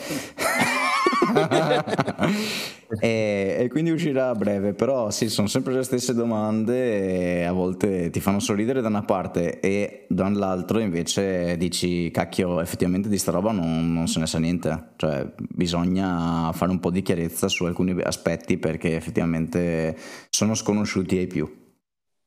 e, 2.99 3.57
e, 3.59 3.67
quindi 3.69 3.91
uscirà 3.91 4.29
a 4.29 4.35
breve, 4.35 4.73
però 4.73 5.09
sì, 5.09 5.29
sono 5.29 5.47
sempre 5.47 5.73
le 5.73 5.83
stesse 5.83 6.13
domande 6.13 7.41
e 7.41 7.43
a 7.43 7.51
volte 7.51 8.09
ti 8.09 8.19
fanno 8.19 8.39
sorridere 8.39 8.81
da 8.81 8.87
una 8.87 9.03
parte 9.03 9.59
e 9.59 10.05
dall'altro 10.09 10.79
invece 10.79 11.57
dici 11.57 12.11
cacchio, 12.11 12.59
effettivamente 12.59 13.09
di 13.09 13.17
sta 13.17 13.31
roba 13.31 13.51
non, 13.51 13.93
non 13.93 14.07
se 14.07 14.19
ne 14.19 14.27
sa 14.27 14.39
niente, 14.39 14.93
cioè 14.97 15.31
bisogna 15.37 16.51
fare 16.53 16.71
un 16.71 16.79
po' 16.79 16.91
di 16.91 17.01
chiarezza 17.01 17.47
su 17.47 17.65
alcuni 17.65 17.99
aspetti 18.01 18.57
perché 18.57 18.95
effettivamente 18.95 19.97
sono 20.29 20.55
sconosciuti 20.55 21.17
ai 21.17 21.27
più. 21.27 21.73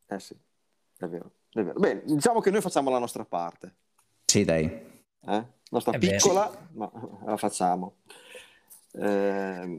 Eh 0.07 0.21
sì, 0.21 0.35
è 0.99 1.07
vero, 1.07 1.33
è 1.53 1.63
vero. 1.63 1.79
Bene, 1.79 2.03
diciamo 2.05 2.41
che 2.41 2.51
noi 2.51 2.61
facciamo 2.61 2.91
la 2.91 2.99
nostra 2.99 3.25
parte. 3.25 3.75
Sì, 4.25 4.45
dai. 4.45 4.65
Eh? 4.65 5.47
Nostra 5.71 5.93
è 5.93 5.99
piccola, 5.99 6.51
vero. 6.51 6.69
ma 6.73 6.91
la 7.31 7.37
facciamo. 7.37 7.97
Eh, 8.93 9.79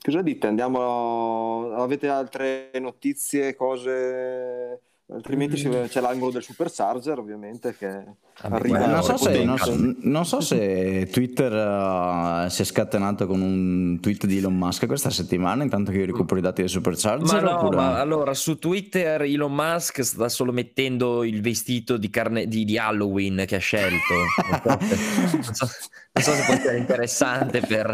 cosa 0.00 0.22
dite? 0.22 0.46
Andiamo. 0.46 1.72
Avete 1.74 2.08
altre 2.08 2.70
notizie, 2.78 3.54
cose 3.54 4.80
Altrimenti 5.08 5.68
mm. 5.68 5.84
c'è 5.84 6.00
l'angolo 6.00 6.32
del 6.32 6.42
supercharger, 6.42 7.16
ovviamente, 7.16 7.76
che 7.76 8.04
arriva. 8.40 8.86
Non 8.86 9.04
so, 9.04 9.16
se, 9.16 9.44
non, 9.44 9.56
so, 9.56 9.94
non 10.00 10.26
so, 10.26 10.40
se, 10.40 11.08
Twitter 11.12 11.52
uh, 11.52 12.48
si 12.48 12.62
è 12.62 12.64
scatenato 12.64 13.28
con 13.28 13.40
un 13.40 14.00
tweet 14.00 14.26
di 14.26 14.38
Elon 14.38 14.56
Musk 14.56 14.86
questa 14.86 15.10
settimana, 15.10 15.62
intanto 15.62 15.92
che 15.92 15.98
io 15.98 16.06
recupero 16.06 16.40
i 16.40 16.42
dati 16.42 16.62
del 16.62 16.70
supercharger. 16.70 17.24
Ma 17.24 17.40
no, 17.40 17.56
oppure... 17.56 17.76
ma 17.76 18.00
allora 18.00 18.34
su 18.34 18.58
Twitter 18.58 19.22
Elon 19.22 19.54
Musk 19.54 20.02
sta 20.02 20.28
solo 20.28 20.50
mettendo 20.50 21.22
il 21.22 21.40
vestito 21.40 21.98
di, 21.98 22.10
carne, 22.10 22.48
di, 22.48 22.64
di 22.64 22.76
Halloween 22.76 23.44
che 23.46 23.54
ha 23.54 23.60
scelto. 23.60 24.14
non, 24.64 25.42
so, 25.54 25.68
non 26.16 26.24
so 26.24 26.32
se 26.32 26.44
può 26.44 26.54
essere 26.54 26.78
interessante 26.78 27.60
per 27.60 27.86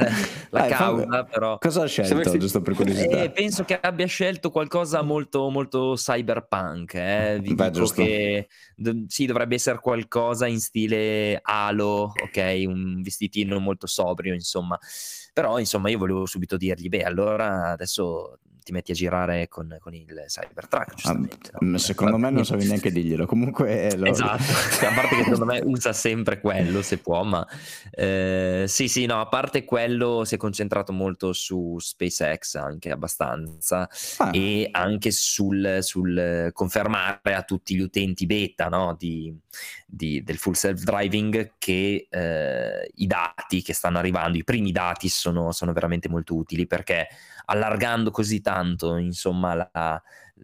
la 0.51 0.65
ah, 0.65 0.67
causa, 0.69 1.07
fammi... 1.07 1.27
però. 1.29 1.59
Cosa 1.59 1.83
ha 1.83 1.87
scelto, 1.87 2.15
vesti... 2.15 2.39
giusto 2.39 2.63
per 2.63 2.75
curiosità? 2.75 3.23
Eh, 3.23 3.31
penso 3.31 3.65
che 3.65 3.79
abbia 3.81 4.07
scelto 4.07 4.51
qualcosa 4.51 5.03
molto, 5.03 5.49
molto 5.51 5.95
cyberpunk 5.97 6.95
eh, 6.95 7.39
vi 7.43 7.55
Beh, 7.55 7.65
dico 7.65 7.71
giusto. 7.71 8.03
che 8.03 8.49
d- 8.77 9.07
sì, 9.09 9.27
dovrebbe 9.27 9.57
essere 9.57 9.81
qualcosa 9.81 10.47
in 10.47 10.61
stile 10.61 11.41
Halo, 11.43 12.13
ok, 12.23 12.63
un 12.67 13.03
vestitino 13.03 13.59
molto 13.59 13.89
sobrio, 13.89 14.35
insomma. 14.35 14.79
Però, 15.33 15.59
insomma, 15.59 15.91
io 15.91 15.99
volevo 15.99 16.25
subito 16.27 16.57
dirgli, 16.57 16.89
beh, 16.89 17.03
allora 17.03 17.71
adesso 17.71 18.39
ti 18.63 18.73
metti 18.73 18.93
a 18.93 18.95
girare 18.95 19.49
con, 19.49 19.77
con 19.81 19.95
il 19.95 20.25
Cybertruck, 20.27 20.91
ah, 20.91 20.95
giustamente. 20.95 21.51
Ah, 21.53 21.59
no? 21.61 21.79
Secondo 21.79 22.19
me 22.19 22.31
non 22.31 22.45
sapevi 22.45 22.69
neanche 22.69 22.91
dirglielo, 22.91 23.27
comunque... 23.27 23.97
Lo... 23.97 24.07
Esatto, 24.07 24.43
a 24.87 24.93
parte 24.95 25.17
che 25.17 25.25
secondo 25.25 25.45
me 25.45 25.61
usa 25.65 25.93
sempre 25.93 26.41
quello 26.41 26.83
se 26.83 26.99
può, 26.99 27.23
ma 27.25 27.47
eh, 27.91 28.65
sì, 28.67 28.89
sì, 28.89 29.07
no, 29.07 29.21
a 29.21 29.27
parte 29.27 29.65
quello 29.65 30.25
si 30.25 30.35
è 30.35 30.39
concentrato 30.39 30.93
molto 30.93 31.33
su 31.33 31.77
SpaceX 31.79 32.55
anche 32.57 32.91
abbastanza 32.91 33.89
ah. 34.19 34.31
e 34.33 34.69
anche 34.71 35.11
sul, 35.11 35.79
sul, 35.81 36.51
confermare 36.53 37.35
a 37.35 37.43
tutti 37.43 37.75
gli 37.75 37.81
utenti 37.81 38.27
beta 38.27 38.69
no, 38.69 38.97
di, 38.99 39.35
di, 39.87 40.23
del 40.23 40.37
full 40.37 40.53
self-driving 40.53 41.53
che 41.59 42.07
eh, 42.09 42.91
i 42.95 43.07
dati 43.07 43.63
che 43.63 43.75
stanno 43.75 43.99
arrivando, 43.99 44.39
i 44.39 44.45
primi 44.45 44.73
dati 44.73 45.09
sono, 45.09 45.53
sono 45.53 45.73
veramente 45.73 46.09
molto 46.09 46.35
utili 46.35 46.67
perché 46.67 47.09
allargando 47.47 48.11
così 48.11 48.41
tanto 48.41 48.97
insomma 48.97 49.55
la, 49.55 49.71
la, 49.73 50.03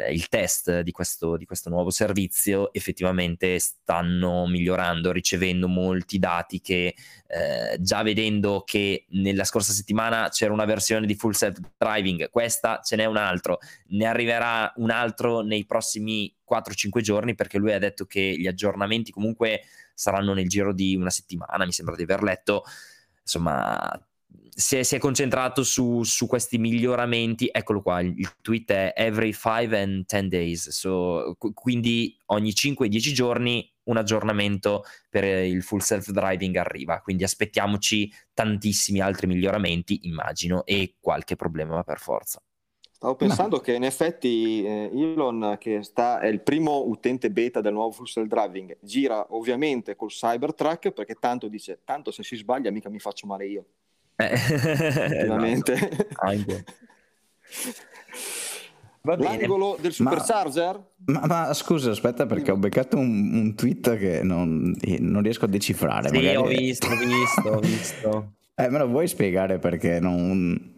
il 0.09 0.29
test 0.29 0.81
di 0.81 0.91
questo, 0.91 1.37
di 1.37 1.45
questo 1.45 1.71
nuovo 1.71 1.91
servizio 1.91 2.73
effettivamente 2.73 3.59
stanno 3.59 4.47
migliorando 4.47 5.13
ricevendo 5.13 5.69
molti 5.69 6.19
dati 6.19 6.61
che 6.61 6.95
eh, 7.27 7.77
già 7.81 8.03
vedendo 8.03 8.63
che 8.65 9.07
nella 9.11 9.45
scorsa 9.45 9.73
settimana 9.73 10.29
c'era 10.31 10.53
una 10.53 10.65
versione 10.65 11.07
di 11.07 11.15
full 11.15 11.33
self 11.33 11.59
driving 11.77 12.31
questa 12.31 12.81
ce 12.83 12.97
n'è 12.97 13.05
un 13.05 13.17
altro. 13.17 13.59
Ne 13.89 14.07
arriverà 14.07 14.73
un 14.77 14.91
altro 14.91 15.41
nei 15.41 15.67
prossimi 15.67 16.35
4-5 16.49 17.01
giorni 17.01 17.35
perché 17.35 17.59
lui 17.59 17.73
ha 17.73 17.79
detto 17.79 18.07
che 18.07 18.37
gli 18.39 18.47
aggiornamenti 18.47 19.11
comunque 19.11 19.63
saranno 19.95 20.33
nel 20.33 20.49
giro 20.49 20.73
di 20.73 20.95
una 20.95 21.11
settimana 21.11 21.65
mi 21.65 21.73
sembra 21.73 21.97
di 21.97 22.03
aver 22.03 22.23
letto. 22.23 22.65
Insomma 23.21 24.08
si 24.59 24.77
è, 24.77 24.83
si 24.83 24.97
è 24.97 24.99
concentrato 24.99 25.63
su, 25.63 26.03
su, 26.03 26.27
questi 26.27 26.59
miglioramenti, 26.59 27.49
eccolo 27.51 27.81
qua, 27.81 28.01
il, 28.01 28.15
tweet 28.41 28.71
è 28.73 28.93
every 28.97 29.33
5 29.33 29.81
and 29.81 30.05
10 30.05 30.29
days, 30.29 30.69
so, 30.71 31.37
quindi 31.55 32.19
ogni 32.27 32.51
5-10 32.51 33.13
giorni 33.13 33.73
un 33.85 33.97
aggiornamento 33.97 34.83
per 35.09 35.25
il 35.25 35.63
full 35.63 35.79
self 35.79 36.11
driving 36.11 36.57
arriva, 36.57 37.01
quindi 37.01 37.23
aspettiamoci 37.23 38.13
tantissimi 38.35 39.01
altri 39.01 39.29
miglioramenti, 39.29 40.01
immagino, 40.09 40.65
e 40.65 40.97
qualche 40.99 41.37
problema 41.37 41.85
per 41.85 42.01
forza. 42.01 42.43
Stavo 42.91 43.15
pensando 43.15 43.57
no. 43.57 43.63
che 43.63 43.75
in 43.75 43.85
effetti 43.85 44.65
eh, 44.65 44.91
Elon, 44.93 45.55
che 45.61 45.85
sta, 45.85 46.19
è 46.19 46.27
il 46.27 46.43
primo 46.43 46.83
utente 46.89 47.31
beta 47.31 47.61
del 47.61 47.73
nuovo 47.73 47.93
full 47.93 48.07
self 48.07 48.27
driving, 48.27 48.77
gira 48.81 49.25
ovviamente 49.37 49.95
col 49.95 50.09
Cybertruck 50.09 50.91
perché 50.91 51.15
tanto 51.15 51.47
dice, 51.47 51.83
tanto 51.85 52.11
se 52.11 52.25
si 52.25 52.35
sbaglia 52.35 52.73
mica 52.73 52.89
mi 52.89 52.99
faccio 52.99 53.29
male 53.29 53.47
io. 53.47 53.67
Eh, 54.21 54.35
Ovviamente. 55.31 55.73
Esatto. 55.75 56.65
L'angolo 59.03 59.79
del 59.81 59.93
supercharger? 59.93 60.87
Ma, 61.07 61.21
ma, 61.21 61.27
ma, 61.27 61.55
scusa, 61.55 61.91
aspetta, 61.91 62.27
perché 62.27 62.51
ho 62.51 62.57
beccato 62.57 62.99
un, 62.99 63.33
un 63.33 63.55
tweet 63.55 63.97
che 63.97 64.23
non, 64.23 64.75
non, 64.99 65.23
riesco 65.23 65.45
a 65.45 65.49
decifrare. 65.49 66.09
Sì, 66.09 66.17
Magari... 66.17 66.37
ho 66.37 66.45
visto, 66.45 66.87
ho 66.89 66.97
visto, 66.97 67.49
ho 67.49 67.61
visto. 67.61 68.33
Eh, 68.55 68.69
me 68.69 68.79
lo 68.79 68.89
vuoi 68.89 69.07
spiegare 69.07 69.59
perché 69.59 70.01
non, 70.01 70.78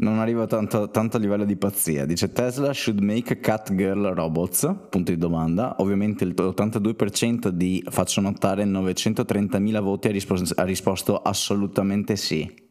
non 0.00 0.18
arrivo 0.18 0.46
tanto, 0.46 0.90
tanto, 0.90 1.16
a 1.16 1.20
livello 1.20 1.44
di 1.44 1.56
pazzia. 1.56 2.04
Dice 2.04 2.32
Tesla 2.32 2.72
should 2.72 3.00
make 3.00 3.40
cat 3.40 3.74
girl 3.74 4.12
robots? 4.14 4.60
Punto 4.88 5.10
di 5.12 5.18
domanda. 5.18 5.76
Ovviamente 5.78 6.24
il 6.24 6.34
82% 6.36 7.48
di 7.48 7.84
faccio 7.88 8.20
notare 8.20 8.64
930.000 8.64 9.80
voti 9.80 10.08
ha, 10.08 10.10
risposto, 10.10 10.54
ha 10.56 10.64
risposto 10.64 11.16
assolutamente 11.20 12.16
sì. 12.16 12.68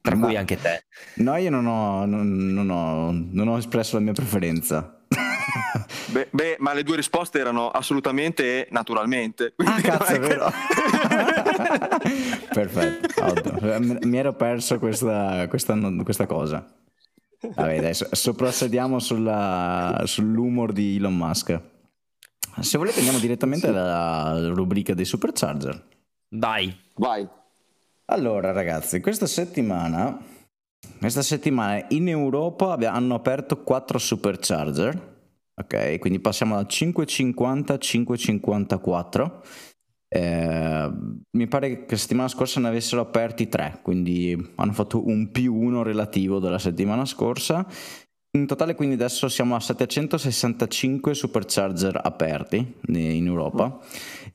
Tra 0.00 0.16
Ma, 0.16 0.26
cui 0.26 0.36
anche 0.36 0.56
te. 0.56 0.84
No, 1.16 1.36
io 1.36 1.50
non 1.50 1.66
ho, 1.66 2.06
non, 2.06 2.52
non 2.52 2.70
ho, 2.70 3.10
non 3.12 3.48
ho 3.48 3.58
espresso 3.58 3.96
la 3.96 4.02
mia 4.02 4.12
preferenza. 4.12 4.95
beh, 6.12 6.28
beh, 6.30 6.56
ma 6.58 6.72
le 6.72 6.82
due 6.82 6.96
risposte 6.96 7.38
erano 7.38 7.70
assolutamente 7.70 8.44
e 8.44 8.68
naturalmente. 8.70 9.54
Ah, 9.56 9.80
cazzo, 9.80 10.12
è 10.14 10.18
vero. 10.20 10.50
Perfetto, 12.52 13.78
mi 14.06 14.16
ero 14.16 14.32
perso 14.34 14.78
questa, 14.78 15.46
questa, 15.48 15.76
questa 16.02 16.26
cosa. 16.26 16.66
Vabbè, 17.40 17.78
adesso 17.78 18.08
soprassediamo 18.10 18.98
sulla, 18.98 20.02
sull'umor 20.04 20.72
di 20.72 20.96
Elon 20.96 21.16
Musk. 21.16 21.60
Se 22.60 22.78
volete 22.78 22.98
andiamo 22.98 23.18
direttamente 23.18 23.66
sì. 23.66 23.72
alla 23.72 24.48
rubrica 24.54 24.94
dei 24.94 25.04
supercharger. 25.04 25.84
Dai, 26.28 26.74
vai. 26.94 27.28
Allora 28.06 28.52
ragazzi, 28.52 29.00
questa 29.00 29.26
settimana, 29.26 30.18
questa 30.98 31.22
settimana 31.22 31.84
in 31.88 32.08
Europa 32.08 32.74
hanno 32.74 33.14
aperto 33.14 33.62
4 33.62 33.98
supercharger. 33.98 35.14
Ok, 35.58 35.98
quindi 35.98 36.20
passiamo 36.20 36.56
da 36.56 36.66
550 36.66 37.72
a 37.72 37.78
554 37.78 39.42
eh, 40.08 40.90
mi 41.30 41.46
pare 41.48 41.84
che 41.84 41.86
la 41.90 41.96
settimana 41.96 42.28
scorsa 42.28 42.60
ne 42.60 42.68
avessero 42.68 43.00
aperti 43.00 43.48
tre, 43.48 43.80
quindi 43.82 44.52
hanno 44.56 44.72
fatto 44.72 45.06
un 45.06 45.30
più 45.30 45.54
uno 45.54 45.82
relativo 45.82 46.38
della 46.38 46.58
settimana 46.58 47.04
scorsa. 47.04 47.66
In 48.36 48.46
totale 48.46 48.74
quindi 48.74 48.94
adesso 48.94 49.28
siamo 49.28 49.56
a 49.56 49.60
765 49.60 51.14
supercharger 51.14 52.00
aperti 52.02 52.74
in 52.88 53.26
Europa, 53.26 53.78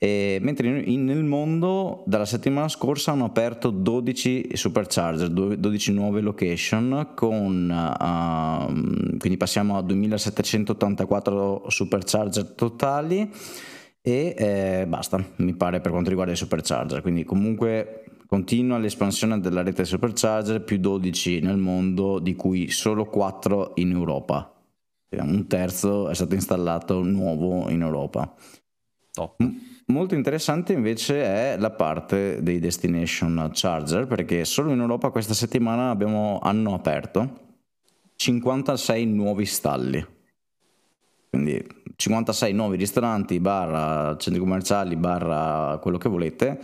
e, 0.03 0.39
mentre 0.41 0.81
in, 0.81 1.05
nel 1.05 1.23
mondo 1.23 2.01
dalla 2.07 2.25
settimana 2.25 2.67
scorsa 2.67 3.11
hanno 3.11 3.25
aperto 3.25 3.69
12 3.69 4.49
supercharger, 4.53 5.29
12 5.29 5.93
nuove 5.93 6.21
location, 6.21 7.11
con, 7.13 7.69
uh, 7.69 9.17
quindi 9.19 9.37
passiamo 9.37 9.77
a 9.77 9.83
2784 9.83 11.65
supercharger 11.67 12.45
totali 12.55 13.31
e 14.01 14.35
eh, 14.35 14.85
basta, 14.87 15.23
mi 15.35 15.53
pare 15.53 15.81
per 15.81 15.91
quanto 15.91 16.09
riguarda 16.09 16.33
i 16.33 16.37
supercharger, 16.37 17.03
quindi 17.03 17.23
comunque 17.23 18.05
Continua 18.31 18.77
l'espansione 18.77 19.41
della 19.41 19.61
rete 19.61 19.83
supercharger, 19.83 20.63
più 20.63 20.77
12 20.77 21.41
nel 21.41 21.57
mondo, 21.57 22.17
di 22.17 22.33
cui 22.33 22.69
solo 22.69 23.03
4 23.03 23.73
in 23.75 23.91
Europa. 23.91 24.55
Un 25.09 25.47
terzo 25.47 26.07
è 26.07 26.15
stato 26.15 26.35
installato 26.35 27.03
nuovo 27.03 27.69
in 27.69 27.81
Europa. 27.81 28.33
Top. 29.11 29.35
Molto 29.91 30.15
interessante 30.15 30.71
invece 30.71 31.21
è 31.21 31.57
la 31.57 31.69
parte 31.69 32.41
dei 32.41 32.59
destination 32.59 33.49
charger, 33.51 34.07
perché 34.07 34.45
solo 34.45 34.71
in 34.71 34.79
Europa 34.79 35.09
questa 35.09 35.33
settimana 35.33 35.89
abbiamo, 35.89 36.39
hanno 36.41 36.73
aperto 36.73 37.57
56 38.15 39.05
nuovi 39.05 39.45
stalli. 39.45 40.03
Quindi 41.29 41.61
56 41.93 42.53
nuovi 42.53 42.77
ristoranti, 42.77 43.41
bar, 43.41 44.15
centri 44.15 44.39
commerciali, 44.39 44.95
bar, 44.95 45.79
quello 45.79 45.97
che 45.97 46.07
volete 46.07 46.59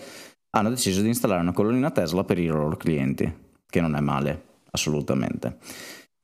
hanno 0.51 0.69
deciso 0.69 1.01
di 1.01 1.07
installare 1.09 1.41
una 1.41 1.51
colonnina 1.51 1.91
Tesla 1.91 2.23
per 2.23 2.39
i 2.39 2.45
loro 2.45 2.77
clienti, 2.77 3.31
che 3.69 3.81
non 3.81 3.95
è 3.95 3.99
male, 3.99 4.43
assolutamente. 4.71 5.57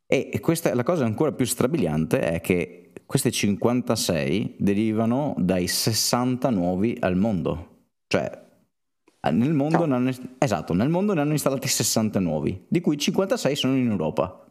E 0.05 0.39
questa, 0.39 0.73
la 0.73 0.83
cosa 0.83 1.03
ancora 1.03 1.33
più 1.33 1.45
strabiliante 1.45 2.21
è 2.21 2.39
che 2.39 2.82
queste 3.05 3.31
56 3.31 4.55
derivano 4.57 5.35
dai 5.37 5.67
60 5.67 6.49
nuovi 6.49 6.97
al 6.99 7.15
mondo. 7.15 7.69
Cioè, 8.07 8.41
nel 9.31 9.53
mondo, 9.53 9.85
no. 9.85 9.95
hanno, 9.95 10.11
esatto, 10.37 10.73
nel 10.73 10.89
mondo 10.89 11.13
ne 11.13 11.21
hanno 11.21 11.31
installati 11.31 11.67
60 11.67 12.19
nuovi, 12.19 12.65
di 12.67 12.81
cui 12.81 12.97
56 12.97 13.55
sono 13.55 13.75
in 13.75 13.89
Europa. 13.89 14.45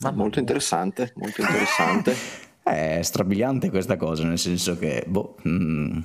Ma 0.00 0.10
molto 0.10 0.38
interessante, 0.38 1.12
molto 1.16 1.40
interessante. 1.40 2.14
è 2.62 3.00
strabiliante 3.02 3.70
questa 3.70 3.96
cosa, 3.96 4.24
nel 4.24 4.38
senso 4.38 4.76
che, 4.76 5.04
boh... 5.06 5.36
Mm, 5.46 6.00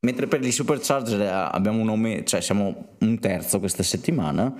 Mentre 0.00 0.28
per 0.28 0.44
i 0.44 0.52
supercharger 0.52 1.20
eh, 1.20 1.26
abbiamo 1.26 1.80
un 1.80 1.88
aumento, 1.88 2.22
cioè 2.24 2.40
siamo 2.40 2.90
un 3.00 3.18
terzo 3.18 3.58
questa 3.58 3.82
settimana. 3.82 4.54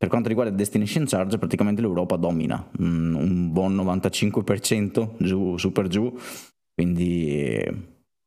Per 0.00 0.08
quanto 0.08 0.28
riguarda 0.28 0.56
Destination 0.56 1.04
Charge, 1.04 1.36
praticamente 1.36 1.82
l'Europa 1.82 2.16
domina, 2.16 2.70
mm, 2.80 3.14
un 3.16 3.52
buon 3.52 3.74
95% 3.76 5.16
giù, 5.18 5.58
super 5.58 5.88
giù, 5.88 6.10
quindi 6.72 7.62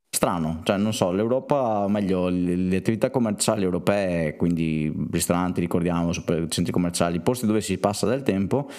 strano, 0.07 0.61
cioè 0.65 0.77
non 0.77 0.93
so, 0.93 1.11
l'Europa, 1.11 1.87
meglio, 1.87 2.29
le 2.29 2.75
attività 2.75 3.09
commerciali 3.09 3.63
europee, 3.63 4.35
quindi 4.35 4.93
ristoranti, 5.09 5.61
ricordiamo, 5.61 6.11
centri 6.13 6.71
commerciali, 6.71 7.19
posti 7.21 7.47
dove 7.47 7.59
si 7.59 7.79
passa 7.79 8.05
del 8.05 8.21
tempo, 8.21 8.69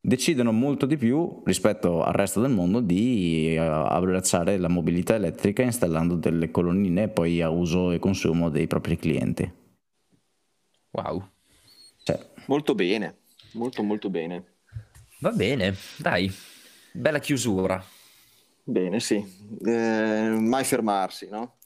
decidono 0.00 0.50
molto 0.50 0.86
di 0.86 0.96
più 0.96 1.42
rispetto 1.44 2.02
al 2.02 2.14
resto 2.14 2.40
del 2.40 2.52
mondo 2.52 2.80
di 2.80 3.54
uh, 3.58 3.60
abbracciare 3.60 4.56
la 4.56 4.68
mobilità 4.68 5.14
elettrica 5.14 5.60
installando 5.60 6.14
delle 6.14 6.50
colonnine 6.50 7.08
poi 7.08 7.42
a 7.42 7.50
uso 7.50 7.90
e 7.90 7.98
consumo 7.98 8.48
dei 8.48 8.66
propri 8.66 8.96
clienti. 8.96 9.52
Wow. 10.92 11.22
Molto 12.50 12.74
bene, 12.74 13.18
molto 13.52 13.84
molto 13.84 14.10
bene. 14.10 14.56
Va 15.20 15.30
bene, 15.30 15.72
dai, 15.98 16.28
bella 16.90 17.20
chiusura. 17.20 17.80
Bene, 18.64 18.98
sì, 18.98 19.24
eh, 19.64 20.36
mai 20.36 20.64
fermarsi, 20.64 21.28
no? 21.30 21.58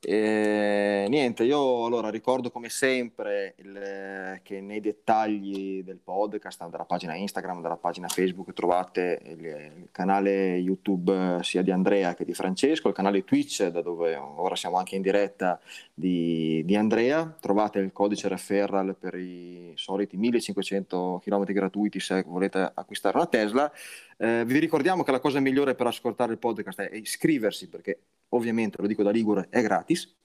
E, 0.00 1.06
niente, 1.08 1.44
io 1.44 1.84
allora 1.84 2.08
ricordo 2.08 2.50
come 2.50 2.68
sempre 2.68 3.54
il, 3.58 4.40
che 4.42 4.60
nei 4.60 4.80
dettagli 4.80 5.82
del 5.82 5.98
podcast, 6.02 6.68
della 6.68 6.84
pagina 6.84 7.14
Instagram, 7.14 7.60
della 7.60 7.76
pagina 7.76 8.08
Facebook 8.08 8.52
trovate 8.52 9.20
il, 9.24 9.44
il, 9.44 9.88
canale 9.90 10.56
YouTube 10.56 11.38
sia 11.42 11.62
di 11.62 11.70
Andrea 11.70 12.14
che 12.14 12.24
di 12.24 12.34
Francesco, 12.34 12.88
il 12.88 12.94
canale 12.94 13.24
Twitch 13.24 13.66
da 13.66 13.82
dove 13.82 14.14
ora 14.16 14.56
siamo 14.56 14.76
anche 14.76 14.96
in 14.96 15.02
diretta 15.02 15.60
di, 15.92 16.62
di 16.64 16.76
Andrea, 16.76 17.36
trovate 17.40 17.78
il 17.78 17.92
codice 17.92 18.28
referral 18.28 18.96
per 18.98 19.14
i 19.14 19.72
soliti 19.76 20.16
1500 20.16 21.20
km 21.22 21.44
gratuiti 21.44 22.00
se 22.00 22.22
volete 22.26 22.70
acquistare 22.74 23.16
una 23.16 23.26
Tesla. 23.26 23.70
Eh, 24.16 24.44
vi 24.46 24.58
ricordiamo 24.58 25.02
che 25.02 25.10
la 25.10 25.20
cosa 25.20 25.40
migliore 25.40 25.74
per 25.74 25.86
ascoltare 25.86 26.32
il 26.32 26.38
podcast 26.38 26.80
è 26.82 26.94
iscriversi 26.94 27.68
perché 27.68 27.98
ovviamente, 28.34 28.80
lo 28.80 28.86
dico 28.86 29.02
da 29.02 29.10
Ligure, 29.10 29.46
è 29.50 29.60
gratis, 29.62 30.16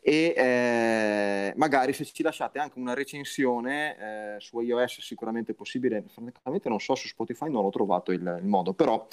e 0.00 0.34
eh, 0.36 1.52
magari 1.56 1.92
se 1.92 2.04
ci 2.04 2.22
lasciate 2.22 2.58
anche 2.58 2.78
una 2.78 2.94
recensione 2.94 3.96
eh, 4.36 4.40
su 4.40 4.60
iOS 4.60 5.00
sicuramente 5.00 5.52
è 5.52 5.54
possibile, 5.54 6.04
francamente 6.08 6.68
non 6.68 6.80
so, 6.80 6.94
su 6.94 7.08
Spotify 7.08 7.50
non 7.50 7.64
ho 7.64 7.70
trovato 7.70 8.12
il, 8.12 8.38
il 8.40 8.46
modo, 8.46 8.72
però 8.72 9.06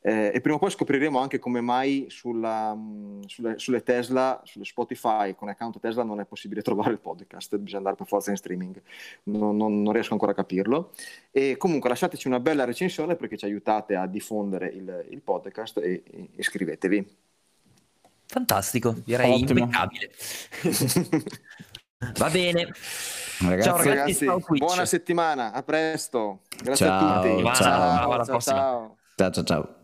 eh, 0.00 0.32
e 0.34 0.40
prima 0.40 0.56
o 0.56 0.58
poi 0.58 0.70
scopriremo 0.70 1.18
anche 1.18 1.38
come 1.38 1.60
mai 1.60 2.06
sulla, 2.08 2.74
mh, 2.74 3.26
sulle, 3.26 3.58
sulle, 3.58 3.82
Tesla, 3.82 4.40
sulle 4.44 4.64
Spotify 4.64 5.34
con 5.34 5.48
account 5.48 5.78
Tesla 5.78 6.02
non 6.02 6.20
è 6.20 6.24
possibile 6.24 6.62
trovare 6.62 6.92
il 6.92 7.00
podcast, 7.00 7.56
bisogna 7.58 7.78
andare 7.78 7.96
per 7.96 8.06
forza 8.06 8.30
in 8.30 8.36
streaming, 8.36 8.80
non, 9.24 9.56
non, 9.56 9.82
non 9.82 9.92
riesco 9.92 10.12
ancora 10.12 10.32
a 10.32 10.34
capirlo, 10.34 10.92
e 11.30 11.56
comunque 11.56 11.88
lasciateci 11.88 12.26
una 12.26 12.40
bella 12.40 12.64
recensione 12.64 13.14
perché 13.14 13.36
ci 13.36 13.44
aiutate 13.44 13.94
a 13.94 14.06
diffondere 14.06 14.68
il, 14.68 15.06
il 15.10 15.20
podcast 15.20 15.78
e, 15.78 16.02
e 16.04 16.28
iscrivetevi. 16.36 17.28
Fantastico, 18.30 18.94
direi 19.04 19.42
Ottimo. 19.42 19.58
impeccabile. 19.58 20.12
Va 22.16 22.30
bene. 22.30 22.72
Ragazzi, 23.40 23.68
ciao 23.68 23.76
ragazzi, 23.76 24.24
ragazzi 24.26 24.56
buona 24.56 24.84
settimana, 24.84 25.52
a 25.52 25.64
presto. 25.64 26.42
Grazie 26.62 26.86
ciao, 26.86 27.08
a 27.08 27.20
tutti. 27.22 27.42
Ciao, 27.42 27.54
ciao, 27.54 28.24
ciao, 28.24 28.40
ciao. 28.40 28.96
ciao, 29.16 29.44
ciao. 29.44 29.78